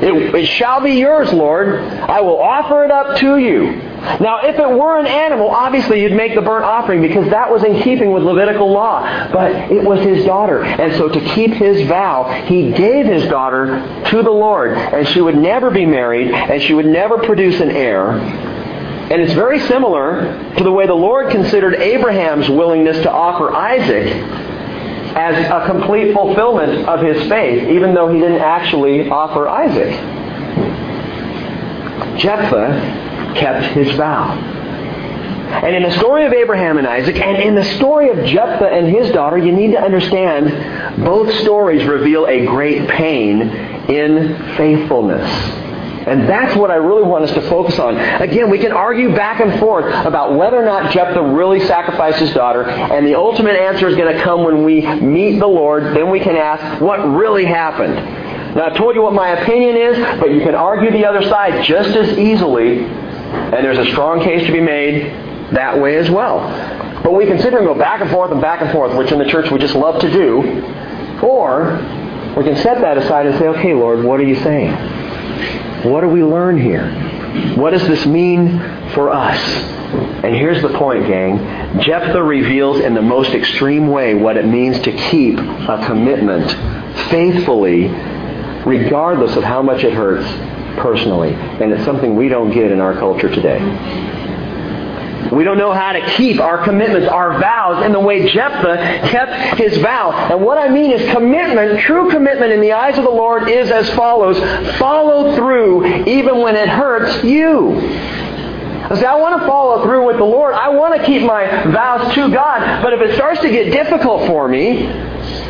It, 0.03 0.35
it, 0.35 0.47
shall 0.47 0.83
be 0.83 0.93
yours, 0.93 1.33
Lord. 1.33 1.69
I 1.69 2.21
will 2.21 2.41
offer 2.41 2.85
it 2.85 2.91
up 2.91 3.19
to 3.19 3.39
you. 3.39 3.94
Now, 4.21 4.41
if 4.43 4.59
it 4.59 4.69
were 4.69 4.99
an 4.99 5.07
animal, 5.07 5.49
obviously 5.49 6.03
you'd 6.03 6.13
make 6.13 6.35
the 6.35 6.43
burnt 6.43 6.65
offering 6.65 7.01
because 7.01 7.29
that 7.31 7.51
was 7.51 7.65
in 7.65 7.81
keeping 7.83 8.13
with 8.13 8.23
Levitical 8.23 8.71
law. 8.71 9.03
But 9.33 9.73
it 9.73 9.83
was 9.83 10.01
his 10.01 10.25
daughter. 10.25 10.63
And 10.63 10.95
so 10.97 11.09
to 11.09 11.21
keep 11.35 11.53
his 11.53 11.89
vow, 11.89 12.25
he 12.47 12.71
gave 12.73 13.07
his 13.07 13.27
daughter 13.29 14.05
to 14.11 14.23
the 14.23 14.31
Lord. 14.31 14.73
And 14.77 15.09
she 15.09 15.21
would 15.21 15.37
never 15.37 15.71
be 15.71 15.87
married, 15.87 16.31
and 16.31 16.63
she 16.63 16.75
would 16.75 16.87
never 16.87 17.19
produce 17.19 17.61
an 17.61 17.71
heir. 17.71 18.11
And 18.11 19.21
it's 19.23 19.33
very 19.33 19.61
similar 19.61 20.55
to 20.57 20.65
the 20.65 20.73
way 20.73 20.87
the 20.87 20.95
Lord 20.95 21.31
considered 21.31 21.75
Abraham's 21.75 22.49
willingness 22.49 22.99
to 23.03 23.11
offer 23.11 23.53
Isaac 23.53 24.07
as 25.17 25.47
a 25.47 25.67
complete 25.67 26.13
fulfillment 26.13 26.89
of 26.89 27.01
his 27.01 27.29
faith, 27.29 27.69
even 27.69 27.95
though 27.95 28.09
he 28.09 28.19
didn't 28.19 28.41
actually 28.41 29.09
offer 29.09 29.49
Isaac. 29.49 29.93
Jephthah 32.19 33.13
kept 33.35 33.75
his 33.75 33.95
vow. 33.97 34.33
And 35.45 35.77
in 35.77 35.83
the 35.83 35.97
story 35.99 36.27
of 36.27 36.33
Abraham 36.33 36.79
and 36.79 36.87
Isaac, 36.87 37.17
and 37.17 37.43
in 37.43 37.55
the 37.55 37.65
story 37.77 38.09
of 38.11 38.27
Jephthah 38.27 38.67
and 38.67 38.89
his 38.89 39.11
daughter, 39.13 39.39
you 39.39 39.53
need 39.53 39.73
to 39.73 39.81
understand 39.81 41.05
both 41.05 41.33
stories 41.41 41.85
reveal 41.87 42.27
a 42.27 42.45
great 42.45 42.89
pain 42.89 43.43
in 43.89 44.57
faithfulness. 44.57 45.31
And 46.07 46.29
that's 46.29 46.55
what 46.57 46.71
I 46.71 46.75
really 46.75 47.03
want 47.03 47.25
us 47.25 47.33
to 47.33 47.41
focus 47.49 47.79
on. 47.79 47.97
Again, 47.97 48.51
we 48.51 48.59
can 48.59 48.73
argue 48.73 49.15
back 49.15 49.41
and 49.41 49.59
forth 49.59 49.87
about 50.05 50.35
whether 50.35 50.61
or 50.61 50.65
not 50.65 50.93
Jephthah 50.93 51.23
really 51.23 51.61
sacrificed 51.61 52.19
his 52.19 52.33
daughter, 52.35 52.65
and 52.65 53.07
the 53.07 53.15
ultimate 53.15 53.57
answer 53.57 53.89
is 53.89 53.97
going 53.97 54.15
to 54.15 54.23
come 54.23 54.45
when 54.45 54.65
we 54.65 54.83
meet 55.01 55.39
the 55.39 55.47
Lord. 55.47 55.97
Then 55.97 56.11
we 56.11 56.21
can 56.21 56.37
ask 56.37 56.83
what 56.83 56.99
really 56.99 57.47
happened. 57.47 57.95
Now, 58.55 58.67
I've 58.67 58.77
told 58.77 58.95
you 58.95 59.03
what 59.03 59.15
my 59.15 59.31
opinion 59.31 59.77
is, 59.77 60.21
but 60.21 60.31
you 60.31 60.41
can 60.41 60.55
argue 60.55 60.91
the 60.91 61.07
other 61.07 61.23
side 61.23 61.65
just 61.65 61.91
as 61.91 62.19
easily, 62.19 62.85
and 63.35 63.65
there's 63.65 63.79
a 63.79 63.91
strong 63.93 64.23
case 64.23 64.47
to 64.47 64.53
be 64.53 64.61
made 64.61 65.13
that 65.53 65.79
way 65.79 65.97
as 65.97 66.11
well. 66.11 66.41
But 67.03 67.13
we 67.13 67.27
can 67.27 67.39
sit 67.39 67.51
here 67.51 67.59
and 67.59 67.67
go 67.67 67.75
back 67.75 68.01
and 68.01 68.11
forth 68.11 68.33
and 68.33 68.41
back 68.41 68.63
and 68.63 68.73
forth, 68.73 68.97
which 68.97 69.13
in 69.13 69.19
the 69.19 69.27
church 69.27 69.51
we 69.51 69.59
just 69.59 69.75
love 69.75 70.01
to 70.01 70.11
do, 70.11 70.63
or 71.23 71.77
we 72.37 72.45
can 72.45 72.57
set 72.57 72.81
that 72.81 72.97
aside 72.99 73.27
and 73.27 73.39
say, 73.39 73.47
okay, 73.49 73.75
Lord, 73.75 74.05
what 74.05 74.19
are 74.21 74.25
you 74.25 74.37
saying? 74.37 74.73
What 75.85 76.01
do 76.01 76.09
we 76.09 76.25
learn 76.25 76.59
here? 76.59 76.91
What 77.57 77.71
does 77.71 77.87
this 77.87 78.07
mean 78.07 78.59
for 78.95 79.11
us? 79.11 79.39
And 80.25 80.35
here's 80.35 80.63
the 80.63 80.71
point, 80.71 81.07
gang. 81.07 81.81
Jephthah 81.81 82.23
reveals 82.23 82.81
in 82.81 82.95
the 82.95 83.03
most 83.03 83.35
extreme 83.35 83.89
way 83.89 84.15
what 84.15 84.37
it 84.37 84.47
means 84.47 84.81
to 84.81 84.93
keep 84.93 85.39
a 85.39 85.85
commitment 85.87 86.51
faithfully, 87.11 87.89
regardless 88.65 89.37
of 89.37 89.45
how 89.45 89.63
much 89.63 89.85
it 89.85 89.93
hurts 89.93 90.27
personally. 90.79 91.35
And 91.35 91.73
it's 91.73 91.85
something 91.85 92.17
we 92.17 92.29
don't 92.29 92.53
get 92.53 92.71
in 92.71 92.81
our 92.81 92.95
culture 92.95 93.29
today. 93.29 93.61
We 95.33 95.43
don't 95.43 95.59
know 95.59 95.73
how 95.73 95.93
to 95.93 96.07
keep 96.17 96.39
our 96.39 96.63
commitments, 96.65 97.09
our 97.09 97.41
vows, 97.41 97.85
in 97.85 97.93
the 97.93 98.01
way 98.01 98.29
Jephthah 98.31 99.09
kept 99.09 99.59
his 99.59 99.79
vow. 99.79 100.13
And 100.13 100.45
what 100.45 100.59
I 100.59 100.69
mean 100.69 100.93
is 100.93 101.11
commitment, 101.13 101.81
true 101.81 102.11
commitment 102.11 102.53
in 102.53 102.61
the 102.61 102.73
eyes 102.73 102.99
of 102.99 103.05
the 103.05 103.11
Lord 103.11 103.51
is 103.51 103.71
as 103.71 103.89
follows. 103.95 104.39
Follow 104.79 105.35
through 105.35 106.05
even 106.07 106.41
when 106.41 106.57
it 106.57 106.69
hurts 106.69 107.25
you. 107.25 107.79
I 108.85 109.01
say, 109.01 109.07
I 109.07 109.17
want 109.17 109.41
to 109.41 109.47
follow 109.47 109.83
through 109.83 110.07
with 110.07 110.19
the 110.19 110.25
Lord. 110.25 110.55
I 110.55 110.69
want 110.69 111.01
to 111.01 111.07
keep 111.07 111.23
my 111.23 111.65
vows 111.73 112.15
to 112.15 112.31
God. 112.31 112.83
But 112.83 112.93
if 112.93 113.01
it 113.01 113.15
starts 113.15 113.41
to 113.41 113.49
get 113.49 113.73
difficult 113.73 114.27
for 114.27 114.47
me, 114.47 114.87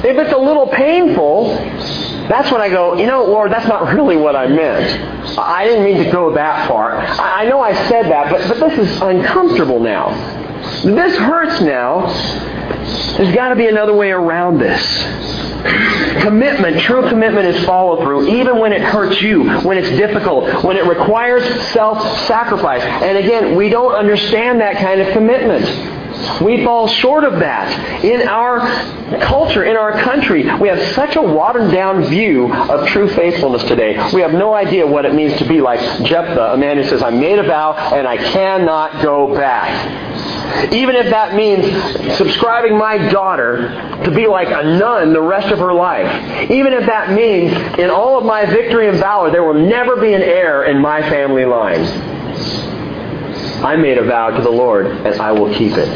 if 0.05 0.17
it's 0.19 0.33
a 0.33 0.39
little 0.39 0.67
painful, 0.67 1.57
that's 2.29 2.51
when 2.51 2.61
I 2.61 2.69
go, 2.69 2.95
you 2.95 3.07
know, 3.07 3.25
Lord, 3.25 3.53
that's 3.53 3.67
not 3.67 3.95
really 3.95 4.17
what 4.17 4.37
I 4.37 4.47
meant. 4.47 5.39
I 5.39 5.65
didn't 5.65 5.85
mean 5.85 6.05
to 6.05 6.11
go 6.11 6.33
that 6.35 6.69
far. 6.69 6.97
I 6.97 7.45
know 7.47 7.61
I 7.61 7.75
said 7.89 8.07
that, 8.07 8.31
but, 8.31 8.49
but 8.49 8.69
this 8.69 8.79
is 8.79 9.01
uncomfortable 9.01 9.81
now. 9.81 10.11
This 10.83 11.17
hurts 11.17 11.61
now. 11.61 12.07
There's 13.17 13.35
got 13.35 13.51
to 13.51 13.57
be 13.57 13.67
another 13.67 13.95
way 13.95 14.11
around 14.11 14.59
this. 14.59 14.83
Commitment, 16.23 16.81
true 16.81 17.09
commitment 17.09 17.47
is 17.47 17.65
follow 17.65 18.03
through, 18.03 18.29
even 18.29 18.59
when 18.59 18.73
it 18.73 18.83
hurts 18.83 19.21
you, 19.23 19.49
when 19.61 19.79
it's 19.79 19.89
difficult, 19.91 20.63
when 20.63 20.77
it 20.77 20.85
requires 20.87 21.45
self 21.73 22.03
sacrifice. 22.27 22.83
And 22.83 23.17
again, 23.17 23.57
we 23.57 23.69
don't 23.71 23.95
understand 23.95 24.61
that 24.61 24.77
kind 24.77 25.01
of 25.01 25.13
commitment. 25.13 25.65
We 26.41 26.65
fall 26.65 26.87
short 26.87 27.25
of 27.25 27.41
that. 27.41 28.05
In 28.05 28.29
our 28.29 28.61
culture, 29.21 29.65
in 29.65 29.77
our 29.77 29.93
country, 30.03 30.43
we 30.59 30.69
have 30.69 30.95
such 30.95 31.17
a 31.17 31.23
watered 31.23 31.73
down 31.73 32.05
view 32.05 32.53
of 32.53 32.87
true 32.89 33.09
faithfulness 33.09 33.65
today. 33.65 34.11
We 34.13 34.21
have 34.21 34.33
no 34.33 34.55
idea 34.55 34.87
what 34.87 35.05
it 35.05 35.15
means 35.15 35.37
to 35.39 35.49
be 35.49 35.61
like 35.61 35.81
Jephthah, 36.05 36.55
a 36.55 36.57
man 36.57 36.77
who 36.77 36.85
says, 36.85 37.03
I 37.03 37.11
made 37.11 37.39
a 37.39 37.45
vow 37.45 37.75
and 37.75 38.07
I 38.07 38.17
cannot 38.17 39.03
go 39.03 39.35
back. 39.35 40.73
Even 40.73 40.97
if 40.97 41.11
that 41.11 41.35
means 41.35 42.17
subscribing 42.17 42.79
my 42.79 42.99
daughter 43.11 43.69
to 44.05 44.11
be 44.11 44.27
like 44.27 44.49
a 44.49 44.63
nun 44.63 45.13
the 45.13 45.21
rest 45.21 45.49
of 45.49 45.59
her 45.59 45.73
life. 45.73 46.51
Even 46.51 46.73
if 46.73 46.87
that 46.87 47.13
means 47.13 47.53
in 47.79 47.91
all 47.91 48.19
of 48.19 48.25
my 48.25 48.45
victory 48.47 48.89
and 48.89 48.99
valor 48.99 49.31
there 49.31 49.43
will 49.43 49.55
never 49.67 49.97
be 49.97 50.13
an 50.15 50.23
heir 50.23 50.65
in 50.65 50.81
my 50.81 51.03
family 51.03 51.45
line. 51.45 51.85
I 53.65 53.77
made 53.77 53.97
a 53.97 54.05
vow 54.05 54.31
to 54.31 54.43
the 54.43 54.51
Lord, 54.51 54.87
and 54.87 55.21
I 55.21 55.33
will 55.33 55.53
keep 55.55 55.73
it. 55.73 55.89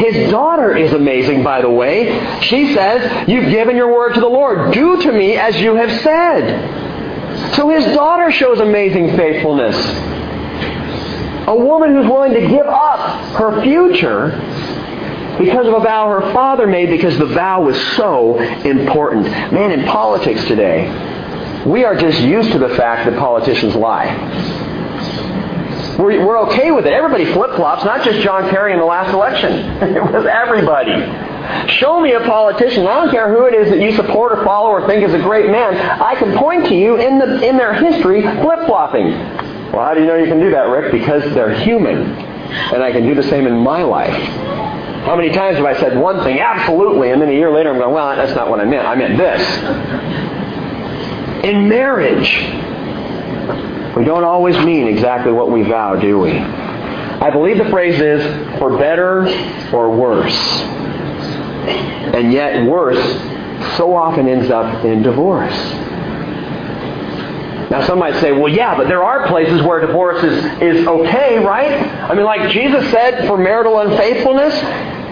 His 0.00 0.30
daughter 0.30 0.74
is 0.74 0.92
amazing, 0.92 1.42
by 1.42 1.60
the 1.60 1.70
way. 1.70 2.40
She 2.40 2.74
says, 2.74 3.28
You've 3.28 3.50
given 3.50 3.76
your 3.76 3.92
word 3.92 4.14
to 4.14 4.20
the 4.20 4.28
Lord. 4.28 4.72
Do 4.72 5.02
to 5.02 5.12
me 5.12 5.36
as 5.36 5.56
you 5.60 5.74
have 5.74 5.90
said. 6.02 7.54
So 7.54 7.68
his 7.68 7.84
daughter 7.94 8.30
shows 8.32 8.60
amazing 8.60 9.16
faithfulness. 9.16 9.76
A 11.48 11.54
woman 11.54 11.94
who's 11.94 12.06
willing 12.06 12.32
to 12.32 12.40
give 12.40 12.66
up 12.66 13.36
her 13.36 13.62
future 13.62 14.30
because 15.38 15.66
of 15.66 15.74
a 15.74 15.80
vow 15.80 16.08
her 16.08 16.32
father 16.32 16.66
made 16.66 16.88
because 16.88 17.18
the 17.18 17.26
vow 17.26 17.62
was 17.62 17.80
so 17.96 18.38
important. 18.38 19.26
Man, 19.52 19.70
in 19.70 19.84
politics 19.84 20.42
today, 20.46 20.88
we 21.66 21.84
are 21.84 21.94
just 21.94 22.20
used 22.20 22.52
to 22.52 22.58
the 22.58 22.70
fact 22.70 23.08
that 23.08 23.18
politicians 23.18 23.74
lie. 23.74 24.06
We're, 25.98 26.26
we're 26.26 26.38
okay 26.50 26.70
with 26.70 26.86
it. 26.86 26.92
Everybody 26.92 27.24
flip-flops, 27.32 27.84
not 27.84 28.04
just 28.04 28.20
John 28.20 28.50
Kerry 28.50 28.72
in 28.72 28.78
the 28.78 28.84
last 28.84 29.12
election. 29.14 29.52
it 29.96 30.02
was 30.02 30.26
everybody. 30.26 30.92
Show 31.72 32.00
me 32.00 32.12
a 32.12 32.20
politician. 32.20 32.86
I 32.86 32.94
don't 32.96 33.10
care 33.10 33.32
who 33.32 33.46
it 33.46 33.54
is 33.54 33.70
that 33.70 33.80
you 33.80 33.94
support 33.96 34.32
or 34.32 34.44
follow 34.44 34.68
or 34.68 34.86
think 34.86 35.04
is 35.04 35.14
a 35.14 35.18
great 35.18 35.50
man. 35.50 35.76
I 35.76 36.14
can 36.16 36.36
point 36.36 36.66
to 36.66 36.74
you 36.74 36.96
in, 36.96 37.18
the, 37.18 37.46
in 37.46 37.56
their 37.56 37.72
history 37.72 38.22
flip-flopping. 38.22 39.10
Well, 39.72 39.84
how 39.84 39.94
do 39.94 40.00
you 40.00 40.06
know 40.06 40.16
you 40.16 40.26
can 40.26 40.40
do 40.40 40.50
that, 40.50 40.68
Rick? 40.68 40.92
Because 40.92 41.22
they're 41.34 41.54
human. 41.60 42.12
And 42.12 42.82
I 42.82 42.92
can 42.92 43.04
do 43.04 43.14
the 43.14 43.22
same 43.24 43.46
in 43.46 43.56
my 43.58 43.82
life. 43.82 44.14
How 45.06 45.14
many 45.16 45.30
times 45.30 45.56
have 45.56 45.66
I 45.66 45.78
said 45.78 45.96
one 45.96 46.22
thing, 46.24 46.40
absolutely, 46.40 47.10
and 47.10 47.22
then 47.22 47.28
a 47.28 47.32
year 47.32 47.52
later 47.52 47.70
I'm 47.70 47.78
going, 47.78 47.94
well, 47.94 48.16
that's 48.16 48.34
not 48.34 48.50
what 48.50 48.60
I 48.60 48.64
meant. 48.64 48.86
I 48.86 48.96
meant 48.96 49.16
this. 49.16 49.40
In 51.44 51.68
marriage, 51.68 52.65
we 53.96 54.04
don't 54.04 54.24
always 54.24 54.56
mean 54.58 54.86
exactly 54.86 55.32
what 55.32 55.50
we 55.50 55.62
vow, 55.62 55.96
do 55.96 56.18
we? 56.18 56.32
I 56.32 57.30
believe 57.30 57.56
the 57.56 57.70
phrase 57.70 57.98
is 57.98 58.22
for 58.58 58.76
better 58.78 59.26
or 59.72 59.90
worse. 59.90 60.36
And 62.14 62.32
yet, 62.32 62.66
worse 62.66 62.98
so 63.76 63.94
often 63.94 64.28
ends 64.28 64.50
up 64.50 64.84
in 64.84 65.02
divorce. 65.02 65.56
Now, 67.70 67.84
some 67.86 67.98
might 67.98 68.20
say, 68.20 68.32
well, 68.32 68.52
yeah, 68.52 68.76
but 68.76 68.86
there 68.86 69.02
are 69.02 69.26
places 69.26 69.60
where 69.62 69.84
divorce 69.84 70.22
is, 70.22 70.44
is 70.62 70.86
okay, 70.86 71.38
right? 71.38 71.72
I 72.08 72.14
mean, 72.14 72.24
like 72.24 72.50
Jesus 72.50 72.88
said 72.90 73.26
for 73.26 73.36
marital 73.36 73.80
unfaithfulness, 73.80 74.54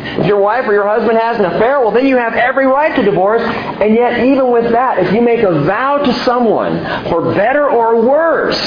if 0.05 0.26
your 0.26 0.38
wife 0.38 0.66
or 0.66 0.72
your 0.72 0.86
husband 0.86 1.18
has 1.18 1.38
an 1.38 1.46
affair, 1.46 1.80
well, 1.80 1.90
then 1.90 2.07
you 2.07 2.16
have 2.16 2.34
every 2.34 2.66
right 2.66 2.94
to 2.94 3.02
divorce. 3.02 3.42
And 3.42 3.94
yet, 3.94 4.24
even 4.24 4.50
with 4.50 4.70
that, 4.72 4.98
if 4.98 5.12
you 5.12 5.22
make 5.22 5.40
a 5.40 5.64
vow 5.64 5.98
to 5.98 6.12
someone 6.24 6.84
for 7.09 7.34
better 7.34 7.68
or 7.68 8.00
worse, 8.00 8.59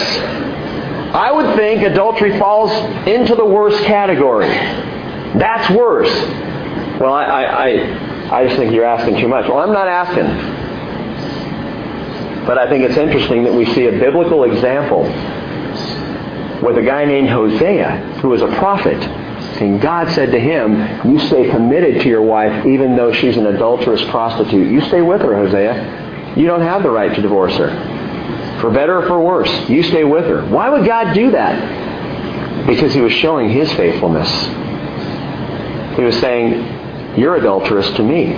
I 1.14 1.32
would 1.32 1.56
think 1.56 1.84
adultery 1.84 2.38
falls 2.38 2.72
into 3.08 3.36
the 3.36 3.46
worst 3.46 3.84
category. 3.86 4.50
That's 5.38 5.70
worse. 5.70 6.10
Well, 7.00 7.14
I, 7.14 7.24
I, 7.26 7.44
I, 7.44 8.40
I 8.40 8.46
just 8.46 8.58
think 8.58 8.74
you're 8.74 8.86
asking 8.86 9.18
too 9.22 9.28
much. 9.28 9.48
Well, 9.48 9.60
I'm 9.60 9.72
not 9.72 9.88
asking. 9.88 10.26
But 12.46 12.58
I 12.58 12.68
think 12.70 12.84
it's 12.84 12.98
interesting 12.98 13.44
that 13.44 13.54
we 13.54 13.66
see 13.74 13.88
a 13.88 13.92
biblical 13.92 14.44
example 14.46 15.04
with 16.64 16.78
a 16.78 16.84
guy 16.84 17.06
named 17.06 17.30
Hosea, 17.30 18.20
who 18.22 18.30
was 18.30 18.42
a 18.42 18.48
prophet. 18.48 18.98
And 19.62 19.82
God 19.82 20.10
said 20.12 20.32
to 20.32 20.40
him, 20.40 21.12
You 21.12 21.20
stay 21.20 21.50
committed 21.50 22.02
to 22.02 22.08
your 22.08 22.22
wife 22.22 22.66
even 22.66 22.96
though 22.96 23.12
she's 23.12 23.38
an 23.38 23.48
adulterous 23.48 24.04
prostitute. 24.10 24.72
You 24.72 24.82
stay 24.82 25.02
with 25.02 25.22
her, 25.22 25.36
Hosea. 25.36 26.34
You 26.38 26.46
don't 26.46 26.62
have 26.62 26.84
the 26.84 26.92
right 26.92 27.14
to 27.16 27.22
divorce 27.22 27.56
her. 27.58 27.98
For 28.62 28.72
better 28.72 29.00
or 29.00 29.08
for 29.08 29.20
worse, 29.20 29.70
you 29.70 29.84
stay 29.84 30.04
with 30.04 30.26
her. 30.26 30.46
Why 30.48 30.70
would 30.70 30.86
God 30.86 31.14
do 31.14 31.32
that? 31.32 32.68
Because 32.68 32.94
he 32.94 33.02
was 33.02 33.14
showing 33.14 33.50
his 33.50 33.72
faithfulness. 33.74 34.30
He 35.96 36.04
was 36.04 36.20
saying, 36.20 37.18
You're 37.18 37.38
adulterous 37.38 37.90
to 37.92 38.04
me. 38.04 38.34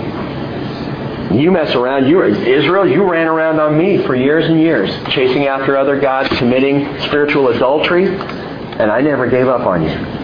You 1.38 1.50
mess 1.52 1.74
around. 1.74 2.08
You 2.08 2.22
Israel. 2.24 2.86
You 2.86 3.08
ran 3.08 3.28
around 3.28 3.60
on 3.60 3.78
me 3.78 4.04
for 4.04 4.16
years 4.16 4.46
and 4.46 4.60
years, 4.60 4.90
chasing 5.12 5.46
after 5.46 5.76
other 5.76 6.00
gods, 6.00 6.28
committing 6.38 6.98
spiritual 7.02 7.48
adultery, 7.48 8.06
and 8.06 8.90
I 8.90 9.00
never 9.00 9.28
gave 9.28 9.46
up 9.46 9.66
on 9.66 9.82
you. 9.82 10.19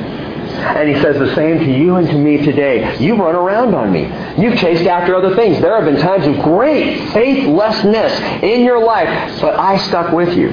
And 0.56 0.88
he 0.88 1.00
says 1.00 1.18
the 1.18 1.34
same 1.34 1.58
to 1.58 1.70
you 1.70 1.96
and 1.96 2.06
to 2.08 2.18
me 2.18 2.38
today. 2.38 2.96
You've 2.98 3.18
run 3.18 3.34
around 3.34 3.74
on 3.74 3.92
me. 3.92 4.04
You've 4.42 4.58
chased 4.58 4.86
after 4.86 5.14
other 5.14 5.34
things. 5.36 5.60
There 5.60 5.74
have 5.76 5.84
been 5.84 6.00
times 6.00 6.26
of 6.26 6.42
great 6.44 7.10
faithlessness 7.10 8.42
in 8.42 8.62
your 8.62 8.84
life, 8.84 9.40
but 9.40 9.58
I 9.58 9.76
stuck 9.88 10.12
with 10.12 10.36
you, 10.36 10.50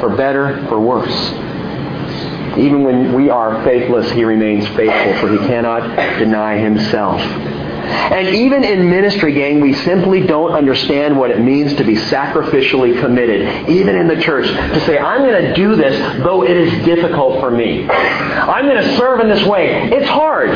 for 0.00 0.14
better, 0.16 0.64
for 0.68 0.80
worse. 0.80 1.32
Even 2.56 2.82
when 2.82 3.12
we 3.14 3.30
are 3.30 3.62
faithless, 3.64 4.10
he 4.10 4.24
remains 4.24 4.66
faithful, 4.68 5.14
for 5.20 5.32
he 5.32 5.38
cannot 5.46 5.96
deny 6.18 6.58
himself. 6.58 7.20
And 7.90 8.28
even 8.28 8.64
in 8.64 8.88
ministry, 8.88 9.34
gang, 9.34 9.60
we 9.60 9.72
simply 9.72 10.26
don't 10.26 10.52
understand 10.52 11.18
what 11.18 11.30
it 11.30 11.40
means 11.40 11.74
to 11.74 11.84
be 11.84 11.94
sacrificially 11.94 13.00
committed, 13.00 13.68
even 13.68 13.96
in 13.96 14.08
the 14.08 14.20
church, 14.20 14.46
to 14.46 14.80
say, 14.86 14.98
I'm 14.98 15.22
going 15.22 15.42
to 15.42 15.54
do 15.54 15.76
this, 15.76 15.98
though 16.22 16.44
it 16.44 16.56
is 16.56 16.84
difficult 16.84 17.40
for 17.40 17.50
me. 17.50 17.88
I'm 17.88 18.66
going 18.66 18.82
to 18.82 18.96
serve 18.96 19.20
in 19.20 19.28
this 19.28 19.44
way. 19.46 19.90
It's 19.90 20.08
hard. 20.08 20.50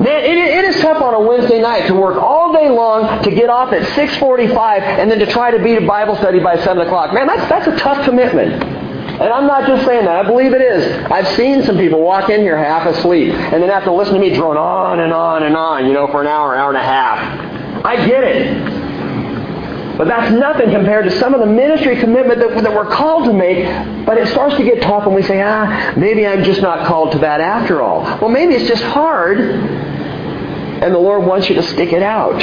Man, 0.00 0.24
it, 0.24 0.38
it 0.38 0.64
is 0.64 0.80
tough 0.80 1.02
on 1.02 1.12
a 1.12 1.20
Wednesday 1.20 1.60
night 1.60 1.86
to 1.88 1.94
work 1.94 2.16
all 2.16 2.54
day 2.54 2.70
long 2.70 3.22
to 3.22 3.30
get 3.30 3.50
off 3.50 3.70
at 3.74 3.82
6:45 3.82 4.80
and 4.80 5.10
then 5.10 5.18
to 5.18 5.26
try 5.26 5.50
to 5.50 5.62
be 5.62 5.76
a 5.76 5.86
Bible 5.86 6.16
study 6.16 6.40
by 6.40 6.56
7 6.56 6.86
o'clock. 6.86 7.12
Man, 7.12 7.26
that's 7.26 7.46
that's 7.50 7.66
a 7.66 7.76
tough 7.76 8.02
commitment. 8.06 8.79
And 9.20 9.28
I'm 9.28 9.46
not 9.46 9.66
just 9.66 9.84
saying 9.84 10.06
that. 10.06 10.16
I 10.16 10.26
believe 10.26 10.54
it 10.54 10.62
is. 10.62 11.04
I've 11.10 11.28
seen 11.36 11.62
some 11.64 11.76
people 11.76 12.00
walk 12.00 12.30
in 12.30 12.40
here 12.40 12.56
half 12.56 12.86
asleep 12.86 13.34
and 13.34 13.62
then 13.62 13.68
have 13.68 13.84
to 13.84 13.92
listen 13.92 14.14
to 14.14 14.20
me 14.20 14.34
drone 14.34 14.56
on 14.56 15.00
and 15.00 15.12
on 15.12 15.42
and 15.42 15.54
on, 15.54 15.86
you 15.86 15.92
know, 15.92 16.06
for 16.06 16.22
an 16.22 16.26
hour, 16.26 16.56
hour 16.56 16.70
and 16.70 16.78
a 16.78 16.82
half. 16.82 17.84
I 17.84 17.96
get 18.06 18.24
it. 18.24 19.98
But 19.98 20.08
that's 20.08 20.32
nothing 20.32 20.70
compared 20.70 21.04
to 21.04 21.10
some 21.18 21.34
of 21.34 21.40
the 21.40 21.46
ministry 21.46 22.00
commitment 22.00 22.40
that, 22.40 22.62
that 22.62 22.72
we're 22.72 22.90
called 22.90 23.26
to 23.26 23.34
make. 23.34 23.66
But 24.06 24.16
it 24.16 24.28
starts 24.28 24.56
to 24.56 24.64
get 24.64 24.80
tough 24.80 25.04
and 25.04 25.14
we 25.14 25.22
say, 25.22 25.42
ah, 25.42 25.92
maybe 25.98 26.26
I'm 26.26 26.42
just 26.42 26.62
not 26.62 26.86
called 26.86 27.12
to 27.12 27.18
that 27.18 27.42
after 27.42 27.82
all. 27.82 28.00
Well, 28.20 28.30
maybe 28.30 28.54
it's 28.54 28.66
just 28.66 28.82
hard 28.82 29.38
and 29.38 30.94
the 30.94 30.98
Lord 30.98 31.26
wants 31.26 31.50
you 31.50 31.56
to 31.56 31.62
stick 31.62 31.92
it 31.92 32.02
out. 32.02 32.40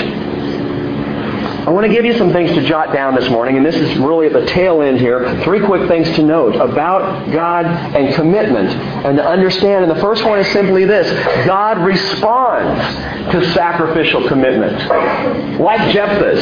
I 1.68 1.72
want 1.72 1.86
to 1.86 1.92
give 1.92 2.06
you 2.06 2.18
some 2.18 2.32
things 2.32 2.52
to 2.52 2.62
jot 2.62 2.94
down 2.94 3.14
this 3.14 3.30
morning, 3.30 3.58
and 3.58 3.66
this 3.66 3.76
is 3.76 3.98
really 3.98 4.28
at 4.28 4.32
the 4.32 4.46
tail 4.46 4.82
end 4.82 5.02
here. 5.02 5.44
Three 5.44 5.60
quick 5.60 5.90
things 5.90 6.10
to 6.16 6.24
note 6.24 6.56
about 6.56 7.30
God 7.34 7.66
and 7.66 8.16
commitment 8.16 8.70
and 8.70 9.18
to 9.18 9.28
understand. 9.28 9.84
And 9.84 9.94
the 9.94 10.00
first 10.00 10.24
one 10.24 10.40
is 10.40 10.48
simply 10.54 10.86
this 10.86 11.12
God 11.46 11.80
responds 11.80 12.80
to 13.34 13.52
sacrificial 13.52 14.30
commitment, 14.30 15.60
like 15.60 15.92
Jephthah's. 15.92 16.40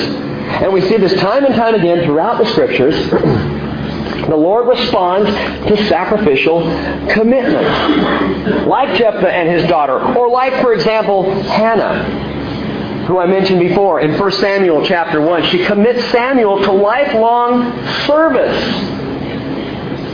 And 0.61 0.71
we 0.71 0.82
see 0.82 0.97
this 0.97 1.19
time 1.19 1.43
and 1.43 1.55
time 1.55 1.73
again 1.73 2.05
throughout 2.05 2.38
the 2.38 2.45
scriptures. 2.51 2.93
The 4.28 4.36
Lord 4.36 4.67
responds 4.67 5.32
to 5.32 5.88
sacrificial 5.88 6.61
commitment. 7.09 8.67
Like 8.67 8.95
Jephthah 8.95 9.32
and 9.32 9.49
his 9.49 9.67
daughter. 9.67 9.99
Or 10.15 10.30
like, 10.30 10.53
for 10.61 10.76
example, 10.76 11.32
Hannah 11.45 12.34
who 13.08 13.20
I 13.20 13.28
mentioned 13.28 13.60
before 13.60 14.01
in 14.01 14.18
1 14.20 14.32
Samuel 14.34 14.86
chapter 14.86 15.22
1. 15.22 15.45
She 15.49 15.64
commits 15.66 16.03
Samuel 16.12 16.64
to 16.64 16.72
lifelong 16.72 17.72
service. 18.08 18.58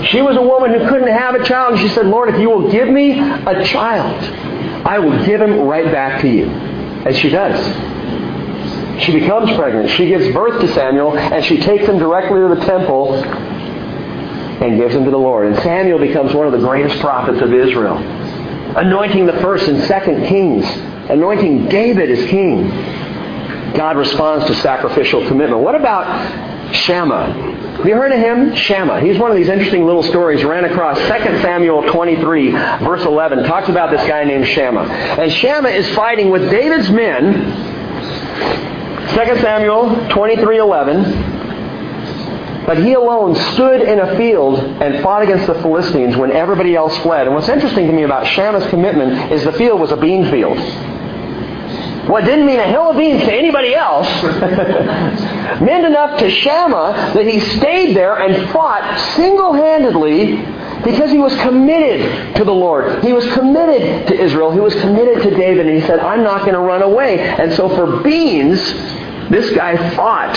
She 0.09 0.21
was 0.21 0.35
a 0.35 0.41
woman 0.41 0.71
who 0.71 0.89
couldn't 0.89 1.07
have 1.07 1.35
a 1.35 1.43
child, 1.45 1.73
and 1.73 1.81
she 1.81 1.87
said, 1.89 2.07
Lord, 2.07 2.33
if 2.33 2.39
you 2.39 2.49
will 2.49 2.69
give 2.69 2.89
me 2.89 3.19
a 3.19 3.63
child, 3.65 4.21
I 4.85 4.99
will 4.99 5.25
give 5.25 5.41
him 5.41 5.61
right 5.61 5.85
back 5.91 6.21
to 6.21 6.27
you. 6.27 6.45
And 6.45 7.15
she 7.15 7.29
does. 7.29 7.59
She 9.03 9.13
becomes 9.13 9.51
pregnant. 9.55 9.89
She 9.91 10.07
gives 10.07 10.33
birth 10.33 10.59
to 10.59 10.67
Samuel, 10.73 11.17
and 11.17 11.45
she 11.45 11.59
takes 11.59 11.85
him 11.87 11.97
directly 11.97 12.39
to 12.41 12.55
the 12.55 12.65
temple 12.65 13.23
and 13.23 14.77
gives 14.77 14.93
him 14.93 15.05
to 15.05 15.11
the 15.11 15.17
Lord. 15.17 15.47
And 15.47 15.55
Samuel 15.63 15.97
becomes 15.97 16.33
one 16.33 16.45
of 16.45 16.51
the 16.51 16.59
greatest 16.59 16.99
prophets 16.99 17.41
of 17.41 17.53
Israel, 17.53 17.97
anointing 17.97 19.27
the 19.27 19.39
first 19.39 19.67
and 19.67 19.81
second 19.83 20.27
kings 20.27 20.65
anointing 21.11 21.67
David 21.67 22.09
as 22.09 22.29
king, 22.29 22.69
God 23.73 23.97
responds 23.97 24.45
to 24.47 24.55
sacrificial 24.55 25.27
commitment. 25.27 25.61
What 25.61 25.75
about 25.75 26.73
Shammah? 26.73 27.51
Have 27.77 27.85
you 27.85 27.95
heard 27.95 28.11
of 28.11 28.19
him? 28.19 28.55
Shammah. 28.55 29.01
He's 29.01 29.17
one 29.17 29.31
of 29.31 29.37
these 29.37 29.49
interesting 29.49 29.85
little 29.85 30.03
stories. 30.03 30.43
Ran 30.43 30.65
across 30.65 30.97
2 30.97 31.05
Samuel 31.41 31.83
23, 31.89 32.51
verse 32.51 33.03
11. 33.03 33.43
Talks 33.45 33.69
about 33.69 33.91
this 33.91 34.05
guy 34.07 34.23
named 34.23 34.47
Shammah. 34.47 34.83
And 34.83 35.31
Shammah 35.31 35.69
is 35.69 35.89
fighting 35.95 36.29
with 36.29 36.49
David's 36.51 36.89
men. 36.91 37.33
2 39.15 39.39
Samuel 39.41 40.07
23, 40.09 40.57
11. 40.57 41.41
But 42.65 42.77
he 42.77 42.93
alone 42.93 43.35
stood 43.53 43.81
in 43.81 43.99
a 43.99 44.15
field 44.15 44.59
and 44.59 45.01
fought 45.01 45.23
against 45.23 45.47
the 45.47 45.55
Philistines 45.55 46.15
when 46.15 46.31
everybody 46.31 46.75
else 46.75 46.95
fled. 46.99 47.25
And 47.25 47.35
what's 47.35 47.49
interesting 47.49 47.87
to 47.87 47.93
me 47.93 48.03
about 48.03 48.27
Shammah's 48.27 48.67
commitment 48.67 49.31
is 49.31 49.43
the 49.43 49.53
field 49.53 49.81
was 49.81 49.91
a 49.91 49.97
bean 49.97 50.29
field. 50.29 50.59
What 52.07 52.25
didn't 52.25 52.45
mean 52.45 52.59
a 52.59 52.67
hill 52.67 52.89
of 52.89 52.97
beans 52.97 53.21
to 53.23 53.33
anybody 53.33 53.75
else 53.75 54.07
meant 55.61 55.85
enough 55.85 56.19
to 56.19 56.31
Shammah 56.31 57.11
that 57.13 57.27
he 57.27 57.39
stayed 57.39 57.95
there 57.95 58.15
and 58.15 58.49
fought 58.51 58.99
single-handedly 59.15 60.37
because 60.83 61.11
he 61.11 61.19
was 61.19 61.35
committed 61.41 62.35
to 62.35 62.43
the 62.43 62.53
Lord. 62.53 63.03
He 63.03 63.13
was 63.13 63.31
committed 63.33 64.07
to 64.07 64.19
Israel. 64.19 64.51
He 64.51 64.59
was 64.59 64.73
committed 64.75 65.21
to 65.23 65.29
David. 65.35 65.67
And 65.67 65.79
he 65.79 65.85
said, 65.85 65.99
I'm 65.99 66.23
not 66.23 66.41
going 66.41 66.53
to 66.53 66.59
run 66.59 66.81
away. 66.81 67.19
And 67.19 67.53
so 67.53 67.69
for 67.69 68.01
beans, 68.01 68.59
this 69.29 69.51
guy 69.55 69.77
fought 69.95 70.35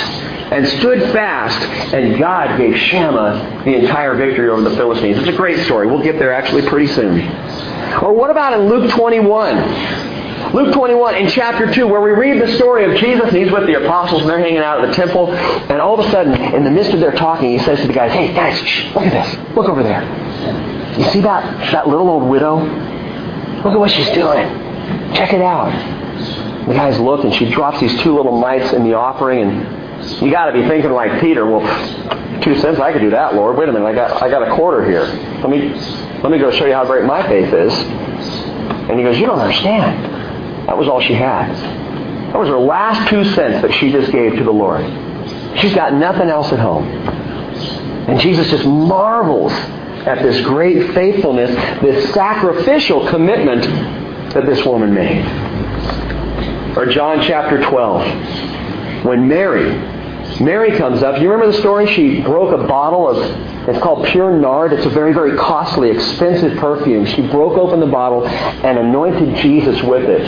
and 0.53 0.67
stood 0.69 1.03
fast, 1.12 1.59
and 1.95 2.19
God 2.19 2.59
gave 2.59 2.77
Shammah 2.77 3.62
the 3.65 3.75
entire 3.75 4.15
victory 4.15 4.51
over 4.51 4.61
the 4.61 4.77
Philistines. 4.77 5.19
It's 5.19 5.29
a 5.29 5.33
great 5.33 5.65
story. 5.65 5.87
We'll 5.87 6.03
get 6.03 6.19
there 6.19 6.33
actually 6.33 6.69
pretty 6.69 6.89
soon. 6.89 7.21
Or 8.03 8.12
what 8.12 8.31
about 8.31 8.53
in 8.53 8.69
Luke 8.69 8.91
21? 8.91 10.14
Luke 10.55 10.73
21 10.73 11.17
in 11.17 11.29
chapter 11.31 11.75
2 11.75 11.89
where 11.89 12.01
we 12.01 12.13
read 12.13 12.41
the 12.41 12.47
story 12.55 12.85
of 12.85 12.97
Jesus 13.01 13.27
and 13.27 13.37
he's 13.37 13.51
with 13.51 13.67
the 13.67 13.75
apostles 13.75 14.21
and 14.21 14.31
they're 14.31 14.39
hanging 14.39 14.59
out 14.59 14.85
at 14.85 14.89
the 14.89 14.95
temple 14.95 15.35
and 15.35 15.81
all 15.81 15.99
of 15.99 16.07
a 16.07 16.09
sudden 16.13 16.33
in 16.55 16.63
the 16.63 16.71
midst 16.71 16.93
of 16.93 17.01
their 17.01 17.11
talking 17.11 17.51
he 17.51 17.59
says 17.59 17.81
to 17.81 17.89
the 17.89 17.93
guys, 17.93 18.13
hey 18.13 18.33
guys, 18.33 18.57
shh, 18.61 18.85
look 18.95 19.03
at 19.03 19.11
this. 19.11 19.57
Look 19.57 19.69
over 19.69 19.83
there. 19.83 20.03
You 20.97 21.11
see 21.11 21.21
that, 21.23 21.73
that 21.73 21.89
little 21.89 22.09
old 22.09 22.31
widow? 22.31 22.61
Look 23.65 23.73
at 23.73 23.79
what 23.81 23.91
she's 23.91 24.09
doing. 24.11 24.47
Check 25.13 25.33
it 25.33 25.43
out. 25.43 25.73
The 26.69 26.75
guys 26.75 27.01
look 27.01 27.25
and 27.25 27.35
she 27.35 27.51
drops 27.51 27.81
these 27.81 28.01
two 28.03 28.15
little 28.15 28.39
mites 28.39 28.73
in 28.73 28.85
the 28.85 28.95
offering 28.95 29.41
and 29.41 30.23
you 30.23 30.31
got 30.31 30.47
to 30.47 30.53
be 30.53 30.69
thinking 30.69 30.93
like 30.93 31.21
Peter, 31.21 31.47
well, 31.47 31.63
two 32.43 32.57
cents, 32.61 32.79
I 32.79 32.93
could 32.93 33.01
do 33.01 33.11
that, 33.11 33.35
Lord. 33.35 33.57
Wait 33.57 33.69
a 33.69 33.73
minute, 33.73 33.87
I 33.87 33.93
got, 33.93 34.23
I 34.23 34.31
got 34.31 34.47
a 34.47 34.55
quarter 34.55 34.89
here. 34.89 35.07
Let 35.41 35.51
me, 35.51 35.71
let 36.23 36.31
me 36.31 36.39
go 36.39 36.53
show 36.53 36.67
you 36.67 36.75
how 36.75 36.85
great 36.85 37.05
my 37.05 37.27
faith 37.27 37.53
is. 37.53 37.73
And 37.75 38.97
he 39.01 39.05
goes, 39.05 39.19
you 39.19 39.27
don't 39.27 39.41
understand. 39.41 40.14
That 40.67 40.77
was 40.79 40.89
all 40.89 41.01
she 41.01 41.15
had. 41.15 41.55
That 42.33 42.39
was 42.39 42.49
her 42.49 42.59
last 42.59 43.09
two 43.09 43.25
cents 43.25 43.62
that 43.62 43.73
she 43.75 43.93
just 43.93 44.11
gave 44.11 44.37
to 44.37 44.45
the 44.45 44.51
Lord. 44.51 44.83
She's 45.59 45.75
got 45.75 45.95
nothing 45.95 46.29
else 46.29 46.53
at 46.53 46.59
home. 46.59 46.85
And 46.87 48.21
Jesus 48.21 48.51
just 48.51 48.67
marvels 48.67 49.53
at 49.53 50.23
this 50.23 50.45
great 50.45 50.93
faithfulness, 50.93 51.51
this 51.81 52.12
sacrificial 52.12 53.09
commitment 53.09 53.62
that 54.35 54.47
this 54.47 54.65
woman 54.65 54.93
made. 54.93 55.25
Or 56.77 56.87
John 56.87 57.23
chapter 57.23 57.62
12, 57.62 59.05
when 59.05 59.29
Mary 59.29 59.95
Mary 60.41 60.77
comes 60.77 61.03
up. 61.03 61.21
You 61.21 61.31
remember 61.31 61.53
the 61.53 61.59
story? 61.61 61.87
She 61.95 62.21
broke 62.21 62.53
a 62.53 62.67
bottle 62.67 63.09
of, 63.09 63.69
it's 63.69 63.79
called 63.79 64.07
pure 64.07 64.37
nard. 64.37 64.73
It's 64.73 64.87
a 64.87 64.91
very, 64.91 65.12
very 65.12 65.37
costly, 65.37 65.91
expensive 65.91 66.59
perfume. 66.59 67.07
She 67.07 67.23
broke 67.23 67.57
open 67.57 67.79
the 67.79 67.87
bottle 67.87 68.27
and 68.27 68.79
anointed 68.79 69.37
Jesus 69.37 69.81
with 69.83 70.09
it. 70.09 70.23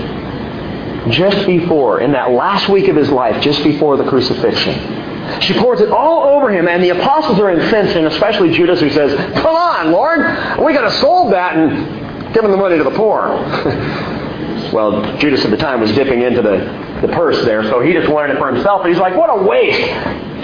Just 1.11 1.46
before, 1.46 2.00
in 2.00 2.12
that 2.12 2.30
last 2.30 2.68
week 2.68 2.88
of 2.88 2.96
his 2.96 3.11
life, 3.11 3.42
just 3.42 3.62
before 3.62 3.96
the 3.96 4.04
crucifixion. 4.04 5.40
She 5.40 5.54
pours 5.54 5.80
it 5.80 5.90
all 5.90 6.36
over 6.36 6.50
him, 6.50 6.68
and 6.68 6.82
the 6.82 6.90
apostles 6.90 7.38
are 7.38 7.50
incensed, 7.50 7.96
and 7.96 8.07
especially 8.07 8.52
Judas, 8.52 8.80
who 8.80 8.90
says, 8.90 9.14
Come 9.34 9.57
on, 9.57 9.92
Lord, 9.92 10.20
we 10.64 10.72
could 10.72 10.82
have 10.82 10.94
sold 10.94 11.32
that 11.32 11.57
and 11.57 12.34
given 12.34 12.50
the 12.50 12.57
money 12.57 12.78
to 12.78 12.84
the 12.84 12.90
poor. 12.90 13.28
well, 14.72 15.16
Judas 15.18 15.44
at 15.44 15.50
the 15.50 15.57
time 15.57 15.80
was 15.80 15.92
dipping 15.92 16.22
into 16.22 16.42
the 16.42 16.86
the 17.00 17.09
purse 17.09 17.44
there, 17.44 17.62
so 17.64 17.80
he 17.80 17.92
just 17.92 18.09
wanted 18.09 18.34
it 18.34 18.38
for 18.38 18.52
himself. 18.52 18.82
And 18.82 18.90
he's 18.90 19.00
like, 19.00 19.14
what 19.16 19.30
a 19.30 19.42
waste 19.42 19.80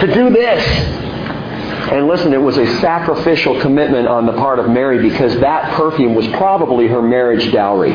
to 0.01 0.13
do 0.13 0.29
this. 0.29 0.63
And 1.91 2.07
listen, 2.07 2.33
it 2.33 2.41
was 2.41 2.57
a 2.57 2.65
sacrificial 2.79 3.59
commitment 3.61 4.07
on 4.07 4.25
the 4.25 4.33
part 4.33 4.59
of 4.59 4.69
Mary 4.69 5.01
because 5.09 5.37
that 5.39 5.73
perfume 5.73 6.15
was 6.15 6.27
probably 6.29 6.87
her 6.87 7.01
marriage 7.01 7.51
dowry. 7.51 7.93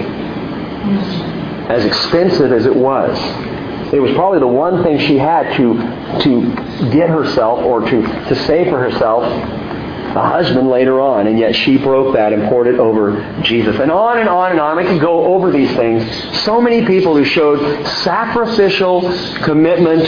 As 1.68 1.84
expensive 1.84 2.52
as 2.52 2.66
it 2.66 2.74
was. 2.74 3.16
It 3.92 4.00
was 4.00 4.12
probably 4.12 4.38
the 4.38 4.46
one 4.46 4.82
thing 4.82 4.98
she 4.98 5.16
had 5.16 5.56
to, 5.56 5.74
to 6.22 6.90
get 6.90 7.08
herself 7.08 7.60
or 7.60 7.80
to, 7.80 8.02
to 8.02 8.34
save 8.46 8.68
for 8.68 8.78
herself 8.78 9.24
a 10.16 10.28
husband 10.28 10.68
later 10.68 11.00
on, 11.00 11.26
and 11.26 11.38
yet 11.38 11.54
she 11.54 11.76
broke 11.78 12.14
that 12.14 12.32
and 12.32 12.48
poured 12.48 12.66
it 12.66 12.78
over 12.78 13.40
Jesus. 13.42 13.78
And 13.78 13.90
on 13.90 14.18
and 14.18 14.28
on 14.28 14.52
and 14.52 14.61
on. 14.61 14.78
I 14.78 14.84
can 14.84 14.98
go 14.98 15.34
over 15.34 15.50
these 15.50 15.74
things. 15.76 16.04
So 16.44 16.61
many 16.61 16.86
people 16.86 17.16
who 17.16 17.24
showed 17.24 17.86
sacrificial 17.86 19.02
commitment 19.42 20.04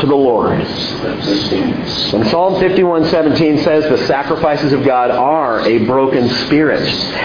to 0.00 0.06
the 0.06 0.14
Lord. 0.14 0.52
And 0.52 2.26
Psalm 2.28 2.54
51:17 2.60 3.62
says 3.64 3.84
the 3.84 4.06
sacrifices 4.06 4.72
of 4.72 4.84
God 4.84 5.10
are 5.10 5.60
a 5.60 5.84
broken 5.86 6.28
spirit, 6.28 6.82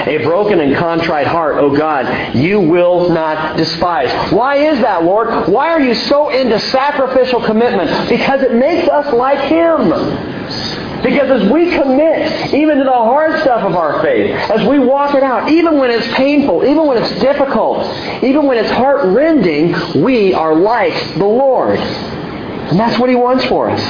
a 0.07 0.17
broken 0.23 0.59
and 0.59 0.75
contrite 0.75 1.27
heart. 1.27 1.57
Oh 1.57 1.75
God, 1.75 2.35
you 2.35 2.59
will 2.59 3.09
not 3.09 3.57
despise. 3.57 4.11
Why 4.31 4.55
is 4.57 4.79
that, 4.81 5.03
Lord? 5.03 5.47
Why 5.47 5.69
are 5.71 5.81
you 5.81 5.93
so 5.93 6.29
into 6.29 6.59
sacrificial 6.59 7.41
commitment? 7.41 8.09
Because 8.09 8.41
it 8.41 8.53
makes 8.53 8.87
us 8.87 9.11
like 9.13 9.39
Him. 9.39 10.78
Because 11.03 11.41
as 11.41 11.49
we 11.51 11.71
commit, 11.71 12.53
even 12.53 12.77
to 12.77 12.83
the 12.83 12.91
hard 12.91 13.39
stuff 13.41 13.63
of 13.63 13.75
our 13.75 14.01
faith, 14.01 14.31
as 14.51 14.67
we 14.67 14.79
walk 14.79 15.15
it 15.15 15.23
out, 15.23 15.49
even 15.49 15.77
when 15.77 15.89
it's 15.89 16.07
painful, 16.13 16.65
even 16.65 16.85
when 16.87 17.01
it's 17.01 17.19
difficult, 17.21 17.85
even 18.21 18.45
when 18.45 18.57
it's 18.57 18.71
heart-rending, 18.71 20.03
we 20.03 20.33
are 20.33 20.55
like 20.55 21.13
the 21.13 21.25
Lord. 21.25 21.79
And 21.79 22.79
that's 22.79 22.99
what 22.99 23.09
He 23.09 23.15
wants 23.15 23.45
for 23.45 23.69
us. 23.69 23.81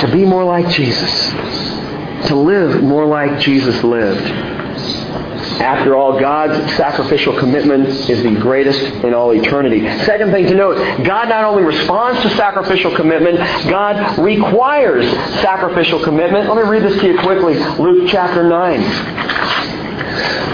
To 0.00 0.10
be 0.12 0.24
more 0.24 0.44
like 0.44 0.68
Jesus. 0.68 1.30
To 2.28 2.34
live 2.34 2.82
more 2.82 3.06
like 3.06 3.38
Jesus 3.38 3.82
lived. 3.84 4.59
After 5.60 5.94
all, 5.94 6.18
God's 6.18 6.74
sacrificial 6.76 7.38
commitment 7.38 7.88
is 7.88 8.22
the 8.22 8.34
greatest 8.36 8.80
in 9.04 9.12
all 9.12 9.32
eternity. 9.34 9.80
Second 10.04 10.30
thing 10.30 10.46
to 10.46 10.54
note, 10.54 11.04
God 11.04 11.28
not 11.28 11.44
only 11.44 11.62
responds 11.62 12.22
to 12.22 12.30
sacrificial 12.30 12.94
commitment, 12.96 13.38
God 13.68 14.18
requires 14.18 15.06
sacrificial 15.42 16.02
commitment. 16.02 16.48
Let 16.48 16.56
me 16.64 16.70
read 16.70 16.82
this 16.82 16.98
to 17.02 17.06
you 17.08 17.18
quickly. 17.18 17.58
Luke 17.78 18.08
chapter 18.08 18.42
9. 18.42 18.80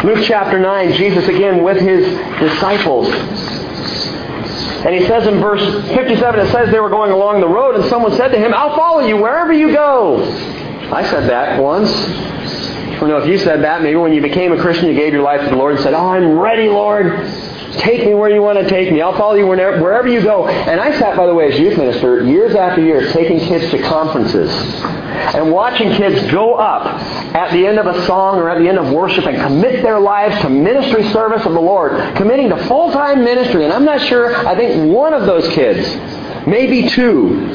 Luke 0.05 0.25
chapter 0.25 0.59
9, 0.59 0.93
Jesus 0.95 1.29
again 1.29 1.63
with 1.63 1.81
his 1.81 2.05
disciples. 2.41 3.09
And 4.85 4.95
he 4.95 5.07
says 5.07 5.27
in 5.29 5.41
verse 5.41 5.63
57, 5.95 6.41
it 6.41 6.51
says 6.51 6.71
they 6.71 6.81
were 6.81 6.91
going 6.91 7.13
along 7.13 7.41
the 7.41 7.49
road, 7.49 7.77
and 7.77 7.85
someone 7.87 8.13
said 8.17 8.29
to 8.29 8.39
him, 8.39 8.53
I'll 8.53 8.77
follow 8.77 9.07
you 9.07 9.17
wherever 9.17 9.53
you 9.53 9.73
go. 9.73 10.23
I 10.93 11.05
said 11.05 11.29
that 11.31 11.61
once. 11.63 11.91
Don't 12.99 13.11
know 13.11 13.19
if 13.19 13.29
you 13.29 13.37
said 13.39 13.63
that. 13.63 13.83
Maybe 13.83 13.97
when 13.97 14.15
you 14.15 14.23
became 14.23 14.53
a 14.53 14.61
Christian, 14.61 14.89
you 14.89 14.95
gave 14.95 15.13
your 15.13 15.23
life 15.23 15.43
to 15.43 15.51
the 15.51 15.57
Lord 15.57 15.75
and 15.75 15.83
said, 15.83 15.93
Oh, 15.93 16.09
I'm 16.09 16.39
ready, 16.39 16.69
Lord. 16.69 17.31
Take 17.79 18.07
me 18.07 18.15
where 18.15 18.31
you 18.31 18.41
want 18.41 18.59
to 18.59 18.69
take 18.71 18.91
me. 18.91 19.03
I'll 19.03 19.17
follow 19.19 19.35
you 19.35 19.47
wherever, 19.47 19.83
wherever 19.83 20.09
you 20.09 20.23
go. 20.23 20.49
And 20.49 20.81
I 20.81 20.99
sat, 20.99 21.15
by 21.15 21.27
the 21.27 21.35
way, 21.35 21.53
as 21.53 21.59
youth 21.59 21.77
minister, 21.77 22.25
years 22.25 22.55
after 22.55 22.81
years, 22.81 23.13
taking 23.13 23.39
kids 23.39 23.71
to 23.71 23.83
conferences 23.83 24.51
and 25.35 25.53
watching 25.53 25.93
kids 25.93 26.31
go 26.33 26.55
up 26.55 26.87
at 27.35 27.53
the 27.53 27.67
end 27.67 27.79
of 27.79 27.87
a 27.87 28.07
song 28.07 28.39
or 28.39 28.49
at 28.49 28.59
the 28.59 28.69
end 28.69 28.79
of 28.79 28.93
worship 28.93 29.27
and 29.27 29.37
commit 29.37 29.83
their 29.83 30.01
lives 30.01 30.41
to 30.41 30.49
ministry 30.49 31.05
service 31.11 31.45
of 31.45 31.53
the 31.53 31.61
Lord, 31.61 32.17
committing 32.17 32.49
to 32.49 32.65
full-time 32.67 33.23
ministry. 33.23 33.65
And 33.65 33.73
I'm 33.73 33.85
not 33.85 34.01
sure, 34.01 34.35
I 34.47 34.57
think 34.57 34.91
one 34.91 35.13
of 35.13 35.27
those 35.27 35.47
kids, 35.51 35.87
maybe 36.47 36.89
two, 36.89 37.47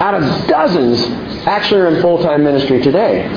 out 0.00 0.14
of 0.14 0.46
dozens, 0.46 1.02
actually 1.46 1.80
are 1.80 1.88
in 1.94 2.02
full-time 2.02 2.44
ministry 2.44 2.82
today 2.82 3.28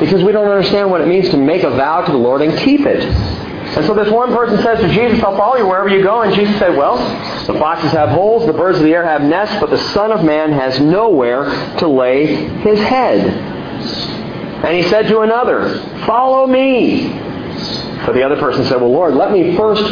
because 0.00 0.24
we 0.24 0.32
don't 0.32 0.48
understand 0.48 0.90
what 0.90 1.02
it 1.02 1.06
means 1.06 1.28
to 1.28 1.36
make 1.36 1.62
a 1.62 1.70
vow 1.70 2.00
to 2.00 2.10
the 2.10 2.18
Lord 2.18 2.42
and 2.42 2.58
keep 2.58 2.80
it. 2.80 3.04
And 3.04 3.86
so 3.86 3.94
this 3.94 4.10
one 4.10 4.34
person 4.34 4.60
says 4.62 4.80
to 4.80 4.88
Jesus, 4.88 5.22
I'll 5.22 5.36
follow 5.36 5.56
you 5.56 5.66
wherever 5.66 5.88
you 5.88 6.02
go. 6.02 6.22
And 6.22 6.34
Jesus 6.34 6.58
said, 6.58 6.76
Well, 6.76 6.96
the 7.46 7.56
foxes 7.58 7.92
have 7.92 8.08
holes, 8.08 8.46
the 8.46 8.52
birds 8.52 8.78
of 8.78 8.84
the 8.84 8.92
air 8.92 9.04
have 9.04 9.22
nests, 9.22 9.60
but 9.60 9.70
the 9.70 9.78
Son 9.92 10.10
of 10.10 10.24
Man 10.24 10.50
has 10.50 10.80
nowhere 10.80 11.44
to 11.76 11.86
lay 11.86 12.26
his 12.60 12.80
head. 12.80 13.20
And 14.64 14.76
he 14.76 14.82
said 14.90 15.06
to 15.08 15.20
another, 15.20 15.78
Follow 16.06 16.46
me. 16.46 17.10
But 18.06 18.14
the 18.14 18.22
other 18.22 18.40
person 18.40 18.64
said, 18.64 18.80
Well, 18.80 18.90
Lord, 18.90 19.14
let 19.14 19.30
me 19.30 19.56
first 19.56 19.82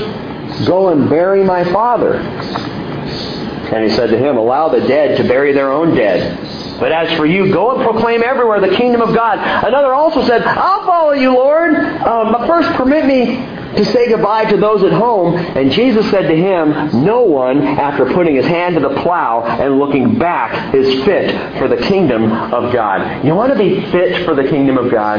go 0.67 0.89
and 0.89 1.09
bury 1.09 1.45
my 1.45 1.63
father. 1.65 2.15
And 2.15 3.89
he 3.89 3.95
said 3.95 4.09
to 4.11 4.19
him, 4.19 4.39
Allow 4.39 4.71
the 4.71 4.81
dead 4.89 5.19
to 5.19 5.25
bury 5.29 5.53
their 5.53 5.71
own 5.71 5.95
dead. 5.95 6.48
But 6.79 6.93
as 6.93 7.17
for 7.17 7.27
you, 7.27 7.53
go 7.53 7.75
and 7.75 7.83
proclaim 7.83 8.23
everywhere 8.23 8.61
the 8.61 8.77
kingdom 8.77 9.01
of 9.01 9.15
God. 9.15 9.39
Another 9.67 9.93
also 9.93 10.25
said, 10.27 10.43
I'll 10.43 10.87
follow 10.87 11.13
you, 11.13 11.35
Lord. 11.35 11.75
Um, 11.75 12.33
but 12.33 12.47
first 12.47 12.69
permit 12.77 13.05
me 13.05 13.37
to 13.77 13.85
say 13.87 14.09
goodbye 14.09 14.45
to 14.47 14.57
those 14.57 14.83
at 14.85 14.93
home. 14.93 15.35
And 15.35 15.73
Jesus 15.73 16.09
said 16.11 16.29
to 16.29 16.37
him, 16.37 17.05
No 17.05 17.23
one, 17.23 17.63
after 17.63 18.13
putting 18.13 18.37
his 18.37 18.47
hand 18.47 18.77
to 18.77 18.81
the 18.81 19.01
plow 19.03 19.43
and 19.43 19.79
looking 19.79 20.19
back, 20.19 20.75
is 20.75 21.05
fit 21.05 21.59
for 21.59 21.69
the 21.69 21.77
kingdom 21.77 22.33
of 22.33 22.73
God. 22.73 23.25
You 23.25 23.35
want 23.35 23.53
to 23.53 23.59
be 23.59 23.81
fit 23.91 24.25
for 24.25 24.35
the 24.35 24.45
kingdom 24.45 24.79
of 24.79 24.91
God? 24.91 25.19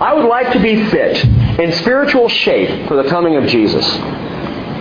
I 0.00 0.14
would 0.14 0.26
like 0.26 0.52
to 0.54 0.60
be 0.60 0.84
fit 0.90 1.24
in 1.60 1.72
spiritual 1.72 2.28
shape 2.28 2.88
for 2.88 3.00
the 3.00 3.08
coming 3.08 3.36
of 3.36 3.46
Jesus. 3.46 3.84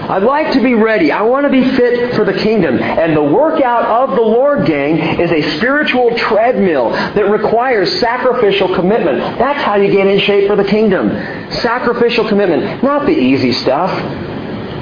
I'd 0.10 0.24
like 0.24 0.52
to 0.54 0.62
be 0.62 0.74
ready. 0.74 1.14
I 1.14 1.22
want 1.22 1.46
to 1.46 1.50
be 1.50 1.64
fit 1.78 2.14
for 2.16 2.26
the 2.26 2.34
kingdom. 2.34 2.78
And 2.78 3.16
the 3.16 3.24
workout 3.24 3.86
of 3.86 4.16
the 4.16 4.22
Lord, 4.22 4.66
gang, 4.66 5.20
is 5.20 5.32
a 5.32 5.58
spiritual 5.58 6.18
treadmill 6.18 6.90
that 6.92 7.30
requires 7.30 8.00
sacrificial 8.00 8.76
commitment. 8.76 9.20
That's 9.40 9.64
how 9.64 9.76
you 9.76 9.92
get 9.92 10.08
in 10.08 10.20
shape 10.20 10.48
for 10.48 10.58
the 10.58 10.66
kingdom. 10.66 11.10
Sacrificial 11.52 12.28
commitment, 12.28 12.84
not 12.84 13.06
the 13.06 13.14
easy 13.14 13.54
stuff. 13.54 13.92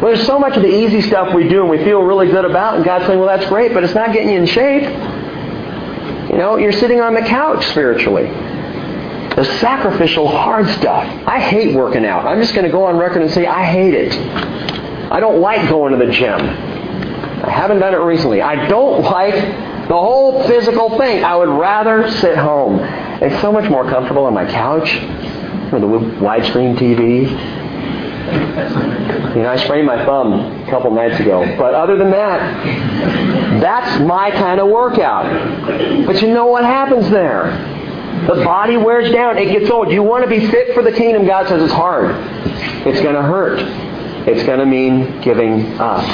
Well, 0.01 0.11
there's 0.11 0.25
so 0.25 0.39
much 0.39 0.57
of 0.57 0.63
the 0.63 0.73
easy 0.73 1.01
stuff 1.01 1.35
we 1.35 1.47
do 1.47 1.61
and 1.61 1.69
we 1.69 1.77
feel 1.77 2.01
really 2.01 2.27
good 2.27 2.43
about, 2.45 2.75
and 2.75 2.83
God's 2.83 3.05
saying, 3.05 3.19
well, 3.19 3.27
that's 3.27 3.47
great, 3.47 3.71
but 3.73 3.83
it's 3.83 3.93
not 3.93 4.13
getting 4.13 4.29
you 4.29 4.39
in 4.39 4.47
shape. 4.47 4.83
You 6.31 6.37
know, 6.37 6.57
you're 6.57 6.71
sitting 6.71 6.99
on 6.99 7.13
the 7.13 7.21
couch 7.21 7.67
spiritually. 7.67 8.25
The 9.35 9.45
sacrificial 9.59 10.27
hard 10.27 10.67
stuff. 10.69 11.05
I 11.27 11.39
hate 11.39 11.75
working 11.75 12.05
out. 12.05 12.25
I'm 12.25 12.41
just 12.41 12.55
going 12.55 12.65
to 12.65 12.71
go 12.71 12.85
on 12.85 12.97
record 12.97 13.21
and 13.21 13.29
say 13.31 13.45
I 13.45 13.63
hate 13.63 13.93
it. 13.93 14.13
I 15.11 15.19
don't 15.19 15.41
like 15.41 15.67
going 15.67 15.91
to 15.91 16.05
the 16.05 16.11
gym. 16.11 16.39
I 16.39 17.49
haven't 17.49 17.79
done 17.79 17.93
it 17.93 17.97
recently. 17.97 18.41
I 18.41 18.67
don't 18.69 19.01
like 19.17 19.33
the 19.87 19.97
whole 19.97 20.47
physical 20.47 20.97
thing. 20.97 21.23
I 21.23 21.35
would 21.35 21.49
rather 21.49 22.09
sit 22.09 22.37
home. 22.37 22.79
It's 23.21 23.39
so 23.41 23.51
much 23.51 23.69
more 23.69 23.83
comfortable 23.83 24.23
on 24.23 24.33
my 24.33 24.49
couch 24.49 24.93
with 25.71 25.83
a 25.83 25.87
widescreen 25.87 26.77
TV. 26.77 27.29
You 29.35 29.41
know, 29.43 29.49
I 29.49 29.57
sprained 29.57 29.87
my 29.87 30.05
thumb 30.05 30.63
a 30.63 30.69
couple 30.69 30.91
nights 30.91 31.19
ago. 31.19 31.43
But 31.57 31.73
other 31.73 31.97
than 31.97 32.11
that, 32.11 33.59
that's 33.61 34.01
my 34.03 34.31
kind 34.31 34.61
of 34.61 34.69
workout. 34.69 36.05
But 36.05 36.21
you 36.21 36.33
know 36.33 36.45
what 36.45 36.63
happens 36.63 37.09
there? 37.09 37.51
The 38.27 38.43
body 38.45 38.77
wears 38.77 39.11
down. 39.11 39.37
It 39.37 39.51
gets 39.51 39.69
old. 39.69 39.91
You 39.91 40.03
want 40.03 40.23
to 40.23 40.29
be 40.29 40.47
fit 40.47 40.73
for 40.73 40.83
the 40.83 40.91
kingdom. 40.91 41.25
God 41.25 41.49
says 41.49 41.61
it's 41.61 41.73
hard. 41.73 42.15
It's 42.87 43.01
going 43.01 43.15
to 43.15 43.21
hurt. 43.21 43.59
It's 44.27 44.43
going 44.43 44.59
to 44.59 44.65
mean 44.65 45.21
giving 45.21 45.77
up. 45.79 46.05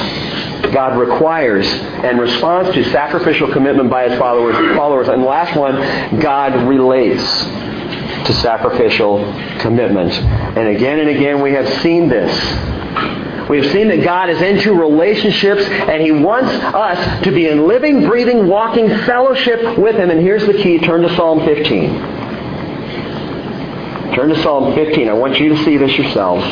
God 0.74 0.98
requires 0.98 1.68
and 1.68 2.20
responds 2.20 2.74
to 2.74 2.84
sacrificial 2.86 3.52
commitment 3.52 3.90
by 3.90 4.10
his 4.10 4.18
followers. 4.20 4.56
followers. 4.76 5.08
And 5.08 5.24
last 5.24 5.58
one, 5.58 5.76
God 6.20 6.68
relates 6.68 7.24
to 8.28 8.34
sacrificial 8.34 9.20
commitment. 9.60 10.12
And 10.14 10.68
again 10.68 11.00
and 11.00 11.10
again 11.10 11.42
we 11.42 11.52
have 11.54 11.68
seen 11.82 12.10
this. 12.10 12.32
We 13.50 13.58
have 13.62 13.72
seen 13.72 13.88
that 13.88 14.04
God 14.04 14.30
is 14.30 14.42
into 14.42 14.74
relationships 14.74 15.64
and 15.64 16.02
He 16.02 16.12
wants 16.12 16.52
us 16.52 17.24
to 17.24 17.32
be 17.32 17.48
in 17.48 17.66
living, 17.68 18.06
breathing, 18.06 18.48
walking 18.48 18.90
fellowship 19.06 19.78
with 19.78 19.96
Him. 19.96 20.10
And 20.10 20.20
here's 20.20 20.46
the 20.46 20.54
key. 20.54 20.80
Turn 20.80 21.02
to 21.04 21.16
Psalm 21.16 21.46
15. 21.46 21.90
Turn 24.14 24.30
to 24.30 24.42
Psalm 24.44 24.76
15. 24.76 25.08
I 25.08 25.14
want 25.14 25.40
you 25.40 25.50
to 25.50 25.64
see 25.64 25.78
this 25.78 25.98
yourselves. 25.98 26.44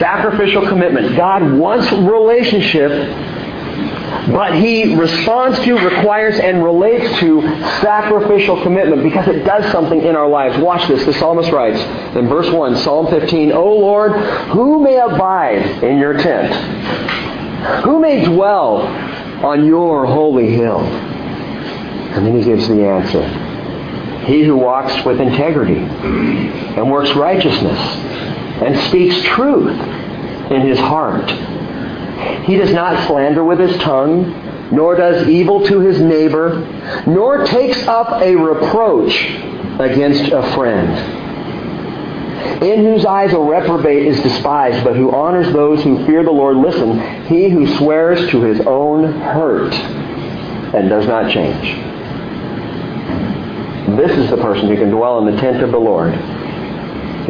Sacrificial 0.00 0.66
commitment. 0.66 1.16
God 1.16 1.52
wants 1.52 1.92
relationship, 1.92 2.90
but 4.32 4.54
He 4.54 4.96
responds 4.96 5.60
to, 5.60 5.74
requires, 5.78 6.40
and 6.40 6.64
relates 6.64 7.20
to 7.20 7.42
sacrificial 7.80 8.60
commitment 8.62 9.04
because 9.04 9.28
it 9.28 9.44
does 9.44 9.70
something 9.70 10.02
in 10.02 10.16
our 10.16 10.28
lives. 10.28 10.58
Watch 10.58 10.88
this. 10.88 11.04
The 11.04 11.12
psalmist 11.12 11.52
writes 11.52 11.78
in 12.16 12.26
verse 12.26 12.50
1, 12.50 12.76
Psalm 12.78 13.08
15, 13.08 13.52
O 13.52 13.64
Lord, 13.64 14.12
who 14.48 14.82
may 14.82 14.98
abide 14.98 15.84
in 15.84 15.98
your 15.98 16.14
tent? 16.14 17.84
Who 17.84 18.00
may 18.00 18.24
dwell 18.24 18.78
on 19.44 19.66
your 19.66 20.06
holy 20.06 20.50
hill? 20.56 20.80
And 20.80 22.26
then 22.26 22.36
he 22.36 22.42
gives 22.42 22.66
the 22.66 22.84
answer. 22.84 23.22
He 24.24 24.42
who 24.42 24.56
walks 24.56 25.04
with 25.04 25.20
integrity 25.20 25.76
and 25.76 26.90
works 26.90 27.14
righteousness 27.14 28.09
and 28.62 28.78
speaks 28.88 29.22
truth 29.22 29.78
in 30.50 30.60
his 30.62 30.78
heart. 30.78 31.30
He 32.44 32.56
does 32.56 32.72
not 32.72 33.06
slander 33.06 33.44
with 33.44 33.58
his 33.58 33.76
tongue, 33.78 34.32
nor 34.70 34.94
does 34.96 35.28
evil 35.28 35.66
to 35.66 35.80
his 35.80 36.00
neighbor, 36.00 36.60
nor 37.06 37.46
takes 37.46 37.86
up 37.86 38.20
a 38.22 38.36
reproach 38.36 39.14
against 39.80 40.30
a 40.32 40.42
friend. 40.54 41.18
In 42.62 42.84
whose 42.84 43.06
eyes 43.06 43.32
a 43.32 43.38
reprobate 43.38 44.06
is 44.06 44.22
despised, 44.22 44.84
but 44.84 44.96
who 44.96 45.10
honors 45.12 45.52
those 45.52 45.82
who 45.82 46.04
fear 46.06 46.22
the 46.22 46.30
Lord. 46.30 46.56
Listen, 46.56 47.00
he 47.26 47.48
who 47.48 47.66
swears 47.76 48.30
to 48.30 48.42
his 48.42 48.60
own 48.66 49.12
hurt 49.12 49.72
and 50.74 50.88
does 50.88 51.06
not 51.06 51.30
change. 51.32 51.76
This 53.96 54.12
is 54.12 54.30
the 54.30 54.36
person 54.36 54.68
who 54.68 54.76
can 54.76 54.90
dwell 54.90 55.26
in 55.26 55.34
the 55.34 55.40
tent 55.40 55.62
of 55.62 55.70
the 55.70 55.78
Lord. 55.78 56.14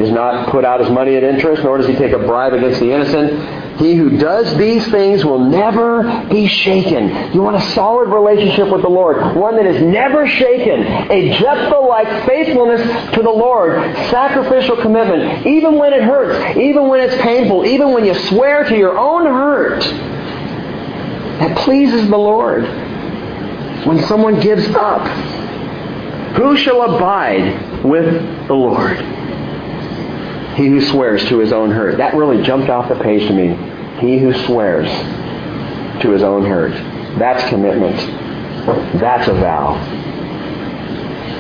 Does 0.01 0.13
not 0.13 0.49
put 0.49 0.65
out 0.65 0.81
his 0.81 0.89
money 0.89 1.15
at 1.17 1.23
interest, 1.23 1.63
nor 1.63 1.77
does 1.77 1.87
he 1.87 1.95
take 1.95 2.13
a 2.13 2.19
bribe 2.19 2.55
against 2.55 2.81
the 2.81 2.91
innocent. 2.91 3.79
He 3.79 3.97
who 3.97 4.17
does 4.17 4.57
these 4.57 4.87
things 4.91 5.27
will 5.27 5.41
never 5.41 6.27
be 6.31 6.47
shaken. 6.47 7.35
You 7.35 7.43
want 7.43 7.57
a 7.57 7.61
solid 7.73 8.09
relationship 8.09 8.71
with 8.73 8.81
the 8.81 8.89
Lord, 8.89 9.37
one 9.37 9.57
that 9.57 9.67
is 9.67 9.83
never 9.83 10.27
shaken. 10.27 10.87
A 11.11 11.39
Jephthah-like 11.39 12.25
faithfulness 12.25 12.81
to 13.15 13.23
the 13.23 13.31
Lord, 13.31 13.95
sacrificial 14.09 14.77
commitment, 14.77 15.47
even 15.47 15.77
when 15.77 15.93
it 15.93 16.03
hurts, 16.03 16.57
even 16.57 16.89
when 16.89 17.01
it's 17.01 17.21
painful, 17.21 17.67
even 17.67 17.93
when 17.93 18.07
you 18.07 18.15
swear 18.15 18.65
to 18.65 18.75
your 18.75 18.99
own 18.99 19.27
hurt. 19.27 19.83
That 21.41 21.59
pleases 21.59 22.09
the 22.09 22.17
Lord. 22.17 22.65
When 23.87 23.99
someone 24.05 24.41
gives 24.41 24.67
up, 24.69 25.07
who 26.37 26.57
shall 26.57 26.97
abide 26.97 27.85
with 27.85 28.47
the 28.47 28.55
Lord? 28.55 29.20
He 30.57 30.67
who 30.67 30.81
swears 30.81 31.25
to 31.29 31.39
his 31.39 31.53
own 31.53 31.71
hurt. 31.71 31.97
That 31.99 32.15
really 32.15 32.43
jumped 32.43 32.69
off 32.69 32.89
the 32.89 33.03
page 33.03 33.27
to 33.29 33.35
me. 33.35 33.55
He 34.01 34.19
who 34.19 34.33
swears 34.47 34.89
to 36.03 36.11
his 36.11 36.23
own 36.23 36.45
hurt. 36.45 36.73
That's 37.19 37.49
commitment. 37.49 37.97
That's 39.01 39.29
a 39.29 39.35
vow. 39.35 39.77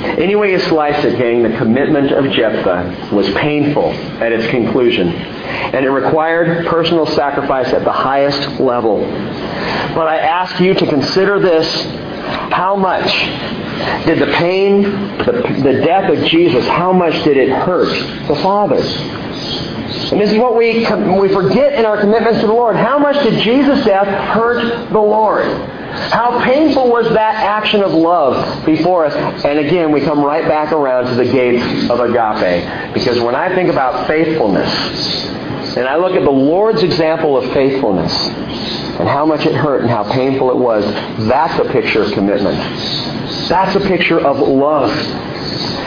Anyway 0.01 0.53
you 0.53 0.59
slice 0.59 1.05
it, 1.05 1.19
gang, 1.19 1.43
the 1.43 1.57
commitment 1.59 2.11
of 2.11 2.31
Jephthah 2.33 3.15
was 3.15 3.31
painful 3.35 3.93
at 4.23 4.33
its 4.33 4.47
conclusion. 4.51 5.09
And 5.09 5.85
it 5.85 5.91
required 5.91 6.67
personal 6.67 7.05
sacrifice 7.07 7.73
at 7.73 7.85
the 7.85 7.93
highest 7.93 8.61
level. 8.61 9.01
But 9.95 10.09
I 10.09 10.19
ask 10.19 10.59
you 10.61 10.73
to 10.75 10.87
consider 10.87 11.39
this. 11.39 11.67
How 12.53 12.77
much 12.77 13.11
did 14.07 14.19
the 14.19 14.33
pain, 14.35 14.83
the, 14.83 15.61
the 15.63 15.81
death 15.85 16.11
of 16.11 16.25
Jesus, 16.27 16.67
how 16.67 16.93
much 16.93 17.23
did 17.25 17.37
it 17.37 17.51
hurt 17.51 17.89
the 18.29 18.37
Father? 18.37 18.77
And 18.77 20.21
this 20.21 20.33
is 20.33 20.39
what 20.39 20.57
we, 20.57 20.87
we 21.21 21.29
forget 21.33 21.75
in 21.75 21.85
our 21.85 22.01
commitments 22.01 22.41
to 22.41 22.47
the 22.47 22.53
Lord. 22.53 22.77
How 22.77 22.99
much 22.99 23.23
did 23.23 23.41
Jesus' 23.43 23.85
death 23.85 24.07
hurt 24.07 24.91
the 24.91 24.99
Lord? 24.99 25.47
How 26.11 26.43
painful 26.45 26.89
was 26.89 27.09
that 27.11 27.35
action 27.35 27.83
of 27.83 27.93
love 27.93 28.65
before 28.65 29.05
us? 29.05 29.15
And 29.45 29.59
again, 29.59 29.93
we 29.93 30.01
come 30.01 30.21
right 30.21 30.47
back 30.47 30.73
around 30.73 31.07
to 31.07 31.15
the 31.15 31.25
gates 31.25 31.91
of 31.91 32.01
agape. 32.01 32.95
Because 32.95 33.21
when 33.21 33.35
I 33.35 33.55
think 33.55 33.71
about 33.71 34.07
faithfulness, 34.07 34.71
and 35.77 35.87
I 35.89 35.97
look 35.97 36.13
at 36.13 36.25
the 36.25 36.31
Lord's 36.31 36.83
example 36.83 37.37
of 37.37 37.53
faithfulness, 37.53 38.13
and 38.99 39.09
how 39.09 39.25
much 39.25 39.47
it 39.47 39.55
hurt 39.55 39.83
and 39.83 39.91
how 39.91 40.05
painful 40.13 40.51
it 40.51 40.57
was, 40.57 40.85
that's 41.29 41.59
a 41.59 41.71
picture 41.73 42.03
of 42.03 42.13
commitment. 42.13 42.59
That's 43.49 43.75
a 43.77 43.81
picture 43.81 44.21
of 44.21 44.39
love. 44.39 44.91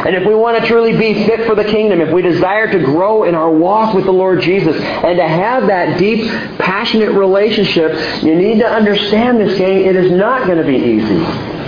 And 0.05 0.15
if 0.15 0.27
we 0.27 0.35
want 0.35 0.59
to 0.59 0.67
truly 0.67 0.97
be 0.97 1.25
fit 1.25 1.45
for 1.47 1.55
the 1.55 1.63
kingdom, 1.63 2.01
if 2.01 2.11
we 2.11 2.21
desire 2.21 2.69
to 2.71 2.79
grow 2.79 3.23
in 3.23 3.35
our 3.35 3.49
walk 3.49 3.93
with 3.93 4.05
the 4.05 4.11
Lord 4.11 4.41
Jesus 4.41 4.75
and 4.75 5.17
to 5.17 5.27
have 5.27 5.67
that 5.67 5.97
deep, 5.97 6.29
passionate 6.59 7.11
relationship, 7.11 8.23
you 8.23 8.35
need 8.35 8.59
to 8.59 8.67
understand 8.67 9.39
this, 9.39 9.57
gang. 9.57 9.85
It 9.85 9.95
is 9.95 10.11
not 10.11 10.45
going 10.45 10.57
to 10.57 10.65
be 10.65 10.75
easy. 10.75 11.62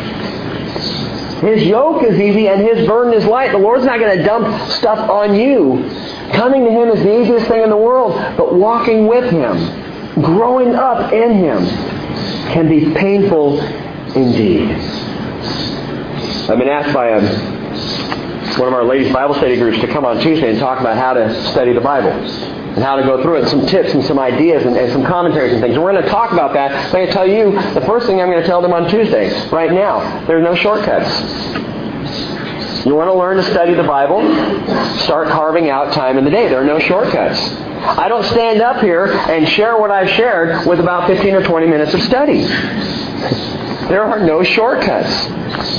His 1.46 1.64
yoke 1.64 2.02
is 2.04 2.20
easy 2.20 2.48
and 2.48 2.60
his 2.60 2.88
burden 2.88 3.14
is 3.14 3.26
light. 3.26 3.52
The 3.52 3.60
Lord's 3.60 3.86
not 3.86 4.00
going 4.00 4.18
to 4.18 4.24
dump 4.24 4.72
stuff 4.72 5.10
on 5.10 5.36
you. 5.36 5.88
Coming 6.34 6.66
to 6.66 6.72
him 6.72 6.90
is 6.90 7.04
the 7.04 7.22
easiest 7.22 7.48
thing 7.48 7.62
in 7.62 7.70
the 7.70 7.78
world, 7.78 8.14
but 8.36 8.56
walking 8.56 9.06
with 9.06 9.30
him, 9.30 10.24
growing 10.24 10.74
up 10.74 11.14
in 11.14 11.34
him, 11.34 11.66
can 12.52 12.68
be 12.68 12.94
painful 12.96 13.60
indeed. 14.16 14.72
I've 16.50 16.58
been 16.58 16.68
asked 16.68 16.94
by 16.96 17.10
a, 17.10 17.22
one 18.60 18.68
of 18.68 18.74
our 18.74 18.84
ladies' 18.84 19.14
Bible 19.14 19.36
study 19.36 19.56
groups 19.58 19.80
to 19.82 19.88
come 19.88 20.04
on 20.04 20.20
Tuesday 20.22 20.50
and 20.50 20.58
talk 20.58 20.80
about 20.80 20.98
how 20.98 21.14
to 21.14 21.52
study 21.52 21.74
the 21.74 21.82
Bible 21.82 22.65
and 22.76 22.84
how 22.84 22.98
to 22.98 23.04
go 23.04 23.24
through 23.24 23.38
it, 23.38 23.48
some 23.48 23.66
tips 23.66 23.94
and 23.94 24.04
some 24.04 24.20
ideas 24.20 24.66
and, 24.66 24.76
and 24.76 24.92
some 24.92 25.06
commentaries 25.06 25.54
and 25.54 25.62
things. 25.62 25.76
And 25.76 25.84
we're 25.84 25.94
going 25.94 26.04
to 26.04 26.10
talk 26.10 26.34
about 26.34 26.54
that. 26.54 26.72
I'm 26.74 26.92
going 26.92 27.08
to 27.08 27.14
tell 27.14 27.28
you 27.28 27.52
the 27.74 27.82
first 27.82 28.06
thing 28.06 28.20
I'm 28.20 28.30
going 28.30 28.42
to 28.42 28.48
tell 28.48 28.62
them 28.62 28.74
on 28.74 28.90
Tuesday, 28.90 29.50
right 29.50 29.72
now. 29.72 30.26
There 30.26 30.38
are 30.38 30.42
no 30.42 30.56
shortcuts. 30.56 31.10
You 32.86 32.94
want 32.94 33.08
to 33.08 33.14
learn 33.14 33.38
to 33.38 33.44
study 33.44 33.74
the 33.74 33.84
Bible? 33.84 34.22
Start 35.00 35.30
carving 35.30 35.70
out 35.70 35.94
time 35.94 36.18
in 36.18 36.26
the 36.26 36.30
day. 36.30 36.50
There 36.50 36.62
are 36.62 36.66
no 36.66 36.78
shortcuts. 36.78 37.40
I 37.40 38.08
don't 38.10 38.26
stand 38.26 38.62
up 38.62 38.82
here 38.82 39.06
and 39.06 39.48
share 39.48 39.78
what 39.78 39.90
I've 39.90 40.10
shared 40.10 40.68
with 40.68 40.80
about 40.80 41.08
15 41.08 41.34
or 41.34 41.44
20 41.44 41.68
minutes 41.68 41.94
of 41.94 42.02
study. 42.04 42.44
There 43.88 44.04
are 44.04 44.20
no 44.20 44.44
shortcuts. 44.44 45.10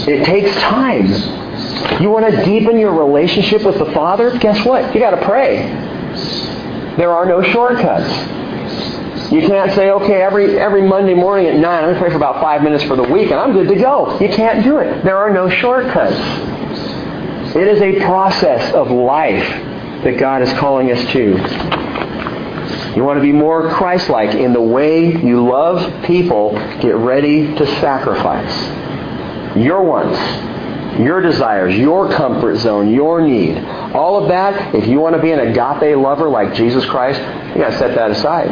It 0.09 0.25
takes 0.25 0.55
time. 0.63 1.09
You 2.01 2.11
want 2.11 2.29
to 2.29 2.45
deepen 2.45 2.79
your 2.79 2.93
relationship 2.93 3.63
with 3.63 3.79
the 3.79 3.93
Father? 3.93 4.37
Guess 4.39 4.65
what? 4.65 4.95
You 4.95 5.01
got 5.01 5.11
to 5.11 5.25
pray. 5.25 5.71
There 6.97 7.13
are 7.13 7.27
no 7.27 7.43
shortcuts. 7.43 8.11
You 9.31 9.41
can't 9.41 9.73
say, 9.73 9.91
okay, 9.91 10.23
every 10.23 10.59
every 10.59 10.83
Monday 10.83 11.15
morning 11.15 11.47
at 11.47 11.57
9, 11.57 11.65
I'm 11.65 11.83
going 11.83 11.95
to 11.95 12.01
pray 12.01 12.11
for 12.11 12.17
about 12.17 12.41
five 12.41 12.63
minutes 12.63 12.85
for 12.85 12.97
the 12.97 13.03
week, 13.03 13.31
and 13.31 13.41
I'm 13.41 13.53
good 13.53 13.69
to 13.69 13.75
go. 13.75 14.19
You 14.21 14.29
can't 14.29 14.63
do 14.63 14.79
it. 14.79 15.03
There 15.05 15.17
are 15.17 15.31
no 15.31 15.49
shortcuts. 15.49 16.17
It 17.57 17.67
is 17.67 17.81
a 17.81 18.01
process 18.05 18.73
of 18.73 18.91
life 18.91 19.47
that 20.05 20.19
God 20.19 20.43
is 20.43 20.53
calling 20.55 20.91
us 20.93 21.05
to. 21.13 21.37
You 22.97 23.05
want 23.05 23.19
to 23.19 23.23
be 23.23 23.33
more 23.33 23.69
Christ-like 23.71 24.35
in 24.35 24.53
the 24.53 24.61
way 24.61 25.17
you 25.17 25.47
love 25.47 26.05
people, 26.05 26.53
get 26.81 26.95
ready 26.97 27.55
to 27.57 27.67
sacrifice. 27.81 28.55
Your 29.57 29.83
wants, 29.83 30.19
your 30.99 31.21
desires, 31.21 31.77
your 31.77 32.11
comfort 32.11 32.57
zone, 32.57 32.91
your 32.91 33.21
need. 33.21 33.59
All 33.95 34.23
of 34.23 34.29
that, 34.29 34.75
if 34.75 34.87
you 34.87 35.01
want 35.01 35.15
to 35.17 35.23
be 35.23 35.33
an 35.33 35.41
agape 35.41 35.97
lover 35.97 36.29
like 36.29 36.55
Jesus 36.55 36.85
Christ, 36.87 37.21
you 37.55 37.63
got 37.63 37.71
to 37.71 37.79
set 37.79 37.95
that 37.95 38.11
aside. 38.11 38.51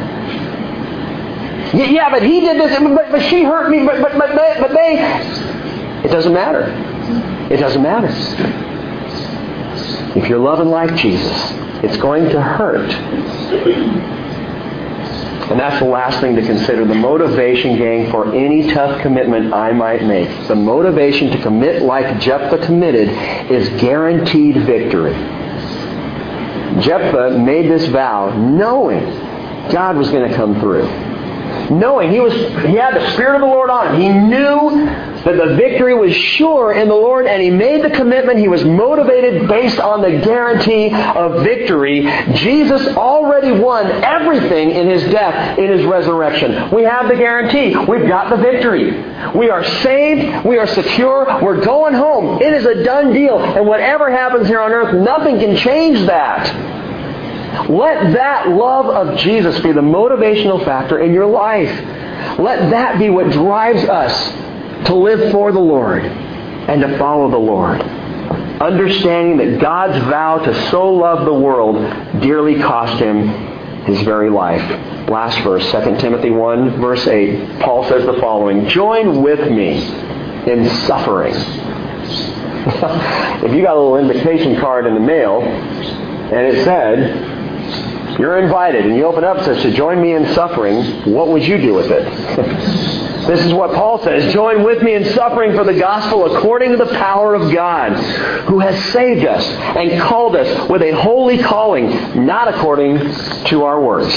Yeah, 1.75 2.11
but 2.11 2.23
he 2.23 2.41
did 2.41 2.61
this, 2.61 2.79
but, 2.79 3.11
but 3.11 3.23
she 3.23 3.43
hurt 3.43 3.71
me, 3.71 3.85
but, 3.85 4.01
but, 4.01 4.13
but, 4.17 4.37
they, 4.37 4.57
but 4.61 4.73
they... 4.73 6.05
It 6.05 6.13
doesn't 6.13 6.33
matter. 6.33 6.71
It 7.53 7.57
doesn't 7.57 7.83
matter. 7.83 8.09
If 10.17 10.29
you're 10.29 10.39
loving 10.39 10.69
like 10.69 10.95
Jesus, 10.95 11.33
it's 11.83 11.97
going 11.97 12.29
to 12.31 12.41
hurt. 12.41 12.91
And 15.51 15.61
that's 15.61 15.79
the 15.79 15.87
last 15.89 16.21
thing 16.21 16.37
to 16.37 16.43
consider. 16.43 16.85
The 16.87 16.95
motivation, 16.95 17.77
gang, 17.77 18.11
for 18.11 18.35
any 18.35 18.73
tough 18.73 19.01
commitment 19.03 19.53
I 19.53 19.73
might 19.73 20.03
make. 20.05 20.49
The 20.49 20.55
motivation 20.55 21.31
to 21.33 21.43
commit 21.43 21.83
like 21.83 22.21
Jephthah 22.21 22.65
committed 22.65 23.09
is 23.51 23.69
guaranteed 23.81 24.65
victory. 24.65 25.13
Jephthah 26.81 27.39
made 27.39 27.71
this 27.71 27.87
vow 27.87 28.31
knowing 28.37 29.05
God 29.71 29.97
was 29.97 30.11
going 30.11 30.29
to 30.29 30.35
come 30.35 30.59
through. 30.61 30.87
Knowing 31.71 32.11
he 32.11 32.21
was 32.21 32.33
he 32.33 32.75
had 32.75 32.95
the 32.95 33.13
Spirit 33.13 33.37
of 33.37 33.41
the 33.43 33.47
Lord 33.47 33.71
on 33.71 33.95
him. 33.95 34.01
He 34.01 34.09
knew 34.09 34.87
that 35.25 35.37
the 35.37 35.57
victory 35.57 35.95
was 35.95 36.15
sure 36.15 36.73
in 36.73 36.89
the 36.89 36.95
Lord 36.95 37.27
and 37.27 37.43
he 37.43 37.51
made 37.51 37.83
the 37.83 37.91
commitment. 37.91 38.39
He 38.39 38.49
was 38.49 38.65
motivated 38.65 39.49
based 39.49 39.81
on 39.81 40.03
the 40.03 40.21
guarantee 40.21 40.93
of 40.93 41.43
victory. 41.43 42.03
Jesus 42.35 42.87
already 42.97 43.53
won 43.53 43.87
everything 43.87 44.71
in 44.71 44.89
his 44.89 45.03
death, 45.05 45.59
in 45.59 45.71
his 45.71 45.85
resurrection. 45.85 46.71
We 46.71 46.83
have 46.83 47.09
the 47.09 47.17
guarantee. 47.17 47.77
We've 47.77 48.07
got 48.07 48.31
the 48.31 48.37
victory. 48.37 48.93
We 49.35 49.51
are 49.51 49.65
saved. 49.65 50.45
We 50.45 50.59
are 50.59 50.67
secure. 50.67 51.43
We're 51.43 51.65
going 51.65 51.95
home. 51.95 52.43
It 52.43 52.53
is 52.53 52.67
a 52.67 52.85
done 52.85 53.13
deal. 53.13 53.39
And 53.39 53.67
whatever 53.67 54.11
happens 54.11 54.47
here 54.49 54.61
on 54.61 54.73
earth, 54.73 54.95
nothing 54.95 55.39
can 55.39 55.57
change 55.57 56.07
that. 56.07 56.74
Let 57.69 58.13
that 58.15 58.49
love 58.49 58.87
of 58.87 59.19
Jesus 59.19 59.61
be 59.61 59.73
the 59.73 59.81
motivational 59.81 60.65
factor 60.65 60.99
in 60.99 61.13
your 61.13 61.27
life. 61.27 61.71
Let 62.39 62.71
that 62.71 62.99
be 62.99 63.11
what 63.11 63.31
drives 63.31 63.85
us 63.85 64.87
to 64.87 64.95
live 64.95 65.31
for 65.33 65.53
the 65.53 65.61
Lord 65.61 66.05
and 66.05 66.81
to 66.83 66.99
follow 66.99 67.31
the 67.31 67.39
Lord. 67.39 67.81
Understanding 67.81 69.37
that 69.39 69.61
God's 69.61 69.99
vow 70.05 70.39
to 70.39 70.71
so 70.71 70.93
love 70.93 71.25
the 71.25 71.35
world 71.35 71.77
dearly 72.23 72.61
cost 72.61 73.01
him 73.01 73.29
his 73.85 74.01
very 74.03 74.31
life. 74.31 74.63
Last 75.09 75.39
verse, 75.45 75.71
2 75.71 75.99
Timothy 75.99 76.31
1, 76.31 76.81
verse 76.81 77.07
8, 77.07 77.61
Paul 77.61 77.89
says 77.89 78.07
the 78.07 78.19
following 78.21 78.69
Join 78.69 79.23
with 79.23 79.51
me 79.51 79.85
in 80.51 80.69
suffering. 80.87 81.35
if 83.45 83.53
you 83.53 83.63
got 83.63 83.77
a 83.77 83.81
little 83.81 83.99
invitation 83.99 84.59
card 84.59 84.87
in 84.87 84.95
the 84.95 85.01
mail 85.01 85.43
and 85.43 86.47
it 86.47 86.65
said, 86.65 87.34
You're 88.19 88.39
invited, 88.39 88.87
and 88.87 88.97
you 88.97 89.05
open 89.05 89.25
up 89.25 89.39
and 89.39 89.47
says 89.47 89.63
to 89.63 89.73
join 89.73 90.01
me 90.01 90.13
in 90.13 90.33
suffering, 90.35 91.13
what 91.13 91.29
would 91.29 91.43
you 91.43 91.59
do 91.59 91.75
with 91.75 91.91
it? 91.91 93.05
This 93.27 93.43
is 93.43 93.55
what 93.55 93.73
Paul 93.73 94.03
says. 94.05 94.35
Join 94.35 94.65
with 94.65 94.83
me 94.83 94.93
in 94.93 95.05
suffering 95.15 95.55
for 95.55 95.65
the 95.65 95.79
gospel 95.79 96.37
according 96.37 96.73
to 96.73 96.77
the 96.77 96.93
power 96.93 97.35
of 97.35 97.51
God, 97.55 97.93
who 98.45 98.59
has 98.59 98.93
saved 98.93 99.25
us 99.25 99.43
and 99.47 99.99
called 100.03 100.37
us 100.37 100.69
with 100.69 100.83
a 100.83 100.91
holy 100.91 101.39
calling, 101.39 102.27
not 102.27 102.49
according 102.49 102.99
to 103.47 103.65
our 103.65 103.81
works, 103.81 104.15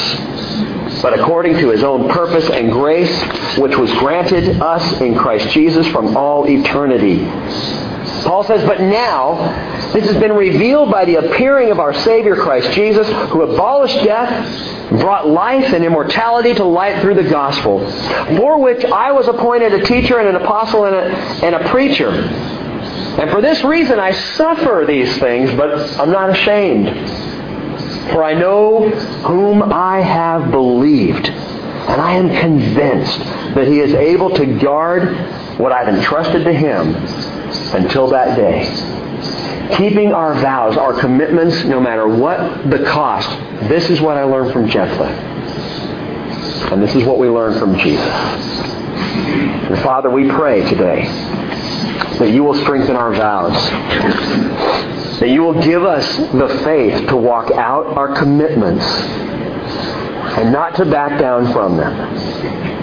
but 1.01 1.17
according 1.17 1.53
to 1.59 1.69
his 1.69 1.83
own 1.83 2.09
purpose 2.09 2.49
and 2.49 2.69
grace, 2.69 3.57
which 3.57 3.77
was 3.77 3.89
granted 3.93 4.61
us 4.61 4.99
in 4.99 5.17
Christ 5.17 5.51
Jesus 5.51 5.87
from 5.87 6.17
all 6.17 6.45
eternity. 6.45 7.19
Paul 8.23 8.43
says, 8.43 8.63
But 8.65 8.81
now, 8.81 9.91
this 9.93 10.05
has 10.05 10.17
been 10.17 10.33
revealed 10.33 10.91
by 10.91 11.05
the 11.05 11.15
appearing 11.15 11.71
of 11.71 11.79
our 11.79 11.93
Savior 11.93 12.35
Christ 12.35 12.71
Jesus, 12.71 13.07
who 13.29 13.41
abolished 13.41 14.03
death 14.03 14.75
brought 14.89 15.27
life 15.27 15.73
and 15.73 15.83
immortality 15.83 16.53
to 16.53 16.63
light 16.63 17.01
through 17.01 17.15
the 17.15 17.29
gospel, 17.29 17.79
for 18.37 18.59
which 18.59 18.85
I 18.85 19.11
was 19.11 19.27
appointed 19.27 19.73
a 19.73 19.83
teacher 19.83 20.19
and 20.19 20.29
an 20.29 20.35
apostle 20.35 20.85
and 20.85 20.95
a, 20.95 21.15
and 21.45 21.55
a 21.55 21.69
preacher. 21.69 22.09
And 22.09 23.31
for 23.31 23.41
this 23.41 23.63
reason 23.63 23.99
I 23.99 24.11
suffer 24.11 24.85
these 24.87 25.17
things, 25.17 25.53
but 25.55 25.99
I'm 25.99 26.11
not 26.11 26.29
ashamed. 26.29 26.87
For 28.11 28.23
I 28.23 28.33
know 28.33 28.89
whom 28.89 29.61
I 29.63 29.99
have 30.01 30.51
believed, 30.51 31.27
and 31.27 32.01
I 32.01 32.13
am 32.13 32.29
convinced 32.29 33.19
that 33.19 33.67
he 33.67 33.79
is 33.79 33.93
able 33.93 34.29
to 34.35 34.45
guard 34.59 35.17
what 35.59 35.71
I've 35.71 35.87
entrusted 35.87 36.45
to 36.45 36.53
him 36.53 36.93
until 37.73 38.07
that 38.09 38.35
day 38.35 38.65
keeping 39.75 40.13
our 40.13 40.33
vows, 40.35 40.77
our 40.77 40.97
commitments, 40.99 41.65
no 41.65 41.79
matter 41.79 42.07
what 42.07 42.69
the 42.69 42.83
cost. 42.85 43.29
This 43.67 43.89
is 43.89 43.99
what 43.99 44.17
I 44.17 44.23
learned 44.23 44.53
from 44.53 44.69
Jephthah. 44.69 45.37
And 46.71 46.81
this 46.81 46.95
is 46.95 47.03
what 47.03 47.17
we 47.17 47.27
learned 47.27 47.59
from 47.59 47.77
Jesus. 47.77 47.99
And 49.67 49.77
Father, 49.79 50.09
we 50.09 50.29
pray 50.29 50.67
today 50.69 51.05
that 52.19 52.31
you 52.33 52.43
will 52.43 52.55
strengthen 52.55 52.95
our 52.95 53.13
vows. 53.13 53.53
That 55.19 55.29
you 55.29 55.41
will 55.41 55.61
give 55.61 55.83
us 55.83 56.17
the 56.17 56.61
faith 56.63 57.09
to 57.09 57.17
walk 57.17 57.51
out 57.51 57.87
our 57.97 58.15
commitments 58.15 58.85
and 60.37 60.51
not 60.51 60.75
to 60.75 60.85
back 60.85 61.19
down 61.19 61.51
from 61.51 61.77
them. 61.77 62.76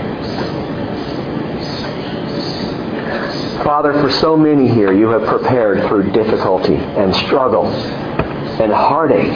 Father, 3.62 3.92
for 3.94 4.10
so 4.10 4.36
many 4.36 4.68
here, 4.68 4.92
you 4.92 5.08
have 5.08 5.24
prepared 5.28 5.86
through 5.88 6.10
difficulty 6.12 6.74
and 6.74 7.14
struggle 7.14 7.66
and 7.66 8.72
heartache. 8.72 9.32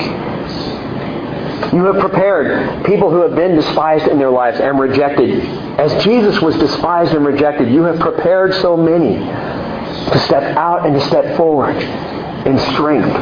You 1.72 1.84
have 1.84 1.98
prepared 2.00 2.84
people 2.86 3.10
who 3.10 3.20
have 3.22 3.34
been 3.34 3.54
despised 3.54 4.06
in 4.08 4.18
their 4.18 4.30
lives 4.30 4.58
and 4.58 4.78
rejected. 4.80 5.44
As 5.78 6.02
Jesus 6.02 6.40
was 6.40 6.56
despised 6.56 7.12
and 7.12 7.24
rejected, 7.24 7.70
you 7.70 7.82
have 7.82 8.00
prepared 8.00 8.54
so 8.54 8.76
many 8.76 9.18
to 9.18 10.18
step 10.20 10.56
out 10.56 10.86
and 10.86 10.94
to 10.94 11.06
step 11.06 11.36
forward 11.36 11.76
in 11.76 12.58
strength. 12.72 13.14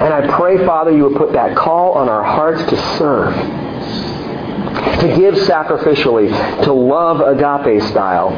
And 0.00 0.12
I 0.12 0.26
pray, 0.36 0.58
Father, 0.66 0.90
you 0.90 1.04
would 1.04 1.16
put 1.16 1.32
that 1.32 1.56
call 1.56 1.92
on 1.92 2.08
our 2.08 2.22
hearts 2.22 2.62
to 2.68 2.76
serve, 2.98 3.34
to 5.00 5.16
give 5.16 5.34
sacrificially, 5.46 6.30
to 6.64 6.72
love 6.72 7.20
agape 7.20 7.82
style, 7.88 8.30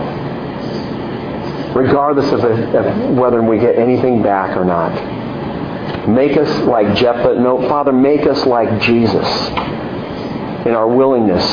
regardless 1.76 2.32
of, 2.32 2.42
of 2.42 3.16
whether 3.16 3.42
we 3.42 3.58
get 3.58 3.76
anything 3.76 4.22
back 4.22 4.56
or 4.56 4.64
not. 4.64 4.92
Make 6.08 6.36
us 6.36 6.48
like 6.66 6.96
Jephthah. 6.96 7.38
No, 7.38 7.68
Father, 7.68 7.92
make 7.92 8.26
us 8.26 8.46
like 8.46 8.80
Jesus 8.80 9.26
in 10.66 10.72
our 10.72 10.88
willingness 10.88 11.44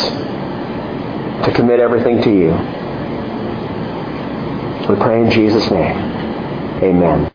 to 1.45 1.51
commit 1.53 1.79
everything 1.79 2.21
to 2.21 2.31
you. 2.31 2.51
We 4.87 4.95
pray 4.95 5.21
in 5.23 5.31
Jesus' 5.31 5.69
name. 5.69 5.97
Amen. 6.83 7.29